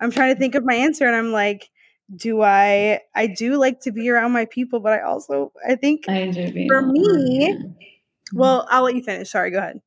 I'm 0.00 0.10
trying 0.10 0.34
to 0.34 0.38
think 0.38 0.54
of 0.54 0.64
my 0.64 0.74
answer 0.74 1.06
and 1.06 1.16
I'm 1.16 1.32
like, 1.32 1.70
do 2.14 2.42
I 2.42 3.00
I 3.14 3.26
do 3.26 3.58
like 3.58 3.80
to 3.80 3.92
be 3.92 4.08
around 4.08 4.32
my 4.32 4.46
people, 4.46 4.80
but 4.80 4.92
I 4.92 5.02
also 5.02 5.52
I 5.66 5.74
think 5.74 6.08
I 6.08 6.18
enjoy 6.18 6.52
for 6.68 6.82
me 6.82 7.74
well, 8.32 8.66
I'll 8.70 8.84
let 8.84 8.94
you 8.94 9.02
finish. 9.02 9.30
Sorry, 9.30 9.50
go 9.50 9.58
ahead. 9.58 9.80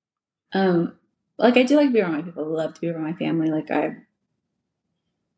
Um 0.54 0.93
like 1.38 1.58
I 1.58 1.63
do 1.63 1.76
like 1.76 1.88
to 1.88 1.93
be 1.93 2.02
around 2.02 2.13
my 2.13 2.21
people. 2.21 2.43
I 2.43 2.63
love 2.63 2.74
to 2.76 2.82
be 2.82 2.89
around 2.89 3.04
my 3.04 3.13
family. 3.13 3.50
Like 3.50 3.71
I 3.71 3.97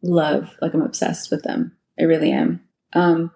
love, 0.01 0.57
like 0.61 0.73
I'm 0.73 0.81
obsessed 0.81 1.31
with 1.31 1.43
them. 1.43 1.77
I 1.99 2.03
really 2.03 2.31
am. 2.31 2.61
Um 2.93 3.31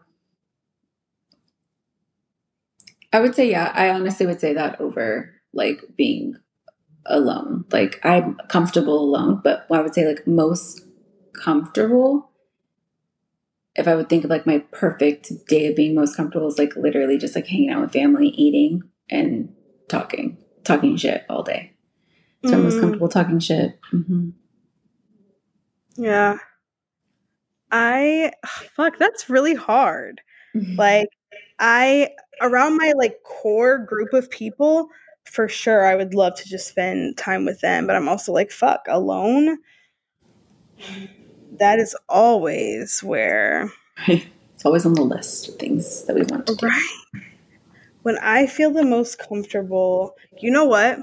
I 3.13 3.21
would 3.21 3.35
say 3.35 3.49
yeah, 3.49 3.71
I 3.73 3.89
honestly 3.89 4.25
would 4.25 4.41
say 4.41 4.53
that 4.53 4.81
over 4.81 5.33
like 5.53 5.81
being 5.95 6.35
alone. 7.05 7.65
Like 7.71 7.99
I'm 8.03 8.35
comfortable 8.49 8.99
alone, 8.99 9.41
but 9.43 9.65
I 9.71 9.81
would 9.81 9.93
say 9.93 10.05
like 10.05 10.27
most 10.27 10.86
comfortable. 11.37 12.31
If 13.75 13.87
I 13.87 13.95
would 13.95 14.09
think 14.09 14.23
of 14.23 14.29
like 14.29 14.47
my 14.47 14.59
perfect 14.71 15.31
day 15.47 15.67
of 15.67 15.75
being 15.75 15.93
most 15.93 16.15
comfortable 16.15 16.47
is 16.47 16.57
like 16.57 16.75
literally 16.75 17.17
just 17.17 17.35
like 17.35 17.47
hanging 17.47 17.69
out 17.69 17.81
with 17.81 17.93
family, 17.93 18.29
eating 18.29 18.81
and 19.09 19.53
talking, 19.87 20.37
talking 20.63 20.97
shit 20.97 21.25
all 21.29 21.43
day. 21.43 21.73
So 22.45 22.51
mm. 22.51 22.53
I'm 22.55 22.63
most 22.63 22.77
mm. 22.77 22.81
comfortable 22.81 23.09
talking 23.09 23.39
shit. 23.39 23.79
Mm-hmm. 23.93 24.29
Yeah. 25.97 26.37
I 27.71 28.31
fuck, 28.75 28.97
that's 28.97 29.29
really 29.29 29.55
hard. 29.55 30.21
Mm-hmm. 30.55 30.75
Like 30.75 31.09
I 31.59 32.09
around 32.41 32.77
my 32.77 32.93
like 32.97 33.21
core 33.23 33.77
group 33.77 34.13
of 34.13 34.29
people, 34.29 34.89
for 35.25 35.47
sure 35.47 35.85
I 35.85 35.95
would 35.95 36.13
love 36.13 36.35
to 36.35 36.47
just 36.47 36.67
spend 36.67 37.17
time 37.17 37.45
with 37.45 37.59
them, 37.61 37.85
but 37.85 37.95
I'm 37.95 38.07
also 38.07 38.31
like, 38.31 38.51
fuck, 38.51 38.85
alone. 38.87 39.57
That 41.51 41.79
is 41.79 41.95
always 42.09 43.01
where. 43.03 43.71
It's 44.07 44.65
always 44.65 44.87
on 44.87 44.95
the 44.95 45.03
list 45.03 45.49
of 45.49 45.55
things 45.57 46.03
that 46.05 46.15
we 46.15 46.23
want 46.23 46.47
to 46.47 46.55
do. 46.55 46.65
Right. 46.65 46.97
When 48.01 48.17
I 48.17 48.47
feel 48.47 48.71
the 48.71 48.83
most 48.83 49.19
comfortable, 49.19 50.15
you 50.39 50.49
know 50.49 50.65
what? 50.65 50.97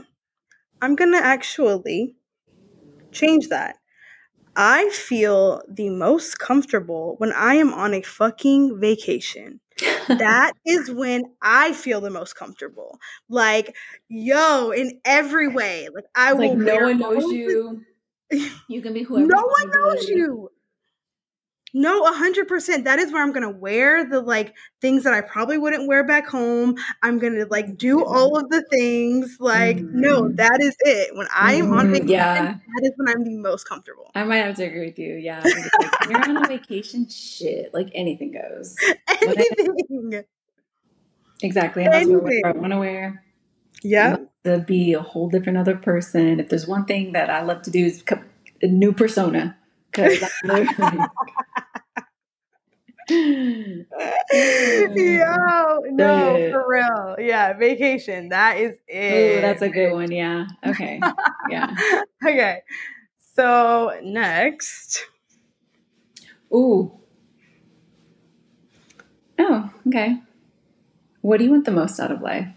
I'm 0.83 0.97
gonna 0.97 1.19
actually 1.19 2.17
change 3.13 3.49
that. 3.49 3.77
I 4.57 4.89
feel 4.91 5.63
the 5.69 5.91
most 5.91 6.39
comfortable 6.39 7.17
when 7.19 7.33
I 7.33 7.55
am 7.55 7.73
on 7.75 7.95
a 7.95 8.03
fucking 8.03 8.81
vacation 8.81 9.61
that 10.09 10.53
is 10.67 10.91
when 10.91 11.25
I 11.43 11.73
feel 11.73 12.01
the 12.01 12.11
most 12.11 12.37
comfortable. 12.37 12.99
Like, 13.29 13.75
yo, 14.09 14.71
in 14.71 15.01
every 15.05 15.49
way. 15.49 15.89
Like 15.95 16.07
I 16.15 16.33
it's 16.33 16.41
will 16.41 16.49
like 16.51 16.59
no 16.59 16.79
one 16.79 16.99
knows 16.99 17.33
you. 17.33 17.85
You 18.31 18.83
can 18.83 18.93
be 18.93 19.03
whoever. 19.05 19.27
no 19.27 19.43
one 19.43 19.71
knows 19.71 20.09
you. 20.09 20.51
No, 21.77 22.05
a 22.05 22.13
hundred 22.13 22.47
percent. 22.47 22.85
That 22.85 23.01
is 23.01 23.13
where 23.13 23.21
I'm 23.21 23.33
gonna 23.33 23.51
wear 23.51 24.09
the 24.09 24.21
like 24.21 24.55
things 24.81 25.03
that 25.03 25.13
I 25.13 25.23
probably 25.23 25.59
wouldn't 25.59 25.89
wear 25.89 26.05
back 26.05 26.29
home. 26.29 26.77
I'm 27.03 27.19
gonna 27.19 27.47
like 27.51 27.77
do 27.77 28.05
all 28.05 28.39
of 28.39 28.49
the 28.49 28.63
things. 28.71 29.39
Like, 29.41 29.79
mm. 29.79 29.91
no, 29.93 30.29
that 30.29 30.59
is 30.61 30.77
it. 30.81 31.17
When 31.17 31.27
I 31.35 31.55
am 31.55 31.71
mm, 31.71 31.79
on 31.81 31.91
vacation, 31.91 32.11
yeah. 32.11 32.35
that 32.45 32.81
is 32.85 32.93
when 32.97 33.09
I'm 33.09 33.25
the 33.25 33.37
most 33.39 33.69
comfortable. 33.69 34.13
I 34.15 34.23
might 34.23 34.37
have 34.37 34.55
to 34.57 34.65
agree 34.65 34.87
with 34.87 35.01
you. 35.01 35.15
Yeah, 35.17 35.43
like, 35.43 36.09
you're 36.09 36.23
on 36.23 36.45
a 36.45 36.47
vacation, 36.47 37.09
shit, 37.09 37.75
like 37.75 37.91
anything 37.93 38.31
goes. 38.31 38.77
Anything. 39.21 40.15
I, 40.15 40.25
exactly. 41.43 41.89
I 41.89 42.05
wear 42.05 42.19
what 42.21 42.45
I 42.45 42.53
want 42.53 42.73
to 42.73 42.79
wear. 42.79 43.25
Yeah. 43.83 44.19
To 44.45 44.59
be 44.59 44.93
a 44.93 45.01
whole 45.01 45.29
different 45.29 45.59
other 45.59 45.77
person. 45.77 46.39
If 46.39 46.51
there's 46.51 46.67
one 46.67 46.85
thing 46.85 47.13
that 47.13 47.31
I 47.31 47.43
love 47.43 47.63
to 47.63 47.71
do 47.71 47.87
is 47.87 48.05
a 48.63 48.67
new 48.67 48.93
persona 48.93 49.57
because 49.91 50.23
Yo, 53.11 53.85
no, 55.91 56.49
for 56.51 56.65
real. 56.67 57.17
Yeah, 57.19 57.53
vacation. 57.53 58.31
That 58.31 58.57
is 58.59 58.73
it. 58.89 59.39
Ooh, 59.39 59.41
that's 59.43 59.63
a 59.63 59.69
good 59.69 59.93
one. 59.93 60.11
Yeah. 60.11 60.47
Okay. 60.67 61.01
Yeah. 61.51 61.77
okay. 62.27 62.63
So 63.35 63.93
next. 64.03 65.07
Ooh. 66.53 66.93
Oh, 69.39 69.71
okay. 69.89 70.23
What 71.21 71.39
do 71.39 71.45
you 71.45 71.51
want 71.51 71.67
the 71.67 71.73
most 71.73 72.01
out 72.01 72.11
of 72.11 72.23
life? 72.23 72.54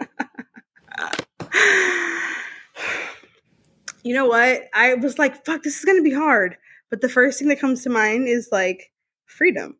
you 4.02 4.14
know 4.14 4.26
what? 4.26 4.62
I 4.74 4.94
was 4.94 5.18
like, 5.18 5.44
fuck, 5.44 5.62
this 5.62 5.78
is 5.78 5.84
going 5.84 5.98
to 5.98 6.08
be 6.08 6.14
hard. 6.14 6.56
But 6.90 7.00
the 7.00 7.08
first 7.08 7.38
thing 7.38 7.48
that 7.48 7.60
comes 7.60 7.84
to 7.84 7.90
mind 7.90 8.28
is 8.28 8.48
like 8.50 8.92
freedom. 9.24 9.76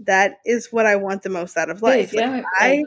That 0.00 0.38
is 0.44 0.72
what 0.72 0.86
I 0.86 0.96
want 0.96 1.22
the 1.22 1.30
most 1.30 1.56
out 1.56 1.70
of 1.70 1.82
life. 1.82 2.12
Wait, 2.12 2.26
like, 2.26 2.44
I, 2.58 2.84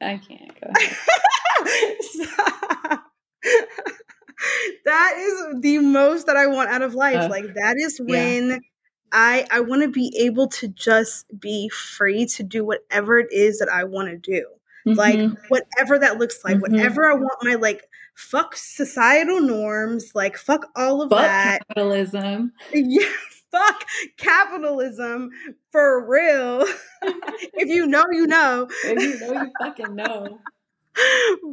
I 0.00 0.18
can't 0.18 0.60
go. 0.60 0.70
that 4.84 5.14
is 5.18 5.60
the 5.60 5.78
most 5.78 6.26
that 6.26 6.36
I 6.36 6.46
want 6.46 6.70
out 6.70 6.82
of 6.82 6.94
life. 6.94 7.16
Uh, 7.16 7.28
like 7.28 7.54
that 7.54 7.76
is 7.78 8.00
when 8.00 8.50
yeah. 8.50 8.58
I 9.12 9.46
I 9.50 9.60
want 9.60 9.82
to 9.82 9.88
be 9.88 10.14
able 10.20 10.48
to 10.48 10.68
just 10.68 11.26
be 11.38 11.68
free 11.68 12.26
to 12.26 12.42
do 12.42 12.64
whatever 12.64 13.18
it 13.18 13.32
is 13.32 13.58
that 13.58 13.68
I 13.68 13.84
want 13.84 14.08
to 14.08 14.16
do. 14.16 14.46
Mm-hmm. 14.86 14.98
Like 14.98 15.30
whatever 15.48 15.98
that 15.98 16.18
looks 16.18 16.44
like, 16.44 16.56
mm-hmm. 16.56 16.74
whatever 16.74 17.10
I 17.10 17.14
want 17.14 17.38
my 17.42 17.54
like 17.54 17.84
fuck 18.14 18.56
societal 18.56 19.40
norms, 19.40 20.12
like 20.14 20.36
fuck 20.36 20.66
all 20.76 21.02
of 21.02 21.10
fuck 21.10 21.20
that. 21.20 21.66
Capitalism. 21.68 22.52
Yeah, 22.72 23.08
fuck 23.50 23.84
capitalism 24.16 25.30
for 25.70 26.08
real. 26.08 26.64
if 27.54 27.68
you 27.68 27.86
know, 27.86 28.04
you 28.10 28.26
know. 28.26 28.68
If 28.84 29.02
you 29.02 29.20
know, 29.20 29.42
you 29.42 29.52
fucking 29.60 29.94
know. 29.94 30.38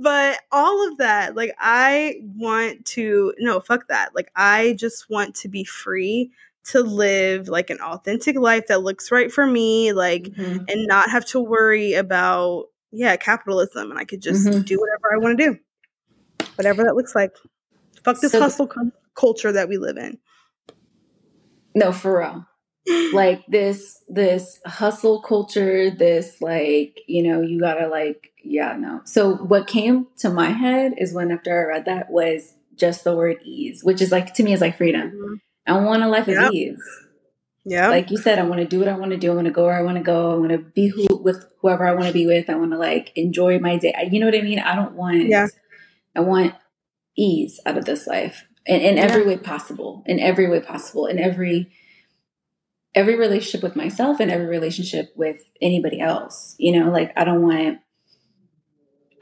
But 0.02 0.40
all 0.52 0.90
of 0.90 0.98
that, 0.98 1.34
like 1.34 1.56
I 1.60 2.22
want 2.36 2.84
to 2.88 3.34
no, 3.40 3.62
fuck 3.62 3.88
that. 3.88 4.14
Like 4.14 4.30
I 4.36 4.76
just 4.78 5.10
want 5.10 5.34
to 5.36 5.48
be 5.48 5.64
free 5.64 6.32
to 6.66 6.82
live 6.82 7.48
like 7.48 7.70
an 7.70 7.80
authentic 7.80 8.38
life 8.38 8.68
that 8.68 8.84
looks 8.84 9.14
right 9.14 9.32
for 9.32 9.46
me, 9.46 9.94
like 9.94 10.24
mm-hmm. 10.24 10.66
and 10.68 10.88
not 10.88 11.10
have 11.10 11.26
to 11.28 11.40
worry 11.40 11.94
about 11.94 12.66
yeah, 12.92 13.16
capitalism 13.16 13.92
and 13.92 14.00
I 14.00 14.06
could 14.06 14.22
just 14.22 14.48
mm-hmm. 14.48 14.62
do 14.62 14.80
whatever 14.80 15.14
I 15.14 15.18
want 15.18 15.38
to 15.38 15.46
do 15.46 15.60
whatever 16.60 16.84
that 16.84 16.96
looks 16.96 17.16
like. 17.16 17.32
Fuck 18.04 18.20
this 18.20 18.34
so, 18.34 18.42
hustle 18.42 18.70
culture 19.16 19.52
that 19.54 19.70
we 19.70 19.78
live 19.78 19.96
in. 19.96 20.18
No, 21.74 21.94
for 21.94 22.20
real. 22.20 22.46
like 23.14 23.46
this 23.48 24.04
this 24.10 24.60
hustle 24.66 25.22
culture, 25.22 25.90
this 25.90 26.42
like, 26.42 27.00
you 27.08 27.24
know, 27.24 27.42
you 27.42 27.62
gotta 27.62 27.88
like, 27.88 28.34
yeah, 28.44 28.76
no. 28.78 29.02
So 29.06 29.36
what 29.36 29.68
came 29.68 30.08
to 30.18 30.30
my 30.30 30.50
head 30.50 30.96
is 30.98 31.14
when 31.14 31.32
after 31.32 31.62
I 31.62 31.76
read 31.76 31.86
that 31.86 32.10
was 32.10 32.56
just 32.76 33.06
the 33.06 33.16
word 33.16 33.38
ease, 33.44 33.82
which 33.84 34.02
is 34.02 34.12
like 34.12 34.34
to 34.34 34.44
me 34.44 34.52
is 34.52 34.62
like 34.62 34.78
freedom. 34.78 35.12
Mm-hmm. 35.12 35.34
I 35.68 35.80
want 35.80 36.04
a 36.04 36.08
life 36.08 36.28
yep. 36.28 36.50
of 36.50 36.54
ease. 36.54 36.82
Yeah. 37.70 37.90
Like 37.90 38.10
you 38.10 38.18
said, 38.18 38.40
I 38.40 38.44
want 38.44 38.62
to 38.62 38.66
do 38.66 38.80
what 38.80 38.88
I 38.88 38.98
want 38.98 39.12
to 39.12 39.18
do. 39.18 39.32
I 39.32 39.36
want 39.36 39.46
to 39.46 39.54
go 39.54 39.66
where 39.66 39.78
I 39.78 39.84
want 39.84 39.98
to 39.98 40.04
go. 40.04 40.32
I 40.32 40.36
want 40.38 40.50
to 40.50 40.58
be 40.58 40.88
who 40.88 41.06
with 41.22 41.46
whoever 41.62 41.88
I 41.88 41.94
want 41.94 42.08
to 42.08 42.14
be 42.14 42.26
with. 42.26 42.50
I 42.50 42.56
want 42.56 42.72
to 42.72 42.80
like 42.80 43.12
enjoy 43.16 43.60
my 43.60 43.78
day. 43.78 43.94
You 44.12 44.20
know 44.20 44.26
what 44.26 44.36
I 44.36 44.42
mean? 44.42 44.58
I 44.58 44.76
don't 44.76 44.94
want 44.94 45.28
yeah. 45.28 45.46
I 46.16 46.22
want 46.22 46.56
ease 47.16 47.60
out 47.68 47.78
of 47.78 47.86
this 47.86 48.08
life 48.08 48.48
in, 48.66 48.82
in 48.82 48.98
yeah. 48.98 49.04
every 49.04 49.24
way 49.24 49.38
possible, 49.38 50.04
in 50.08 50.20
every 50.20 50.50
way 50.50 50.62
possible, 50.62 51.06
in 51.06 51.20
every 51.20 51.72
every 52.96 53.16
relationship 53.16 53.62
with 53.62 53.76
myself 53.76 54.20
and 54.20 54.32
every 54.32 54.48
relationship 54.48 55.14
with 55.16 55.44
anybody 55.62 56.02
else. 56.02 56.56
You 56.58 56.80
know, 56.80 56.90
like 56.90 57.14
I 57.16 57.24
don't 57.24 57.44
want 57.44 57.82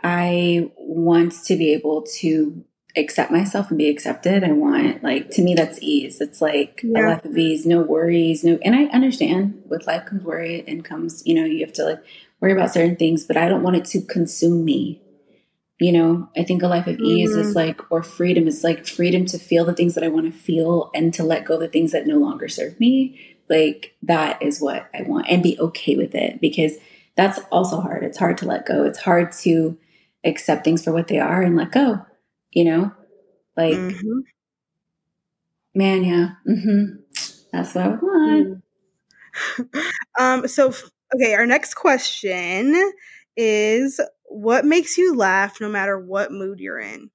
I 0.01 0.71
want 0.77 1.33
to 1.47 1.57
be 1.57 1.73
able 1.73 2.05
to 2.19 2.63
accept 2.97 3.31
myself 3.31 3.69
and 3.69 3.77
be 3.77 3.89
accepted. 3.89 4.43
I 4.43 4.51
want 4.51 5.03
like 5.03 5.29
to 5.31 5.41
me 5.41 5.53
that's 5.53 5.81
ease. 5.81 6.19
It's 6.19 6.41
like 6.41 6.81
yeah. 6.83 6.99
a 6.99 7.01
life 7.09 7.25
of 7.25 7.37
ease, 7.37 7.65
no 7.65 7.81
worries, 7.81 8.43
no 8.43 8.57
and 8.63 8.75
I 8.75 8.85
understand 8.85 9.61
with 9.65 9.87
life 9.87 10.05
comes 10.05 10.23
worry 10.23 10.63
and 10.67 10.83
comes, 10.83 11.23
you 11.25 11.35
know, 11.35 11.45
you 11.45 11.65
have 11.65 11.73
to 11.73 11.85
like 11.85 12.03
worry 12.39 12.51
about 12.51 12.73
certain 12.73 12.95
things, 12.95 13.25
but 13.25 13.37
I 13.37 13.47
don't 13.47 13.63
want 13.63 13.77
it 13.77 13.85
to 13.85 14.01
consume 14.01 14.65
me. 14.65 15.01
You 15.79 15.91
know, 15.91 16.29
I 16.35 16.43
think 16.43 16.63
a 16.63 16.67
life 16.67 16.87
of 16.87 16.99
ease 16.99 17.31
mm-hmm. 17.31 17.39
is 17.39 17.55
like 17.55 17.91
or 17.91 18.01
freedom 18.01 18.47
is 18.47 18.63
like 18.63 18.87
freedom 18.87 19.25
to 19.27 19.37
feel 19.37 19.63
the 19.63 19.75
things 19.75 19.93
that 19.93 20.03
I 20.03 20.07
want 20.07 20.31
to 20.31 20.37
feel 20.37 20.89
and 20.95 21.13
to 21.13 21.23
let 21.23 21.45
go 21.45 21.57
the 21.57 21.67
things 21.67 21.91
that 21.91 22.07
no 22.07 22.17
longer 22.17 22.47
serve 22.47 22.79
me. 22.79 23.37
Like 23.47 23.95
that 24.01 24.41
is 24.41 24.59
what 24.59 24.89
I 24.93 25.03
want 25.03 25.27
and 25.29 25.43
be 25.43 25.57
okay 25.59 25.95
with 25.95 26.15
it 26.15 26.41
because 26.41 26.73
that's 27.15 27.39
also 27.51 27.79
hard. 27.79 28.03
It's 28.03 28.17
hard 28.17 28.37
to 28.39 28.47
let 28.47 28.65
go. 28.65 28.83
It's 28.83 28.99
hard 28.99 29.31
to 29.43 29.77
accept 30.23 30.63
things 30.65 30.83
for 30.83 30.91
what 30.91 31.07
they 31.07 31.19
are 31.19 31.41
and 31.43 31.55
let 31.55 31.71
go 31.71 32.05
you 32.51 32.65
know? 32.65 32.91
Like, 33.55 33.73
mm-hmm. 33.73 34.19
man, 35.73 36.03
yeah. 36.03 36.29
Mm-hmm. 36.47 36.95
That's 37.51 37.75
what 37.75 37.85
I 37.85 37.89
want. 37.89 38.63
um, 40.19 40.47
so, 40.47 40.73
okay, 41.15 41.33
our 41.33 41.45
next 41.45 41.75
question 41.75 42.93
is 43.35 43.99
what 44.25 44.65
makes 44.65 44.97
you 44.97 45.15
laugh 45.15 45.59
no 45.61 45.69
matter 45.69 45.99
what 45.99 46.31
mood 46.31 46.59
you're 46.59 46.79
in? 46.79 47.09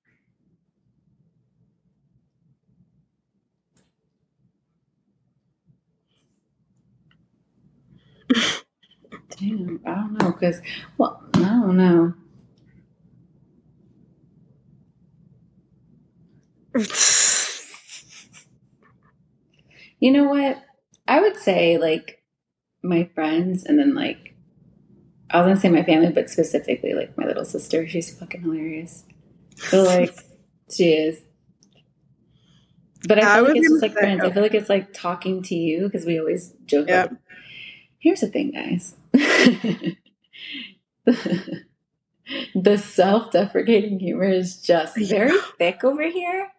Damn, 9.39 9.81
I 9.87 9.95
don't 9.95 10.13
know, 10.23 10.33
because, 10.33 10.61
well, 10.99 11.23
I 11.35 11.41
don't 11.41 11.77
know. 11.77 12.15
You 20.01 20.11
know 20.11 20.25
what? 20.25 20.63
I 21.07 21.21
would 21.21 21.37
say 21.37 21.79
like 21.79 22.23
my 22.83 23.09
friends 23.15 23.65
and 23.65 23.79
then 23.79 23.95
like 23.95 24.35
I 25.31 25.39
was 25.39 25.47
gonna 25.47 25.61
say 25.61 25.71
my 25.71 25.83
family, 25.83 26.11
but 26.11 26.31
specifically 26.31 26.95
like 26.95 27.17
my 27.17 27.25
little 27.25 27.45
sister. 27.45 27.89
She's 27.89 28.17
fucking 28.19 28.43
hilarious. 28.43 29.05
So 29.57 29.83
like 29.83 30.15
she 30.71 30.93
is. 30.93 31.21
But 33.09 33.19
I 33.19 33.23
feel 33.23 33.31
I 33.31 33.41
like 33.41 33.57
it's 33.57 33.69
just 33.69 33.83
like 33.83 33.93
friends. 33.95 34.23
I 34.23 34.31
feel 34.31 34.43
like 34.43 34.55
it's 34.55 34.69
like 34.69 34.93
talking 34.93 35.43
to 35.45 35.55
you 35.55 35.85
because 35.85 36.07
we 36.07 36.21
always 36.21 36.55
joke. 36.67 36.89
Yep. 36.89 37.11
Like, 37.11 37.19
Here's 38.03 38.21
the 38.21 38.27
thing, 38.27 38.51
guys. 38.51 38.97
the 42.55 42.77
self-deprecating 42.77 44.01
humor 44.01 44.25
is 44.25 44.61
just 44.61 44.99
very 44.99 45.39
thick 45.57 45.85
over 45.85 46.03
here. 46.03 46.51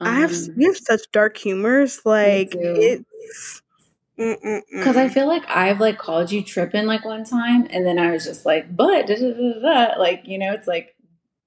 I 0.00 0.20
have 0.20 0.32
um, 0.32 0.54
we 0.56 0.64
have 0.64 0.76
such 0.76 1.10
dark 1.12 1.36
humors. 1.36 2.00
Like 2.04 2.54
it's 2.54 3.62
because 4.16 4.96
I 4.96 5.08
feel 5.08 5.26
like 5.26 5.44
I've 5.48 5.80
like 5.80 5.98
called 5.98 6.30
you 6.30 6.42
tripping 6.42 6.86
like 6.86 7.04
one 7.04 7.24
time, 7.24 7.66
and 7.70 7.86
then 7.86 7.98
I 7.98 8.10
was 8.10 8.24
just 8.24 8.44
like, 8.44 8.74
but 8.74 9.06
da, 9.06 9.16
da, 9.16 9.60
da, 9.60 9.98
like 9.98 10.22
you 10.24 10.38
know, 10.38 10.52
it's 10.52 10.66
like, 10.66 10.94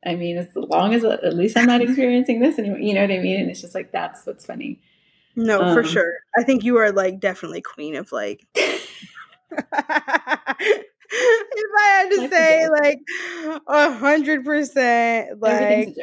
I 0.06 0.16
mean, 0.16 0.38
as 0.38 0.48
long 0.56 0.94
as 0.94 1.04
at 1.04 1.36
least 1.36 1.58
I'm 1.58 1.66
not 1.66 1.82
experiencing 1.88 2.40
this 2.40 2.58
anymore, 2.58 2.80
you 2.80 2.94
know 2.94 3.02
what 3.02 3.12
I 3.12 3.20
mean? 3.20 3.42
And 3.42 3.50
it's 3.50 3.62
just 3.62 3.76
like 3.76 3.92
that's 3.92 4.26
what's 4.26 4.46
funny. 4.46 4.82
No, 5.36 5.62
um, 5.62 5.74
for 5.74 5.84
sure. 5.84 6.14
I 6.38 6.44
think 6.44 6.64
you 6.64 6.78
are 6.78 6.92
like 6.92 7.20
definitely 7.20 7.62
queen 7.62 7.96
of 7.96 8.12
like. 8.12 8.46
if 11.14 11.72
I 11.78 11.82
had 11.82 12.10
to 12.10 12.30
say, 12.30 12.70
like 12.70 13.00
a 13.68 13.94
hundred 13.94 14.44
percent, 14.46 15.40
like 15.40 15.96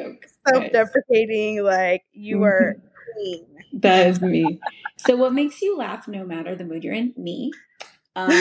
self-deprecating. 0.48 1.62
Like 1.62 2.04
you 2.12 2.36
mm-hmm. 2.36 2.44
are 2.44 2.76
queen. 3.14 3.46
That 3.74 4.06
is 4.08 4.20
me. 4.20 4.60
so, 4.96 5.16
what 5.16 5.32
makes 5.32 5.62
you 5.62 5.76
laugh 5.76 6.08
no 6.08 6.24
matter 6.24 6.54
the 6.54 6.64
mood 6.64 6.84
you're 6.84 6.94
in? 6.94 7.14
Me. 7.16 7.52
Um, 8.16 8.30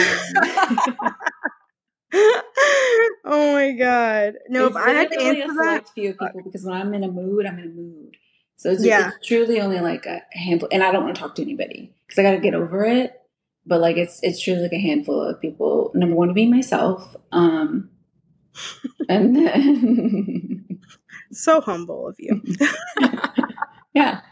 oh 2.13 3.53
my 3.53 3.71
god! 3.77 4.33
No, 4.49 4.67
if 4.67 4.75
I 4.75 4.89
had 4.91 5.11
to 5.11 5.21
answer 5.21 5.53
that, 5.53 5.89
few 5.89 6.13
people 6.13 6.41
because 6.43 6.65
when 6.65 6.75
I'm 6.75 6.93
in 6.93 7.03
a 7.03 7.11
mood, 7.11 7.45
I'm 7.45 7.59
in 7.59 7.65
a 7.65 7.69
mood. 7.69 8.17
So 8.57 8.71
it's, 8.71 8.83
yeah. 8.83 9.11
it's 9.15 9.25
truly 9.25 9.61
only 9.61 9.79
like 9.79 10.05
a 10.05 10.21
handful, 10.31 10.67
and 10.71 10.83
I 10.83 10.91
don't 10.91 11.03
want 11.03 11.15
to 11.15 11.21
talk 11.21 11.35
to 11.35 11.41
anybody 11.41 11.93
because 12.05 12.19
I 12.19 12.23
got 12.23 12.31
to 12.31 12.39
get 12.39 12.55
over 12.55 12.83
it. 12.83 13.13
But 13.65 13.79
like 13.79 13.97
it's 13.97 14.19
it's 14.23 14.41
truly 14.41 14.63
like 14.63 14.73
a 14.73 14.79
handful 14.79 15.21
of 15.21 15.39
people. 15.39 15.91
Number 15.93 16.15
one, 16.15 16.29
to 16.29 16.33
be 16.33 16.47
myself, 16.47 17.15
um, 17.31 17.89
and 19.07 19.35
then 19.35 20.58
so 21.31 21.61
humble 21.61 22.07
of 22.07 22.15
you. 22.19 22.41
yeah. 23.93 24.21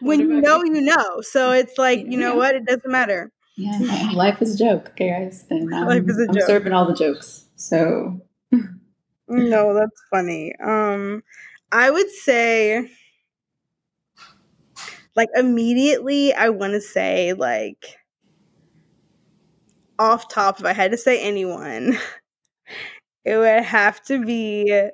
when 0.00 0.20
you 0.20 0.40
know, 0.40 0.64
you? 0.64 0.74
you 0.76 0.80
know. 0.82 1.20
So 1.20 1.52
it's 1.52 1.78
like, 1.78 2.00
you 2.00 2.16
know 2.16 2.32
yeah. 2.32 2.38
what? 2.38 2.54
It 2.54 2.64
doesn't 2.66 2.90
matter. 2.90 3.30
Yeah, 3.56 4.10
life 4.12 4.42
is 4.42 4.54
a 4.54 4.58
joke, 4.58 4.90
okay, 4.90 5.08
guys. 5.10 5.46
And 5.48 5.72
um, 5.74 5.86
life 5.86 6.04
is 6.06 6.18
a 6.18 6.26
I'm 6.28 6.34
joke. 6.34 6.46
serving 6.46 6.72
all 6.72 6.86
the 6.86 6.94
jokes. 6.94 7.44
So 7.56 8.20
no, 9.28 9.74
that's 9.74 10.02
funny. 10.10 10.54
Um, 10.62 11.22
I 11.72 11.90
would 11.90 12.10
say, 12.10 12.90
like 15.14 15.28
immediately, 15.34 16.34
I 16.34 16.50
want 16.50 16.74
to 16.74 16.80
say 16.80 17.32
like 17.32 17.98
off 19.98 20.28
top. 20.28 20.60
If 20.60 20.66
I 20.66 20.74
had 20.74 20.90
to 20.90 20.98
say 20.98 21.22
anyone, 21.22 21.98
it 23.26 23.36
would 23.36 23.64
have 23.64 24.02
to 24.04 24.24
be 24.24 24.88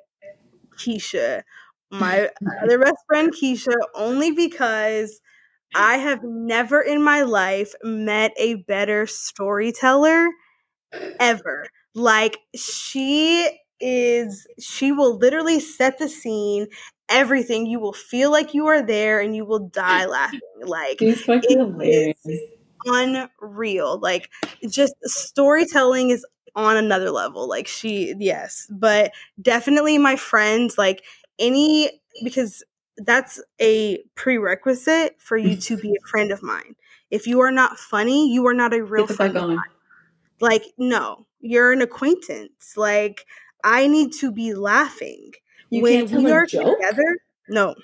Keisha, 0.78 1.43
my 1.91 2.30
other 2.62 2.78
best 2.78 2.97
friend 3.07 3.33
Keisha, 3.33 3.74
only 3.95 4.33
because 4.33 5.20
I 5.74 5.99
have 5.99 6.20
never 6.24 6.80
in 6.80 7.03
my 7.03 7.22
life 7.22 7.74
met 7.83 8.33
a 8.39 8.55
better 8.55 9.07
storyteller 9.07 10.28
ever. 11.20 11.66
Like, 11.95 12.39
she 12.57 13.51
is, 13.80 14.47
she 14.59 14.93
will 14.93 15.18
literally 15.18 15.61
set 15.61 15.99
the 15.99 16.09
scene, 16.09 16.68
everything. 17.11 17.66
You 17.66 17.80
will 17.80 17.93
feel 17.93 18.30
like 18.30 18.55
you 18.55 18.66
are 18.68 18.83
there 18.83 19.20
and 19.20 19.37
you 19.37 19.45
will 19.45 19.68
die 19.68 20.07
laughing. 20.07 20.41
Like, 20.64 20.99
it 21.01 21.59
is 22.26 22.41
unreal. 22.87 23.99
Like, 24.01 24.30
just 24.68 24.95
storytelling 25.05 26.11
is 26.11 26.24
on 26.55 26.76
another 26.76 27.11
level. 27.11 27.48
Like 27.48 27.66
she, 27.66 28.14
yes, 28.18 28.66
but 28.70 29.12
definitely 29.40 29.98
my 29.98 30.16
friends, 30.16 30.76
like 30.78 31.03
any, 31.38 31.90
because 32.24 32.62
that's 32.98 33.42
a 33.61 34.03
prerequisite 34.14 35.16
for 35.18 35.36
you 35.36 35.57
to 35.57 35.76
be 35.76 35.90
a 35.90 36.07
friend 36.11 36.30
of 36.30 36.42
mine. 36.42 36.76
If 37.11 37.26
you 37.26 37.40
are 37.40 37.53
not 37.53 37.78
funny, 37.78 38.32
you 38.32 38.46
are 38.46 38.55
not 38.55 38.74
a 38.74 38.82
real 38.82 39.07
friend 39.07 39.36
of 39.36 39.48
mine. 39.48 39.59
Like, 40.40 40.64
no, 40.78 41.26
you're 41.40 41.72
an 41.72 41.82
acquaintance. 41.82 42.74
Like, 42.76 43.24
I 43.64 43.86
need 43.86 44.12
to 44.14 44.32
be 44.32 44.55
laughing. 44.55 45.32
You 45.70 45.82
when 45.82 46.11
we 46.11 46.30
are 46.30 46.46
joke? 46.46 46.78
together, 46.78 47.18
no. 47.48 47.74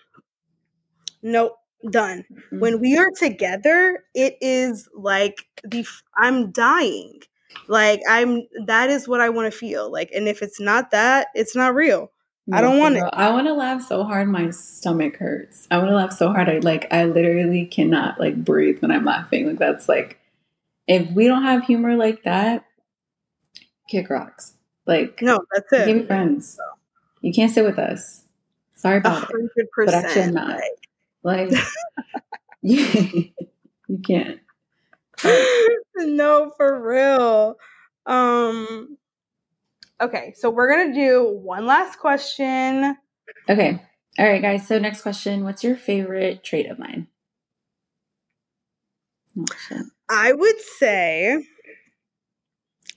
Nope 1.23 1.59
done. 1.91 2.25
Mm-hmm. 2.31 2.61
When 2.61 2.81
we 2.81 2.97
are 2.97 3.11
together, 3.11 4.05
it 4.15 4.37
is 4.41 4.89
like 4.95 5.45
the 5.65 5.87
I'm 6.17 6.51
dying. 6.51 7.21
Like 7.67 8.01
I'm 8.09 8.47
that 8.67 8.91
is 8.91 9.09
what 9.09 9.21
I 9.21 9.29
want 9.29 9.53
to 9.53 9.59
feel. 9.59 9.91
Like 9.91 10.11
and 10.15 10.29
if 10.29 10.43
it's 10.43 10.61
not 10.61 10.91
that, 10.91 11.29
it's 11.35 11.55
not 11.57 11.75
real. 11.75 12.11
I 12.51 12.63
don't 12.63 12.79
want 12.79 12.97
it. 12.97 13.05
I 13.13 13.31
want 13.31 13.47
to 13.47 13.53
laugh 13.53 13.83
so 13.87 14.05
hard 14.05 14.29
my 14.29 14.51
stomach 14.51 15.17
hurts. 15.17 15.69
I 15.71 15.77
want 15.79 15.91
to 15.91 15.97
laugh 15.97 16.13
so 16.13 16.29
hard 16.29 16.49
I 16.49 16.59
like 16.61 16.87
I 16.91 17.05
literally 17.05 17.67
cannot 17.67 18.19
like 18.19 18.43
breathe 18.43 18.81
when 18.81 18.91
I'm 18.91 19.05
laughing. 19.05 19.47
Like 19.47 19.59
that's 19.59 19.89
like 19.89 20.19
if 20.87 21.11
we 21.11 21.27
don't 21.27 21.43
have 21.43 21.65
humor 21.65 21.97
like 21.97 22.23
that, 22.23 22.65
kick 23.91 24.09
rocks. 24.09 24.55
Like 24.87 25.21
no, 25.21 25.41
that's 25.55 25.73
it. 25.73 25.87
Give 25.87 25.97
me 25.99 26.07
friends. 26.07 26.59
You 27.21 27.33
can't 27.33 27.53
sit 27.53 27.65
with 27.65 27.79
us. 27.79 28.25
Sorry 28.75 28.99
about 28.99 29.29
100%, 29.29 29.49
it. 29.57 29.69
But 29.77 29.95
actually 29.95 30.23
I'm 30.23 30.35
not. 30.35 30.61
Like, 31.23 31.51
like 31.51 31.65
you, 32.63 33.31
you 33.89 33.99
can't. 33.99 34.41
no, 35.97 36.53
for 36.57 36.81
real. 36.81 37.57
Um 38.07 38.97
Okay, 40.01 40.33
so 40.37 40.49
we're 40.49 40.73
going 40.73 40.93
to 40.93 40.95
do 40.95 41.29
one 41.43 41.67
last 41.67 41.99
question. 41.99 42.97
Okay. 43.49 43.83
All 44.17 44.27
right, 44.27 44.41
guys. 44.41 44.65
So 44.65 44.79
next 44.79 45.03
question, 45.03 45.43
what's 45.43 45.65
your 45.65 45.75
favorite 45.75 46.45
trait 46.45 46.71
of 46.71 46.79
mine? 46.79 47.09
Oh, 49.37 49.45
I 50.09 50.33
would 50.33 50.61
say 50.61 51.43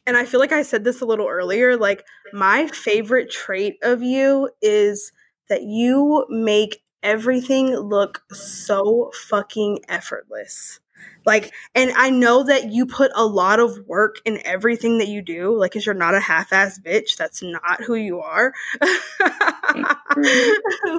and 0.05 0.17
I 0.17 0.25
feel 0.25 0.39
like 0.39 0.51
I 0.51 0.63
said 0.63 0.83
this 0.83 1.01
a 1.01 1.05
little 1.05 1.27
earlier, 1.27 1.77
like 1.77 2.03
my 2.33 2.67
favorite 2.67 3.29
trait 3.29 3.77
of 3.83 4.01
you 4.01 4.49
is 4.61 5.11
that 5.49 5.63
you 5.63 6.25
make 6.29 6.81
everything 7.03 7.75
look 7.75 8.21
so 8.31 9.11
fucking 9.29 9.79
effortless. 9.87 10.79
Like, 11.25 11.51
and 11.75 11.91
I 11.91 12.09
know 12.09 12.43
that 12.43 12.71
you 12.71 12.85
put 12.85 13.11
a 13.15 13.25
lot 13.25 13.59
of 13.59 13.77
work 13.85 14.17
in 14.25 14.39
everything 14.45 14.97
that 14.97 15.07
you 15.07 15.21
do. 15.21 15.55
Like, 15.55 15.73
cause 15.73 15.85
you're 15.85 15.93
not 15.93 16.15
a 16.15 16.19
half-ass 16.19 16.79
bitch. 16.79 17.15
That's 17.15 17.43
not 17.43 17.81
who 17.81 17.95
you 17.95 18.21
are. 18.21 18.53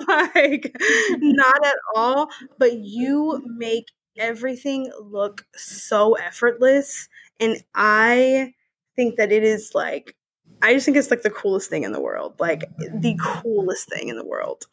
like, 0.07 0.77
not 1.19 1.67
at 1.67 1.77
all. 1.97 2.31
But 2.59 2.75
you 2.75 3.43
make 3.57 3.87
everything 4.17 4.93
look 5.01 5.45
so 5.57 6.15
effortless. 6.15 7.09
And 7.41 7.63
I 7.75 8.55
think 8.95 9.17
that 9.17 9.33
it 9.33 9.43
is 9.43 9.73
like, 9.75 10.15
I 10.61 10.75
just 10.75 10.85
think 10.85 10.97
it's 10.97 11.11
like 11.11 11.23
the 11.23 11.31
coolest 11.31 11.69
thing 11.69 11.83
in 11.83 11.91
the 11.91 12.01
world. 12.01 12.35
Like, 12.39 12.71
the 12.79 13.19
coolest 13.21 13.89
thing 13.89 14.09
in 14.09 14.17
the 14.17 14.25
world. 14.25 14.67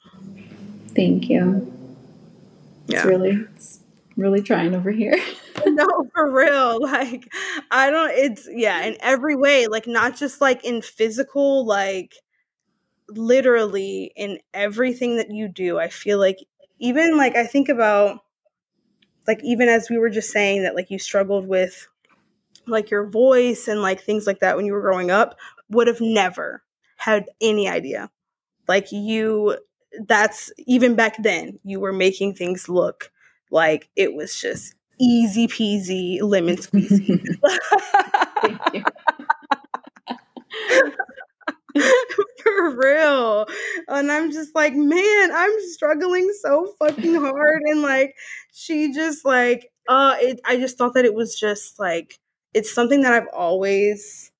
Thank 0.95 1.29
you. 1.29 1.73
Yeah. 2.85 2.97
It's 2.97 3.05
really, 3.05 3.45
it's 3.55 3.78
really 4.19 4.41
trying 4.41 4.75
over 4.75 4.91
here. 4.91 5.17
no, 5.65 5.87
for 6.13 6.31
real. 6.31 6.79
Like, 6.89 7.31
I 7.71 7.89
don't, 7.91 8.11
it's, 8.11 8.47
yeah, 8.51 8.83
in 8.83 8.97
every 9.01 9.35
way, 9.35 9.67
like, 9.67 9.87
not 9.87 10.15
just 10.15 10.41
like 10.41 10.63
in 10.65 10.81
physical, 10.81 11.65
like, 11.65 12.15
literally 13.09 14.11
in 14.15 14.39
everything 14.53 15.17
that 15.17 15.31
you 15.31 15.47
do. 15.47 15.79
I 15.79 15.89
feel 15.89 16.19
like, 16.19 16.39
even 16.79 17.17
like, 17.17 17.35
I 17.35 17.45
think 17.45 17.69
about, 17.69 18.19
like, 19.27 19.43
even 19.43 19.69
as 19.69 19.89
we 19.89 19.97
were 19.97 20.09
just 20.09 20.31
saying 20.31 20.63
that, 20.63 20.75
like, 20.75 20.89
you 20.89 20.99
struggled 20.99 21.47
with, 21.47 21.87
like, 22.67 22.89
your 22.89 23.07
voice 23.07 23.67
and, 23.67 23.81
like, 23.81 24.01
things 24.01 24.27
like 24.27 24.39
that 24.39 24.57
when 24.57 24.65
you 24.65 24.73
were 24.73 24.81
growing 24.81 25.11
up, 25.11 25.37
would 25.69 25.87
have 25.87 26.01
never 26.01 26.63
had 26.97 27.25
any 27.41 27.69
idea. 27.69 28.09
Like, 28.67 28.91
you, 28.91 29.57
that's 30.07 30.51
even 30.67 30.95
back 30.95 31.21
then, 31.21 31.59
you 31.63 31.79
were 31.79 31.93
making 31.93 32.35
things 32.35 32.69
look 32.69 33.11
like 33.51 33.89
it 33.95 34.13
was 34.13 34.35
just 34.39 34.75
easy 34.99 35.47
peasy 35.47 36.19
lemon 36.21 36.57
squeezy. 36.57 37.23
For 42.43 42.75
real. 42.75 43.45
And 43.87 44.11
I'm 44.11 44.31
just 44.31 44.55
like, 44.55 44.73
man, 44.73 45.31
I'm 45.33 45.51
struggling 45.71 46.31
so 46.41 46.73
fucking 46.79 47.15
hard. 47.15 47.61
And 47.65 47.81
like, 47.81 48.15
she 48.51 48.91
just 48.93 49.25
like, 49.25 49.71
uh, 49.87 50.15
it, 50.19 50.39
I 50.45 50.57
just 50.57 50.77
thought 50.77 50.93
that 50.95 51.05
it 51.05 51.13
was 51.13 51.39
just 51.39 51.79
like, 51.79 52.19
it's 52.53 52.73
something 52.73 53.01
that 53.01 53.13
I've 53.13 53.27
always, 53.33 54.31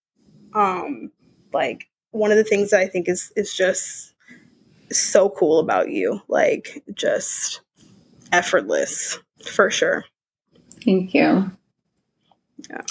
um, 0.54 1.12
like, 1.54 1.88
one 2.12 2.32
of 2.32 2.38
the 2.38 2.44
things 2.44 2.72
that 2.72 2.80
I 2.80 2.88
think 2.88 3.08
is, 3.08 3.32
is 3.36 3.54
just 3.54 4.14
so 4.92 5.30
cool 5.30 5.60
about 5.60 5.90
you. 5.92 6.22
Like, 6.28 6.84
just 6.94 7.62
effortless 8.32 9.20
for 9.46 9.70
sure. 9.70 10.06
Thank 10.84 11.14
you. 11.14 11.52
Yeah. 12.70 12.82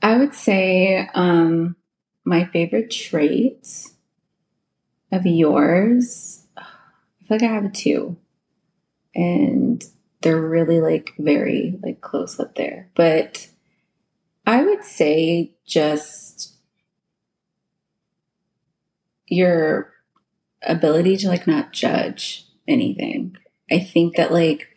I 0.00 0.16
would 0.16 0.34
say 0.34 1.08
um, 1.14 1.76
my 2.24 2.44
favorite 2.46 2.90
trait 2.90 3.66
of 5.12 5.26
yours, 5.26 6.46
I 6.56 6.62
feel 7.26 7.38
like 7.38 7.42
I 7.42 7.54
have 7.54 7.72
two. 7.72 8.16
And 9.14 9.84
they're 10.22 10.40
really 10.40 10.80
like 10.80 11.14
very 11.18 11.78
like 11.82 12.00
close 12.00 12.40
up 12.40 12.54
there. 12.54 12.90
But 12.94 13.48
I 14.46 14.62
would 14.62 14.84
say 14.84 15.52
just 15.66 16.54
your 19.26 19.92
ability 20.62 21.16
to 21.18 21.28
like 21.28 21.46
not 21.46 21.72
judge 21.72 22.46
anything. 22.66 23.36
I 23.72 23.80
think 23.80 24.16
that 24.16 24.32
like 24.32 24.68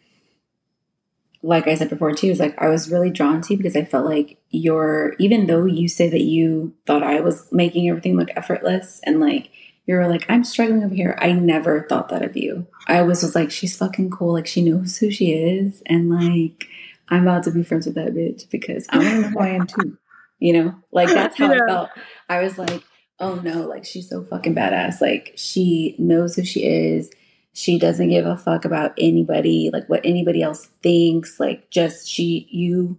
like 1.41 1.67
I 1.67 1.75
said 1.75 1.91
before 1.91 2.11
too, 2.13 2.27
is 2.27 2.39
like 2.39 2.59
I 2.59 2.69
was 2.69 2.89
really 2.89 3.11
drawn 3.11 3.41
to 3.41 3.53
you 3.53 3.57
because 3.57 3.75
I 3.75 3.85
felt 3.85 4.05
like 4.05 4.39
you're 4.49 5.15
even 5.19 5.45
though 5.45 5.65
you 5.65 5.87
say 5.87 6.09
that 6.09 6.21
you 6.21 6.73
thought 6.87 7.03
I 7.03 7.19
was 7.21 7.51
making 7.51 7.87
everything 7.87 8.17
look 8.17 8.29
effortless 8.35 8.99
and 9.03 9.19
like 9.19 9.51
you 9.85 9.93
were 9.93 10.07
like, 10.07 10.25
I'm 10.27 10.43
struggling 10.43 10.83
over 10.83 10.95
here. 10.95 11.15
I 11.21 11.31
never 11.33 11.85
thought 11.87 12.09
that 12.09 12.23
of 12.23 12.35
you. 12.35 12.65
I 12.87 13.03
was 13.03 13.21
was 13.21 13.35
like, 13.35 13.51
she's 13.51 13.77
fucking 13.77 14.09
cool. 14.09 14.33
Like 14.33 14.47
she 14.47 14.63
knows 14.63 14.97
who 14.97 15.11
she 15.11 15.33
is. 15.33 15.83
And 15.85 16.09
like, 16.09 16.65
I'm 17.09 17.21
about 17.21 17.43
to 17.43 17.51
be 17.51 17.61
friends 17.61 17.85
with 17.85 17.93
that 17.93 18.15
bitch 18.15 18.49
because 18.49 18.87
I 18.89 18.97
to 18.97 19.21
know 19.21 19.27
who 19.27 19.39
I 19.39 19.49
am 19.49 19.67
too. 19.67 19.97
You 20.39 20.53
know, 20.53 20.75
like 20.91 21.09
that's 21.09 21.37
how 21.37 21.53
yeah. 21.53 21.61
I 21.63 21.67
felt. 21.67 21.89
I 22.29 22.39
was 22.41 22.57
like, 22.57 22.81
oh 23.19 23.35
no, 23.35 23.67
like 23.67 23.85
she's 23.85 24.09
so 24.09 24.23
fucking 24.23 24.55
badass. 24.55 25.01
Like 25.01 25.33
she 25.35 25.95
knows 25.99 26.35
who 26.35 26.43
she 26.43 26.65
is 26.65 27.11
she 27.57 27.79
doesn't 27.79 28.09
give 28.09 28.25
a 28.25 28.35
fuck 28.35 28.65
about 28.65 28.91
anybody, 28.97 29.69
like 29.71 29.87
what 29.87 30.01
anybody 30.03 30.41
else 30.41 30.67
thinks. 30.83 31.39
Like 31.39 31.71
just 31.71 32.05
she, 32.05 32.49
you, 32.51 32.97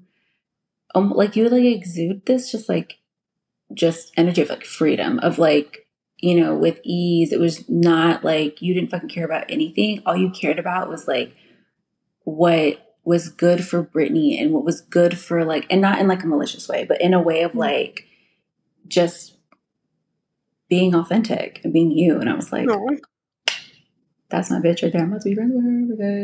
um, 0.94 1.10
like 1.10 1.36
you 1.36 1.46
like 1.50 1.62
exude 1.62 2.24
this 2.24 2.50
just 2.50 2.66
like, 2.66 2.96
just 3.74 4.12
energy 4.16 4.40
of 4.40 4.48
like 4.48 4.64
freedom 4.64 5.18
of 5.18 5.38
like, 5.38 5.86
you 6.16 6.40
know, 6.40 6.54
with 6.54 6.80
ease. 6.84 7.32
It 7.32 7.38
was 7.38 7.68
not 7.68 8.24
like 8.24 8.62
you 8.62 8.72
didn't 8.72 8.90
fucking 8.90 9.10
care 9.10 9.26
about 9.26 9.50
anything. 9.50 10.02
All 10.06 10.16
you 10.16 10.30
cared 10.30 10.58
about 10.58 10.88
was 10.88 11.06
like 11.06 11.36
what 12.24 12.96
was 13.04 13.28
good 13.28 13.62
for 13.62 13.82
Brittany 13.82 14.40
and 14.40 14.52
what 14.52 14.64
was 14.64 14.80
good 14.80 15.18
for 15.18 15.44
like, 15.44 15.66
and 15.68 15.82
not 15.82 15.98
in 15.98 16.08
like 16.08 16.22
a 16.24 16.26
malicious 16.26 16.66
way, 16.66 16.86
but 16.86 17.02
in 17.02 17.12
a 17.12 17.20
way 17.20 17.42
of 17.42 17.50
mm-hmm. 17.50 17.58
like 17.58 18.06
just 18.88 19.36
being 20.70 20.94
authentic 20.94 21.60
and 21.62 21.74
being 21.74 21.90
you. 21.90 22.18
And 22.18 22.30
I 22.30 22.34
was 22.34 22.52
like, 22.52 22.70
that's 24.28 24.50
my 24.50 24.58
bitch 24.58 24.82
right 24.82 24.92
there. 24.92 25.02
I'm 25.02 25.08
about 25.08 25.22
to 25.22 25.28
be 25.28 25.34
friends 25.34 25.52
with 25.54 26.00
her 26.00 26.20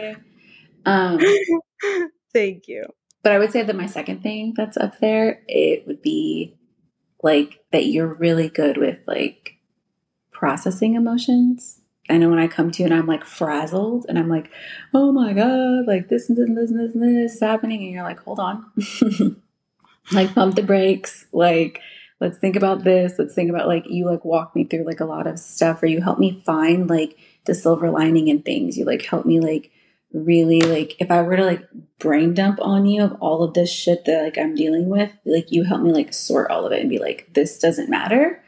because 0.00 0.16
um, 0.84 1.20
Thank 2.32 2.68
you. 2.68 2.86
But 3.22 3.32
I 3.32 3.38
would 3.38 3.52
say 3.52 3.62
that 3.62 3.76
my 3.76 3.86
second 3.86 4.22
thing 4.22 4.54
that's 4.56 4.76
up 4.76 4.98
there, 4.98 5.42
it 5.46 5.86
would 5.86 6.02
be 6.02 6.56
like 7.22 7.60
that 7.70 7.86
you're 7.86 8.12
really 8.12 8.48
good 8.48 8.76
with 8.76 8.98
like 9.06 9.58
processing 10.32 10.94
emotions. 10.94 11.80
I 12.10 12.18
know 12.18 12.28
when 12.28 12.40
I 12.40 12.48
come 12.48 12.72
to 12.72 12.82
you 12.82 12.86
and 12.86 12.94
I'm 12.94 13.06
like 13.06 13.24
frazzled 13.24 14.06
and 14.08 14.18
I'm 14.18 14.28
like, 14.28 14.50
oh 14.92 15.12
my 15.12 15.32
God, 15.32 15.86
like 15.86 16.08
this 16.08 16.28
and 16.28 16.36
this 16.36 16.48
and 16.48 16.58
this 16.58 16.70
and 16.70 16.80
this 16.80 16.94
and 16.94 17.02
this 17.02 17.34
is 17.34 17.40
happening. 17.40 17.82
And 17.82 17.92
you're 17.92 18.02
like, 18.02 18.20
hold 18.20 18.40
on. 18.40 18.66
like 20.12 20.34
pump 20.34 20.56
the 20.56 20.62
brakes. 20.62 21.26
Like 21.32 21.80
let's 22.22 22.38
think 22.38 22.54
about 22.54 22.84
this. 22.84 23.18
Let's 23.18 23.34
think 23.34 23.50
about 23.50 23.66
like 23.66 23.84
you 23.90 24.06
like 24.06 24.24
walk 24.24 24.54
me 24.54 24.64
through 24.64 24.84
like 24.84 25.00
a 25.00 25.04
lot 25.04 25.26
of 25.26 25.38
stuff 25.38 25.82
or 25.82 25.86
you 25.86 26.00
help 26.00 26.20
me 26.20 26.40
find 26.46 26.88
like 26.88 27.18
the 27.46 27.54
silver 27.54 27.90
lining 27.90 28.28
in 28.28 28.42
things. 28.42 28.78
You 28.78 28.84
like 28.84 29.04
help 29.04 29.26
me 29.26 29.40
like 29.40 29.70
really 30.14 30.60
like 30.60 30.94
if 31.00 31.10
i 31.10 31.22
were 31.22 31.36
to 31.36 31.44
like 31.46 31.66
brain 31.98 32.34
dump 32.34 32.58
on 32.60 32.84
you 32.84 33.02
of 33.02 33.16
all 33.22 33.42
of 33.42 33.54
this 33.54 33.72
shit 33.72 34.04
that 34.04 34.22
like 34.22 34.36
i'm 34.36 34.54
dealing 34.54 34.90
with 34.90 35.10
like 35.24 35.50
you 35.50 35.64
help 35.64 35.80
me 35.80 35.90
like 35.90 36.12
sort 36.12 36.50
all 36.50 36.66
of 36.66 36.72
it 36.72 36.82
and 36.82 36.90
be 36.90 36.98
like 36.98 37.26
this 37.32 37.58
doesn't 37.58 37.88
matter. 37.88 38.42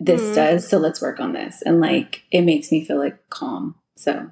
This 0.00 0.20
mm. 0.20 0.34
does 0.34 0.68
so 0.68 0.78
let's 0.78 1.02
work 1.02 1.18
on 1.18 1.32
this. 1.32 1.62
And 1.62 1.80
like 1.80 2.22
it 2.30 2.42
makes 2.42 2.70
me 2.70 2.84
feel 2.84 2.98
like 2.98 3.28
calm. 3.30 3.74
So 3.96 4.30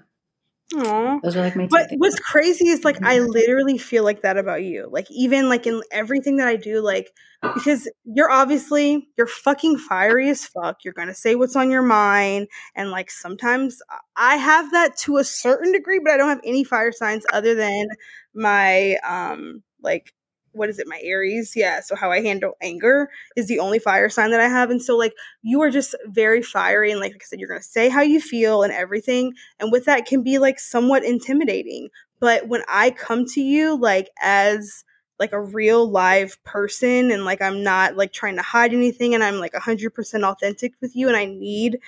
Aww. 0.75 1.23
Those 1.23 1.37
are 1.37 1.43
like 1.43 1.55
my. 1.55 1.69
But 1.71 1.91
what's 1.97 2.19
crazy 2.19 2.69
is 2.69 2.85
like 2.85 2.97
I 3.05 3.19
mm-hmm. 3.19 3.31
literally 3.31 3.79
feel 3.79 4.03
like 4.03 4.23
that 4.23 4.37
about 4.37 4.65
you. 4.65 4.89
Like 4.91 5.07
even 5.11 5.49
like 5.49 5.67
in 5.67 5.81
everything 5.93 6.39
that 6.39 6.49
I 6.49 6.57
do, 6.57 6.81
like 6.81 7.13
because 7.55 7.89
you're 8.05 8.31
obviously 8.31 9.09
you're 9.17 9.29
fucking 9.29 9.79
fiery 9.79 10.29
as 10.29 10.45
fuck. 10.45 10.79
You're 10.85 10.95
gonna 10.95 11.15
say 11.15 11.37
what's 11.37 11.55
on 11.55 11.71
your 11.71 11.83
mind, 11.83 12.49
and 12.75 12.91
like 12.91 13.13
sometimes 13.13 13.81
I 14.17 14.37
have 14.37 14.73
that 14.73 14.97
to 15.03 15.19
a 15.19 15.25
certain 15.25 15.71
degree, 15.73 16.01
but 16.03 16.13
I 16.13 16.17
don't 16.17 16.29
have 16.29 16.41
any 16.45 16.65
fire 16.65 16.91
signs 16.91 17.25
other 17.33 17.55
than 17.55 17.87
my 18.35 18.97
um 19.09 19.63
like 19.83 20.13
what 20.57 20.69
is 20.69 20.79
it 20.79 20.87
my 20.87 21.01
aries? 21.03 21.55
Yeah 21.55 21.81
so 21.81 21.95
how 21.97 22.11
i 22.11 22.21
handle 22.21 22.57
anger 22.61 23.09
is 23.37 23.47
the 23.47 23.59
only 23.59 23.79
fire 23.79 24.09
sign 24.09 24.31
that 24.31 24.41
i 24.41 24.49
have 24.49 24.71
and 24.71 24.83
so 24.83 24.97
like 24.97 25.15
you 25.43 25.61
are 25.63 25.71
just 25.71 25.95
very 26.07 26.43
fiery 26.43 26.91
and 26.91 27.01
like, 27.01 27.13
like 27.13 27.23
i 27.23 27.25
said 27.25 27.39
you're 27.39 27.49
gonna 27.49 27.63
say 27.63 27.89
how 27.89 28.03
you 28.03 28.21
feel 28.21 28.63
and 28.63 28.73
everything 28.73 29.35
and 29.59 29.73
with 29.73 29.85
that 29.85 30.07
can 30.07 30.23
be 30.23 30.39
like 30.39 30.59
somewhat 30.59 31.05
intimidating 31.05 31.89
but 32.21 32.49
when 32.49 32.63
i 32.69 32.91
come 32.91 33.25
to 33.25 33.41
you 33.41 33.79
like 33.79 34.11
as 34.21 34.85
like 35.19 35.33
a 35.33 35.41
real 35.41 35.89
live 35.89 36.43
person 36.45 37.11
and 37.11 37.25
like 37.25 37.41
i'm 37.41 37.63
not 37.63 37.97
like 37.97 38.13
trying 38.13 38.37
to 38.37 38.43
hide 38.43 38.73
anything 38.73 39.15
and 39.15 39.23
i'm 39.23 39.37
like 39.37 39.53
100% 39.53 40.23
authentic 40.25 40.73
with 40.81 40.95
you 40.95 41.09
and 41.09 41.17
i 41.17 41.25
need 41.25 41.79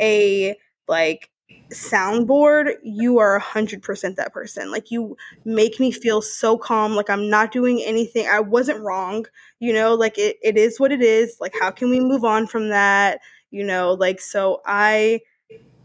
a 0.00 0.56
like 0.88 1.30
soundboard, 1.72 2.74
you 2.82 3.18
are 3.18 3.34
100% 3.34 4.16
that 4.16 4.32
person. 4.32 4.70
Like, 4.70 4.90
you 4.90 5.16
make 5.44 5.80
me 5.80 5.90
feel 5.92 6.22
so 6.22 6.56
calm. 6.58 6.94
Like, 6.94 7.10
I'm 7.10 7.28
not 7.30 7.52
doing 7.52 7.82
anything. 7.84 8.26
I 8.28 8.40
wasn't 8.40 8.80
wrong. 8.80 9.26
You 9.60 9.72
know, 9.72 9.94
like, 9.94 10.18
it, 10.18 10.36
it 10.42 10.56
is 10.56 10.78
what 10.78 10.92
it 10.92 11.02
is. 11.02 11.36
Like, 11.40 11.54
how 11.60 11.70
can 11.70 11.90
we 11.90 12.00
move 12.00 12.24
on 12.24 12.46
from 12.46 12.68
that? 12.70 13.20
You 13.50 13.64
know, 13.64 13.92
like, 13.94 14.20
so 14.20 14.60
I 14.66 15.20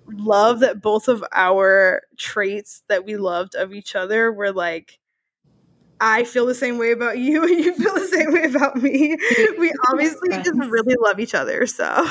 love 0.08 0.62
that 0.62 0.82
both 0.82 1.08
of 1.08 1.24
our 1.34 2.02
traits 2.18 2.84
that 2.90 3.06
we 3.06 3.18
loved 3.18 3.56
of 3.56 3.74
each 3.74 3.96
other 3.96 4.32
were 4.32 4.52
like, 4.52 4.99
I 6.02 6.24
feel 6.24 6.46
the 6.46 6.56
same 6.56 6.78
way 6.78 6.92
about 6.92 7.18
you, 7.18 7.44
and 7.48 7.60
you 7.60 7.74
feel 7.76 7.94
the 7.94 8.08
same 8.08 8.34
way 8.34 8.44
about 8.44 8.76
me. 8.82 9.18
We 9.58 9.74
obviously 9.92 10.30
just 10.30 10.60
really 10.70 10.96
love 11.02 11.20
each 11.20 11.36
other. 11.36 11.66
So, 11.66 12.08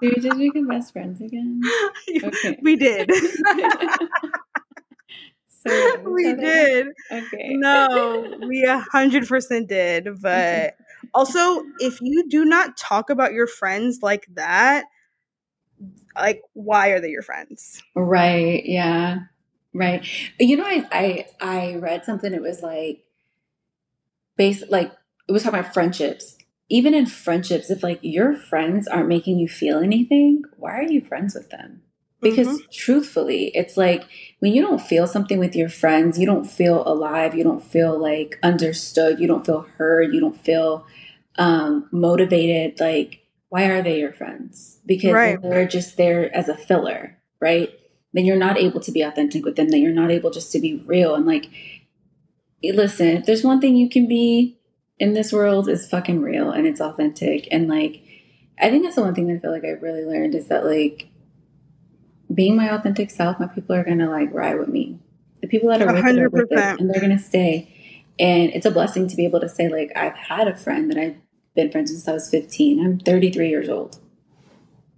did 0.00 0.14
we 0.14 0.20
just 0.20 0.38
become 0.38 0.68
best 0.68 0.92
friends 0.92 1.20
again? 1.20 1.60
Okay. 2.24 2.58
We 2.62 2.76
did. 2.76 3.10
So 5.48 6.12
we 6.12 6.34
did. 6.34 6.88
Okay. 7.10 7.54
No, 7.54 8.36
we 8.46 8.64
a 8.64 8.78
hundred 8.92 9.26
percent 9.26 9.68
did. 9.68 10.20
But 10.20 10.76
also, 11.14 11.62
if 11.80 12.00
you 12.00 12.28
do 12.28 12.44
not 12.44 12.76
talk 12.76 13.10
about 13.10 13.32
your 13.32 13.46
friends 13.46 14.00
like 14.02 14.26
that, 14.34 14.84
like 16.14 16.42
why 16.52 16.88
are 16.88 17.00
they 17.00 17.08
your 17.10 17.22
friends? 17.22 17.82
Right. 17.94 18.64
Yeah. 18.64 19.20
Right. 19.72 20.06
You 20.38 20.56
know, 20.58 20.64
I 20.64 20.86
I 20.92 21.26
I 21.40 21.74
read 21.76 22.04
something. 22.04 22.32
It 22.32 22.42
was 22.42 22.62
like, 22.62 23.04
base 24.36 24.62
like 24.68 24.92
it 25.28 25.32
was 25.32 25.42
talking 25.42 25.58
about 25.58 25.74
friendships. 25.74 26.36
Even 26.70 26.94
in 26.94 27.06
friendships, 27.06 27.70
if 27.70 27.82
like 27.82 27.98
your 28.02 28.34
friends 28.34 28.88
aren't 28.88 29.08
making 29.08 29.38
you 29.38 29.48
feel 29.48 29.78
anything, 29.78 30.42
why 30.56 30.72
are 30.78 30.82
you 30.82 31.00
friends 31.00 31.34
with 31.34 31.50
them? 31.50 31.82
Because 32.20 32.48
mm-hmm. 32.48 32.70
truthfully, 32.72 33.50
it's 33.54 33.76
like 33.76 34.04
when 34.38 34.54
you 34.54 34.62
don't 34.62 34.80
feel 34.80 35.06
something 35.06 35.38
with 35.38 35.54
your 35.54 35.68
friends, 35.68 36.18
you 36.18 36.24
don't 36.24 36.46
feel 36.46 36.82
alive, 36.86 37.34
you 37.34 37.44
don't 37.44 37.62
feel 37.62 37.98
like 37.98 38.38
understood, 38.42 39.20
you 39.20 39.26
don't 39.26 39.44
feel 39.44 39.66
heard, 39.76 40.14
you 40.14 40.20
don't 40.20 40.40
feel 40.40 40.86
um, 41.36 41.86
motivated. 41.92 42.80
Like, 42.80 43.20
why 43.50 43.64
are 43.66 43.82
they 43.82 44.00
your 44.00 44.14
friends? 44.14 44.78
Because 44.86 45.12
right. 45.12 45.40
they're 45.42 45.68
just 45.68 45.98
there 45.98 46.34
as 46.34 46.48
a 46.48 46.56
filler, 46.56 47.18
right? 47.40 47.70
Then 48.14 48.24
you're 48.24 48.36
not 48.36 48.56
able 48.56 48.80
to 48.80 48.92
be 48.92 49.02
authentic 49.02 49.44
with 49.44 49.56
them. 49.56 49.68
Then 49.68 49.82
you're 49.82 49.92
not 49.92 50.10
able 50.10 50.30
just 50.30 50.50
to 50.52 50.60
be 50.60 50.82
real. 50.86 51.14
And 51.14 51.26
like, 51.26 51.50
listen, 52.72 53.08
if 53.08 53.26
there's 53.26 53.44
one 53.44 53.60
thing 53.60 53.76
you 53.76 53.88
can 53.88 54.08
be 54.08 54.58
in 54.98 55.14
this 55.14 55.32
world 55.32 55.68
is 55.68 55.88
fucking 55.88 56.20
real 56.20 56.50
and 56.50 56.66
it's 56.66 56.80
authentic. 56.80 57.48
And 57.50 57.68
like, 57.68 58.02
I 58.60 58.70
think 58.70 58.84
that's 58.84 58.96
the 58.96 59.02
one 59.02 59.14
thing 59.14 59.26
that 59.28 59.36
I 59.36 59.38
feel 59.40 59.52
like 59.52 59.64
I 59.64 59.70
really 59.70 60.04
learned 60.04 60.34
is 60.34 60.48
that 60.48 60.64
like 60.64 61.08
being 62.32 62.56
my 62.56 62.72
authentic 62.74 63.10
self, 63.10 63.40
my 63.40 63.46
people 63.46 63.74
are 63.74 63.84
gonna 63.84 64.10
like 64.10 64.32
ride 64.32 64.58
with 64.58 64.68
me. 64.68 64.98
The 65.40 65.48
people 65.48 65.68
that 65.68 65.82
are 65.82 65.92
with, 65.92 66.06
it 66.06 66.18
are 66.18 66.28
with 66.28 66.52
it, 66.52 66.80
and 66.80 66.88
they're 66.88 67.00
gonna 67.00 67.18
stay. 67.18 67.70
And 68.18 68.50
it's 68.52 68.66
a 68.66 68.70
blessing 68.70 69.08
to 69.08 69.16
be 69.16 69.24
able 69.24 69.40
to 69.40 69.48
say 69.48 69.68
like 69.68 69.92
I've 69.96 70.14
had 70.14 70.48
a 70.48 70.56
friend 70.56 70.90
that 70.90 70.98
I've 70.98 71.16
been 71.54 71.70
friends 71.70 71.90
since 71.90 72.06
I 72.08 72.12
was 72.12 72.30
15. 72.30 72.84
I'm 72.84 72.98
33 72.98 73.48
years 73.48 73.68
old. 73.68 73.98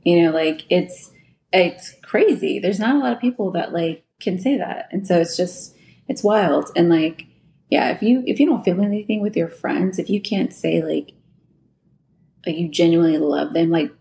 You 0.05 0.23
know, 0.23 0.31
like 0.31 0.67
it's 0.71 1.11
it's 1.53 1.95
crazy. 2.03 2.59
There's 2.59 2.79
not 2.79 2.97
a 2.97 2.99
lot 2.99 3.13
of 3.13 3.21
people 3.21 3.51
that 3.53 3.73
like 3.73 4.05
can 4.21 4.39
say 4.39 4.57
that, 4.59 4.89
and 4.93 5.07
so 5.07 5.19
it's 5.19 5.37
just 5.37 5.75
it's 6.09 6.23
wild. 6.23 6.71
And 6.77 6.89
like, 6.89 7.27
yeah, 7.71 7.91
if 7.91 8.03
you 8.03 8.23
if 8.27 8.39
you 8.39 8.47
don't 8.47 8.65
feel 8.65 8.81
anything 8.81 9.21
with 9.21 9.37
your 9.37 9.49
friends, 9.49 9.99
if 9.99 10.09
you 10.09 10.21
can't 10.21 10.53
say 10.53 10.83
like 10.83 11.13
like 12.47 12.57
you 12.57 12.69
genuinely 12.69 13.19
love 13.19 13.53
them, 13.53 13.71
like 13.71 13.93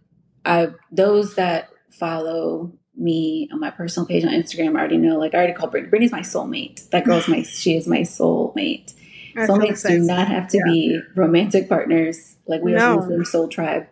I 0.45 0.69
those 0.91 1.35
that 1.35 1.69
follow 1.89 2.71
me 2.95 3.49
on 3.51 3.59
my 3.59 3.71
personal 3.71 4.07
page 4.07 4.23
on 4.23 4.31
Instagram, 4.31 4.75
I 4.75 4.79
already 4.79 4.97
know. 4.97 5.17
Like 5.17 5.33
I 5.33 5.37
already 5.37 5.53
called 5.53 5.71
Brittany. 5.71 5.89
Brittany's 5.89 6.11
my 6.11 6.21
soulmate. 6.21 6.89
That 6.91 7.05
girl's 7.05 7.27
my 7.27 7.41
she 7.41 7.75
is 7.75 7.87
my 7.87 8.01
soulmate. 8.01 8.93
Soulmates 9.35 9.85
do 9.85 9.99
not 9.99 10.29
have 10.29 10.47
to 10.49 10.57
yeah. 10.57 10.63
be 10.65 10.99
romantic 11.15 11.67
partners. 11.67 12.37
Like 12.47 12.61
we 12.61 12.71
no. 12.71 12.93
are 12.93 12.95
Muslim 12.97 13.25
soul 13.25 13.47
tribe. 13.47 13.87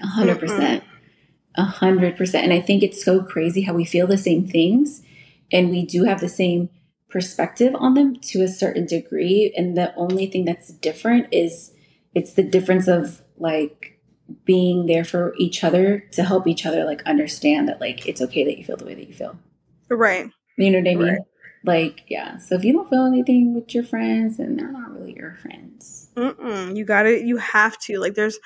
A 0.00 0.06
hundred 0.06 0.38
percent. 0.38 0.84
A 1.56 1.64
hundred 1.64 2.16
percent. 2.16 2.44
And 2.44 2.52
I 2.52 2.60
think 2.60 2.82
it's 2.82 3.02
so 3.02 3.22
crazy 3.22 3.62
how 3.62 3.72
we 3.72 3.84
feel 3.84 4.06
the 4.06 4.18
same 4.18 4.46
things 4.46 5.02
and 5.50 5.70
we 5.70 5.84
do 5.84 6.04
have 6.04 6.20
the 6.20 6.28
same 6.28 6.68
perspective 7.08 7.74
on 7.78 7.94
them 7.94 8.16
to 8.16 8.42
a 8.42 8.48
certain 8.48 8.86
degree. 8.86 9.52
And 9.56 9.76
the 9.76 9.94
only 9.96 10.26
thing 10.26 10.44
that's 10.44 10.68
different 10.68 11.28
is 11.32 11.72
it's 12.14 12.34
the 12.34 12.42
difference 12.42 12.88
of 12.88 13.22
like 13.38 14.00
being 14.44 14.86
there 14.86 15.04
for 15.04 15.34
each 15.38 15.64
other 15.64 16.00
to 16.12 16.22
help 16.22 16.46
each 16.46 16.66
other 16.66 16.84
like 16.84 17.02
understand 17.04 17.66
that 17.68 17.80
like 17.80 18.06
it's 18.06 18.20
okay 18.20 18.44
that 18.44 18.58
you 18.58 18.64
feel 18.64 18.76
the 18.76 18.84
way 18.84 18.94
that 18.94 19.08
you 19.08 19.14
feel. 19.14 19.38
Right. 19.88 20.30
You 20.58 20.70
know 20.70 20.78
what 20.78 20.88
I 20.88 20.94
mean? 20.94 21.08
Right. 21.08 21.20
Like, 21.64 22.04
yeah. 22.08 22.38
So 22.38 22.54
if 22.54 22.64
you 22.64 22.72
don't 22.72 22.88
feel 22.88 23.06
anything 23.06 23.54
with 23.54 23.74
your 23.74 23.84
friends, 23.84 24.38
and 24.38 24.58
they're 24.58 24.70
not 24.70 24.92
really 24.92 25.14
your 25.14 25.34
friends. 25.34 26.08
Mm-mm. 26.16 26.76
You 26.76 26.84
got 26.84 27.02
to, 27.02 27.24
you 27.24 27.36
have 27.36 27.78
to. 27.80 27.98
Like, 27.98 28.14
there's, 28.14 28.38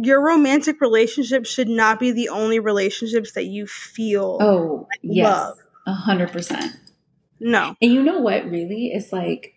your 0.00 0.22
romantic 0.22 0.80
relationship 0.80 1.46
should 1.46 1.68
not 1.68 1.98
be 1.98 2.12
the 2.12 2.28
only 2.28 2.58
relationships 2.58 3.32
that 3.32 3.44
you 3.44 3.66
feel. 3.66 4.38
Oh, 4.40 4.86
like 4.90 5.00
yes. 5.02 5.52
A 5.86 5.92
hundred 5.92 6.32
percent. 6.32 6.76
No. 7.38 7.76
And 7.80 7.92
you 7.92 8.02
know 8.02 8.18
what, 8.18 8.50
really? 8.50 8.88
It's 8.88 9.12
like, 9.12 9.54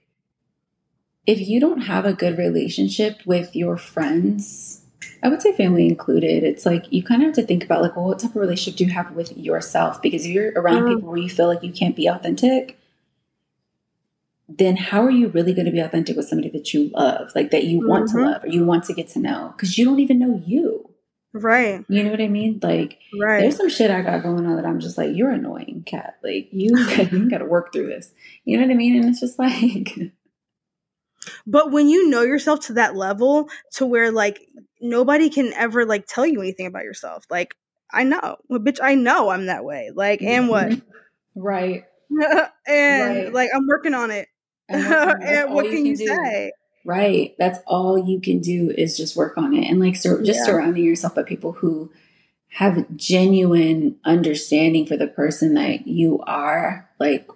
if 1.26 1.40
you 1.48 1.60
don't 1.60 1.82
have 1.82 2.06
a 2.06 2.14
good 2.14 2.38
relationship 2.38 3.20
with 3.26 3.56
your 3.56 3.78
friends, 3.78 4.82
I 5.22 5.30
would 5.30 5.42
say 5.42 5.56
family 5.56 5.88
included. 5.88 6.44
It's 6.44 6.66
like 6.66 6.92
you 6.92 7.04
kind 7.04 7.22
of 7.22 7.28
have 7.28 7.36
to 7.36 7.44
think 7.44 7.64
about 7.64 7.82
like, 7.82 7.96
well, 7.96 8.06
what 8.06 8.20
type 8.20 8.32
of 8.32 8.38
relationship 8.38 8.78
do 8.78 8.86
you 8.86 8.92
have 8.92 9.12
with 9.12 9.38
yourself? 9.38 10.02
Because 10.02 10.26
if 10.26 10.32
you're 10.32 10.54
around 10.54 10.84
mm. 10.84 10.96
people 10.96 11.10
where 11.10 11.18
you 11.18 11.30
feel 11.30 11.48
like 11.48 11.64
you 11.64 11.72
can't 11.72 11.96
be 11.96 12.08
authentic, 12.08 12.80
then 14.48 14.76
how 14.76 15.04
are 15.04 15.12
you 15.12 15.28
really 15.28 15.54
going 15.54 15.68
to 15.68 15.72
be 15.72 15.80
authentic 15.80 16.18
with 16.18 16.28
somebody 16.28 16.50
that 16.50 16.74
you 16.74 16.90
love, 16.96 17.30
like 17.36 17.52
that 17.52 17.66
you 17.66 17.88
want 17.88 18.10
mm-hmm. 18.10 18.18
to 18.18 18.24
love 18.24 18.44
or 18.44 18.48
you 18.48 18.66
want 18.66 18.84
to 18.86 18.94
get 18.94 19.08
to 19.10 19.20
know? 19.20 19.54
Because 19.56 19.78
you 19.78 19.86
don't 19.86 20.00
even 20.00 20.18
know 20.18 20.42
you. 20.46 20.89
Right. 21.34 21.86
You 21.88 22.04
know 22.04 22.12
what 22.12 22.22
I 22.22 22.28
mean? 22.28 22.60
Like, 22.62 23.00
right. 23.20 23.42
there's 23.42 23.58
some 23.58 23.70
shit 23.70 23.92
I 23.92 24.02
got 24.02 24.24
going 24.24 24.46
on 24.48 24.56
that 24.56 24.66
I'm 24.66 24.80
just 24.80 24.98
like, 24.98 25.16
you're 25.16 25.30
annoying, 25.30 25.84
cat. 25.86 26.18
Like, 26.24 26.50
you, 26.52 26.76
you 27.12 27.30
got 27.30 27.40
to 27.40 27.46
work 27.46 27.72
through 27.72 27.88
this. 27.88 28.12
You 28.46 28.58
know 28.58 28.66
what 28.66 28.74
I 28.74 28.76
mean? 28.76 28.96
And 28.96 29.06
it's 29.06 29.20
just 29.20 29.38
like, 29.38 29.94
but 31.48 31.72
when 31.72 31.88
you 31.88 32.10
know 32.10 32.24
yourself 32.24 32.62
to 32.62 32.74
that 32.74 32.96
level 32.96 33.50
to 33.74 33.86
where 33.86 34.12
like 34.12 34.48
nobody 34.82 35.30
can 35.30 35.54
ever 35.54 35.86
like 35.86 36.08
tell 36.08 36.26
you 36.26 36.42
anything 36.42 36.66
about 36.66 36.84
yourself. 36.84 37.26
Like 37.30 37.56
I 37.92 38.04
know, 38.04 38.38
well, 38.48 38.60
bitch, 38.60 38.80
I 38.82 38.96
know 38.96 39.30
I'm 39.30 39.48
that 39.48 39.64
way. 39.64 39.92
Like, 39.94 40.22
and 40.22 40.50
what? 40.50 40.68
Mm-hmm. 40.70 41.42
Right. 41.42 41.84
and 42.68 43.16
right. 43.16 43.34
like 43.34 43.50
I'm 43.54 43.68
working 43.68 43.94
on 43.94 44.12
it. 44.12 44.28
And, 44.68 44.84
and 45.24 45.54
what 45.54 45.66
can 45.66 45.86
you, 45.86 45.96
can 45.98 46.02
you 46.02 46.08
say? 46.08 46.52
Right. 46.90 47.36
That's 47.38 47.60
all 47.68 48.00
you 48.00 48.20
can 48.20 48.40
do 48.40 48.72
is 48.76 48.98
just 48.98 49.16
work 49.16 49.38
on 49.38 49.54
it 49.54 49.70
and 49.70 49.80
like 49.80 49.96
sur- 49.96 50.24
just 50.24 50.40
yeah. 50.40 50.46
surrounding 50.46 50.84
yourself 50.84 51.14
by 51.14 51.22
people 51.22 51.52
who 51.52 51.92
have 52.48 52.84
genuine 52.96 53.98
understanding 54.04 54.88
for 54.88 54.98
the 54.98 55.06
person 55.06 55.54
that 55.54 55.88
you 55.88 56.20
are. 56.26 56.90
Like 57.00 57.30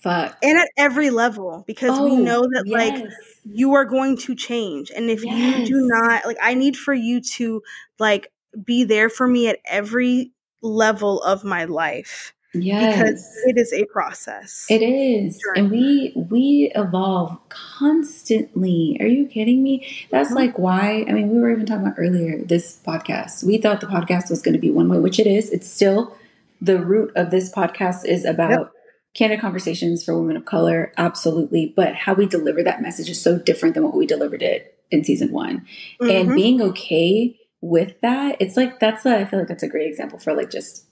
Fuck. 0.00 0.38
And 0.42 0.56
at 0.56 0.68
every 0.78 1.10
level, 1.10 1.62
because 1.66 1.98
oh, 1.98 2.04
we 2.04 2.16
know 2.16 2.40
that 2.40 2.62
yes. 2.64 2.72
like 2.72 3.10
you 3.44 3.74
are 3.74 3.84
going 3.84 4.16
to 4.18 4.34
change. 4.34 4.90
And 4.96 5.10
if 5.10 5.22
yes. 5.22 5.58
you 5.58 5.66
do 5.66 5.86
not, 5.86 6.24
like, 6.24 6.38
I 6.40 6.54
need 6.54 6.74
for 6.78 6.94
you 6.94 7.20
to 7.20 7.62
like 7.98 8.32
be 8.64 8.84
there 8.84 9.10
for 9.10 9.28
me 9.28 9.48
at 9.48 9.58
every 9.66 10.32
level 10.62 11.22
of 11.22 11.44
my 11.44 11.64
life. 11.64 12.32
Yes. 12.62 12.98
Because 12.98 13.36
it 13.46 13.58
is 13.58 13.72
a 13.72 13.84
process. 13.86 14.66
It 14.68 14.82
is. 14.82 15.38
And 15.54 15.70
we 15.70 16.12
we 16.14 16.72
evolve 16.74 17.38
constantly. 17.48 18.96
Are 19.00 19.06
you 19.06 19.26
kidding 19.26 19.62
me? 19.62 19.86
That's 20.10 20.28
mm-hmm. 20.28 20.36
like 20.36 20.58
why 20.58 21.04
I 21.08 21.12
mean 21.12 21.30
we 21.30 21.38
were 21.38 21.50
even 21.50 21.66
talking 21.66 21.86
about 21.86 21.98
earlier 21.98 22.42
this 22.42 22.80
podcast. 22.86 23.44
We 23.44 23.58
thought 23.58 23.80
the 23.80 23.86
podcast 23.86 24.30
was 24.30 24.42
going 24.42 24.54
to 24.54 24.60
be 24.60 24.70
one 24.70 24.88
way, 24.88 24.98
which 24.98 25.18
it 25.18 25.26
is. 25.26 25.50
It's 25.50 25.68
still 25.68 26.16
the 26.60 26.78
root 26.78 27.12
of 27.16 27.30
this 27.30 27.52
podcast 27.52 28.04
is 28.04 28.24
about 28.24 28.50
yep 28.50 28.72
candid 29.16 29.40
conversations 29.40 30.04
for 30.04 30.16
women 30.16 30.36
of 30.36 30.44
color, 30.44 30.92
absolutely. 30.98 31.72
But 31.74 31.94
how 31.94 32.12
we 32.12 32.26
deliver 32.26 32.62
that 32.62 32.82
message 32.82 33.08
is 33.08 33.20
so 33.20 33.38
different 33.38 33.74
than 33.74 33.82
what 33.82 33.96
we 33.96 34.06
delivered 34.06 34.42
it 34.42 34.78
in 34.90 35.04
season 35.04 35.32
one. 35.32 35.66
Mm-hmm. 36.00 36.10
And 36.10 36.34
being 36.34 36.62
okay 36.62 37.34
with 37.62 37.98
that, 38.02 38.36
it's 38.40 38.56
like 38.56 38.78
that's 38.78 39.06
a, 39.06 39.20
I 39.20 39.24
feel 39.24 39.38
like 39.40 39.48
that's 39.48 39.62
a 39.62 39.68
great 39.68 39.88
example 39.88 40.18
for 40.18 40.34
like 40.34 40.50
just 40.50 40.84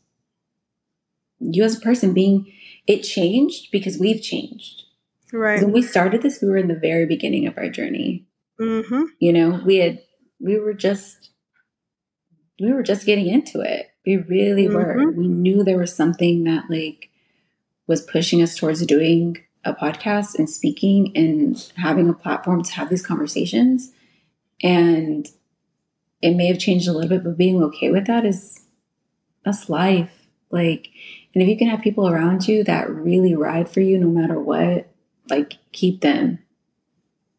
you 1.53 1.64
as 1.64 1.76
a 1.76 1.80
person 1.80 2.14
being 2.14 2.53
it 2.86 3.03
changed 3.03 3.70
because 3.70 3.99
we've 3.99 4.22
changed. 4.22 4.82
Right. 5.32 5.61
When 5.61 5.72
we 5.72 5.82
started 5.82 6.22
this, 6.22 6.40
we 6.40 6.49
were 6.49 6.57
in 6.57 6.68
the 6.68 6.78
very 6.78 7.07
beginning 7.07 7.47
of 7.47 7.59
our 7.59 7.68
journey. 7.68 8.26
Mm-hmm. 8.61 9.03
You 9.18 9.32
know, 9.32 9.61
we 9.64 9.78
had 9.78 10.01
we 10.40 10.59
were 10.59 10.74
just 10.74 11.30
we 12.61 12.72
were 12.72 12.82
just 12.82 13.07
getting 13.07 13.26
into 13.26 13.61
it. 13.61 13.90
We 14.07 14.16
really 14.16 14.66
mm-hmm. 14.66 14.74
were. 14.74 15.11
We 15.11 15.28
knew 15.28 15.64
there 15.64 15.78
was 15.78 15.95
something 15.95 16.45
that 16.45 16.64
like 16.70 17.11
was 17.86 18.03
pushing 18.03 18.42
us 18.42 18.57
towards 18.57 18.84
doing 18.86 19.38
a 19.64 19.74
podcast 19.74 20.38
and 20.38 20.49
speaking 20.49 21.12
and 21.16 21.72
having 21.76 22.09
a 22.09 22.14
platform 22.14 22.62
to 22.62 22.72
have 22.72 22.90
these 22.90 23.05
conversations. 23.05 23.92
And 24.62 25.26
it 26.22 26.34
may 26.34 26.47
have 26.47 26.59
changed 26.59 26.88
a 26.88 26.92
little 26.92 27.09
bit, 27.09 27.24
but 27.24 27.36
being 27.36 27.62
okay 27.64 27.90
with 27.90 28.07
that 28.07 28.24
is 28.24 28.61
that's 29.45 29.68
life. 29.68 30.11
Like, 30.51 30.88
and 31.35 31.43
if 31.43 31.49
you 31.49 31.59
can 31.59 31.68
have 31.68 31.82
people 31.82 32.09
around 32.09 32.47
you 32.47 32.62
that 32.64 32.89
really 32.89 33.35
ride 33.35 33.68
for 33.68 33.80
you 33.80 33.99
no 33.99 34.09
matter 34.09 34.39
what, 34.39 34.89
like 35.28 35.55
keep 35.72 36.01
them. 36.01 36.39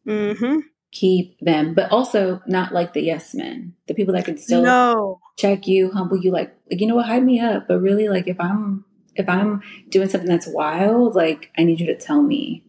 Mm-hmm. 0.05 0.59
Keep 0.91 1.39
them, 1.39 1.73
but 1.73 1.91
also 1.91 2.41
not 2.47 2.73
like 2.73 2.93
the 2.93 3.01
yes 3.01 3.33
men, 3.33 3.73
the 3.87 3.93
people 3.93 4.13
that 4.13 4.25
can 4.25 4.37
still 4.37 4.63
no. 4.63 5.19
check 5.37 5.67
you, 5.67 5.91
humble 5.91 6.17
you, 6.17 6.31
like, 6.31 6.55
like 6.71 6.79
you 6.79 6.87
know 6.87 6.95
what, 6.95 7.07
hide 7.07 7.23
me 7.23 7.39
up. 7.39 7.67
But 7.67 7.79
really, 7.79 8.07
like 8.07 8.27
if 8.27 8.39
I'm 8.39 8.85
if 9.15 9.27
I'm 9.27 9.61
doing 9.89 10.07
something 10.07 10.29
that's 10.29 10.47
wild, 10.47 11.15
like 11.15 11.51
I 11.57 11.63
need 11.63 11.79
you 11.79 11.87
to 11.87 11.97
tell 11.97 12.21
me. 12.21 12.63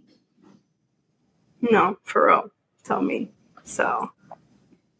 No, 1.61 1.99
for 2.05 2.27
real. 2.27 2.51
Tell 2.85 3.03
me. 3.03 3.31
So, 3.65 4.11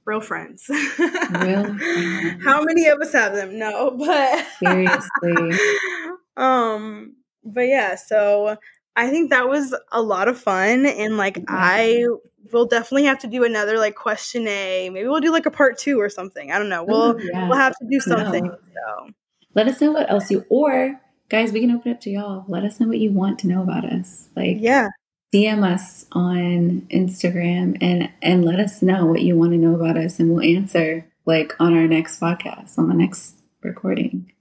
real 0.05 0.21
friends. 0.21 0.67
real 0.69 1.79
friends. 1.79 2.45
How 2.45 2.63
many 2.63 2.87
of 2.87 3.01
us 3.01 3.13
have 3.13 3.35
them? 3.35 3.59
No, 3.59 3.91
but 3.93 4.47
seriously. 4.59 5.59
um 6.37 7.17
but 7.45 7.69
yeah, 7.69 7.95
so 7.95 8.57
I 8.97 9.11
think 9.11 9.31
that 9.31 9.49
was 9.49 9.75
a 9.93 10.03
lot 10.03 10.29
of 10.29 10.39
fun. 10.39 10.87
And 10.87 11.17
like, 11.17 11.39
I 11.49 12.07
will 12.53 12.67
definitely 12.67 13.05
have 13.05 13.21
to 13.21 13.27
do 13.27 13.45
another 13.45 13.79
like 13.79 13.95
question 13.95 14.49
A. 14.49 14.91
Maybe 14.91 15.07
we'll 15.07 15.21
do 15.21 15.33
like 15.33 15.47
a 15.47 15.51
part 15.51 15.79
two 15.79 16.01
or 16.01 16.09
something. 16.09 16.51
I 16.51 16.59
don't 16.59 16.71
know. 16.71 16.83
We'll, 16.83 17.17
Ooh, 17.17 17.21
yeah. 17.23 17.49
we'll 17.49 17.59
have 17.59 17.77
to 17.79 17.87
do 17.89 18.01
something. 18.01 18.51
So 18.51 19.11
let 19.55 19.69
us 19.69 19.81
know 19.81 19.93
what 19.93 20.11
else 20.11 20.31
you, 20.31 20.45
or 20.49 21.01
guys, 21.29 21.53
we 21.53 21.61
can 21.61 21.71
open 21.71 21.93
up 21.93 22.01
to 22.03 22.11
y'all. 22.11 22.45
Let 22.49 22.65
us 22.65 22.81
know 22.81 22.89
what 22.89 22.99
you 22.99 23.13
want 23.13 23.39
to 23.41 23.49
know 23.49 23.63
about 23.63 23.85
us. 23.85 24.29
Like, 24.35 24.57
yeah. 24.61 24.89
DM 25.35 25.65
us 25.65 26.07
on 26.13 26.87
Instagram 26.91 27.77
and 27.81 28.11
and 28.23 28.45
let 28.45 28.61
us 28.61 28.81
know 28.81 29.07
what 29.07 29.23
you 29.23 29.37
want 29.37 29.53
to 29.53 29.59
know 29.59 29.75
about 29.75 29.99
us, 29.99 30.19
and 30.19 30.31
we'll 30.31 30.45
answer 30.45 31.05
like 31.27 31.53
on 31.59 31.75
our 31.75 31.87
next 31.87 32.21
podcast, 32.21 32.79
on 32.79 32.89
the 32.89 32.95
next 32.95 33.35
recording. 33.61 34.33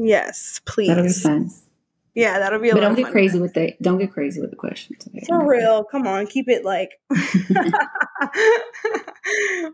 Yes, 0.00 0.60
please. 0.64 0.88
That'll 0.88 1.04
be 1.04 1.12
fun. 1.12 1.50
Yeah, 2.14 2.38
that'll 2.38 2.60
be. 2.60 2.70
but 2.70 2.80
don't 2.80 2.94
get 2.94 3.10
crazy 3.10 3.38
with 3.38 3.54
the 3.54 3.74
don't 3.82 3.98
get 3.98 4.12
crazy 4.12 4.40
with 4.40 4.50
the 4.50 4.56
questions. 4.56 5.04
Okay? 5.08 5.24
For 5.26 5.44
real, 5.44 5.84
come 5.84 6.06
on, 6.06 6.28
keep 6.28 6.48
it 6.48 6.64
like. 6.64 6.92
but, 7.08 7.20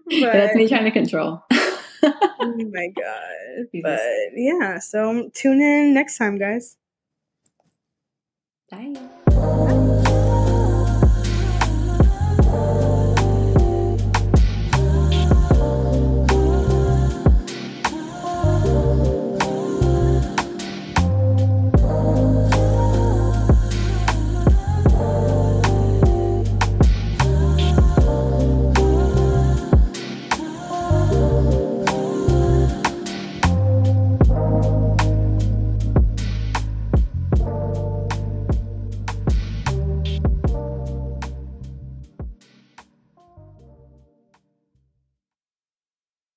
that's 0.06 0.54
me 0.54 0.66
trying 0.66 0.84
to 0.84 0.90
control. 0.90 1.42
oh 1.52 2.70
my 2.72 2.88
god! 2.96 3.66
But 3.82 4.00
yeah, 4.34 4.78
so 4.78 5.30
tune 5.34 5.60
in 5.60 5.94
next 5.94 6.16
time, 6.16 6.38
guys. 6.38 6.76
Bye. 8.70 8.94
Bye. 9.26 9.80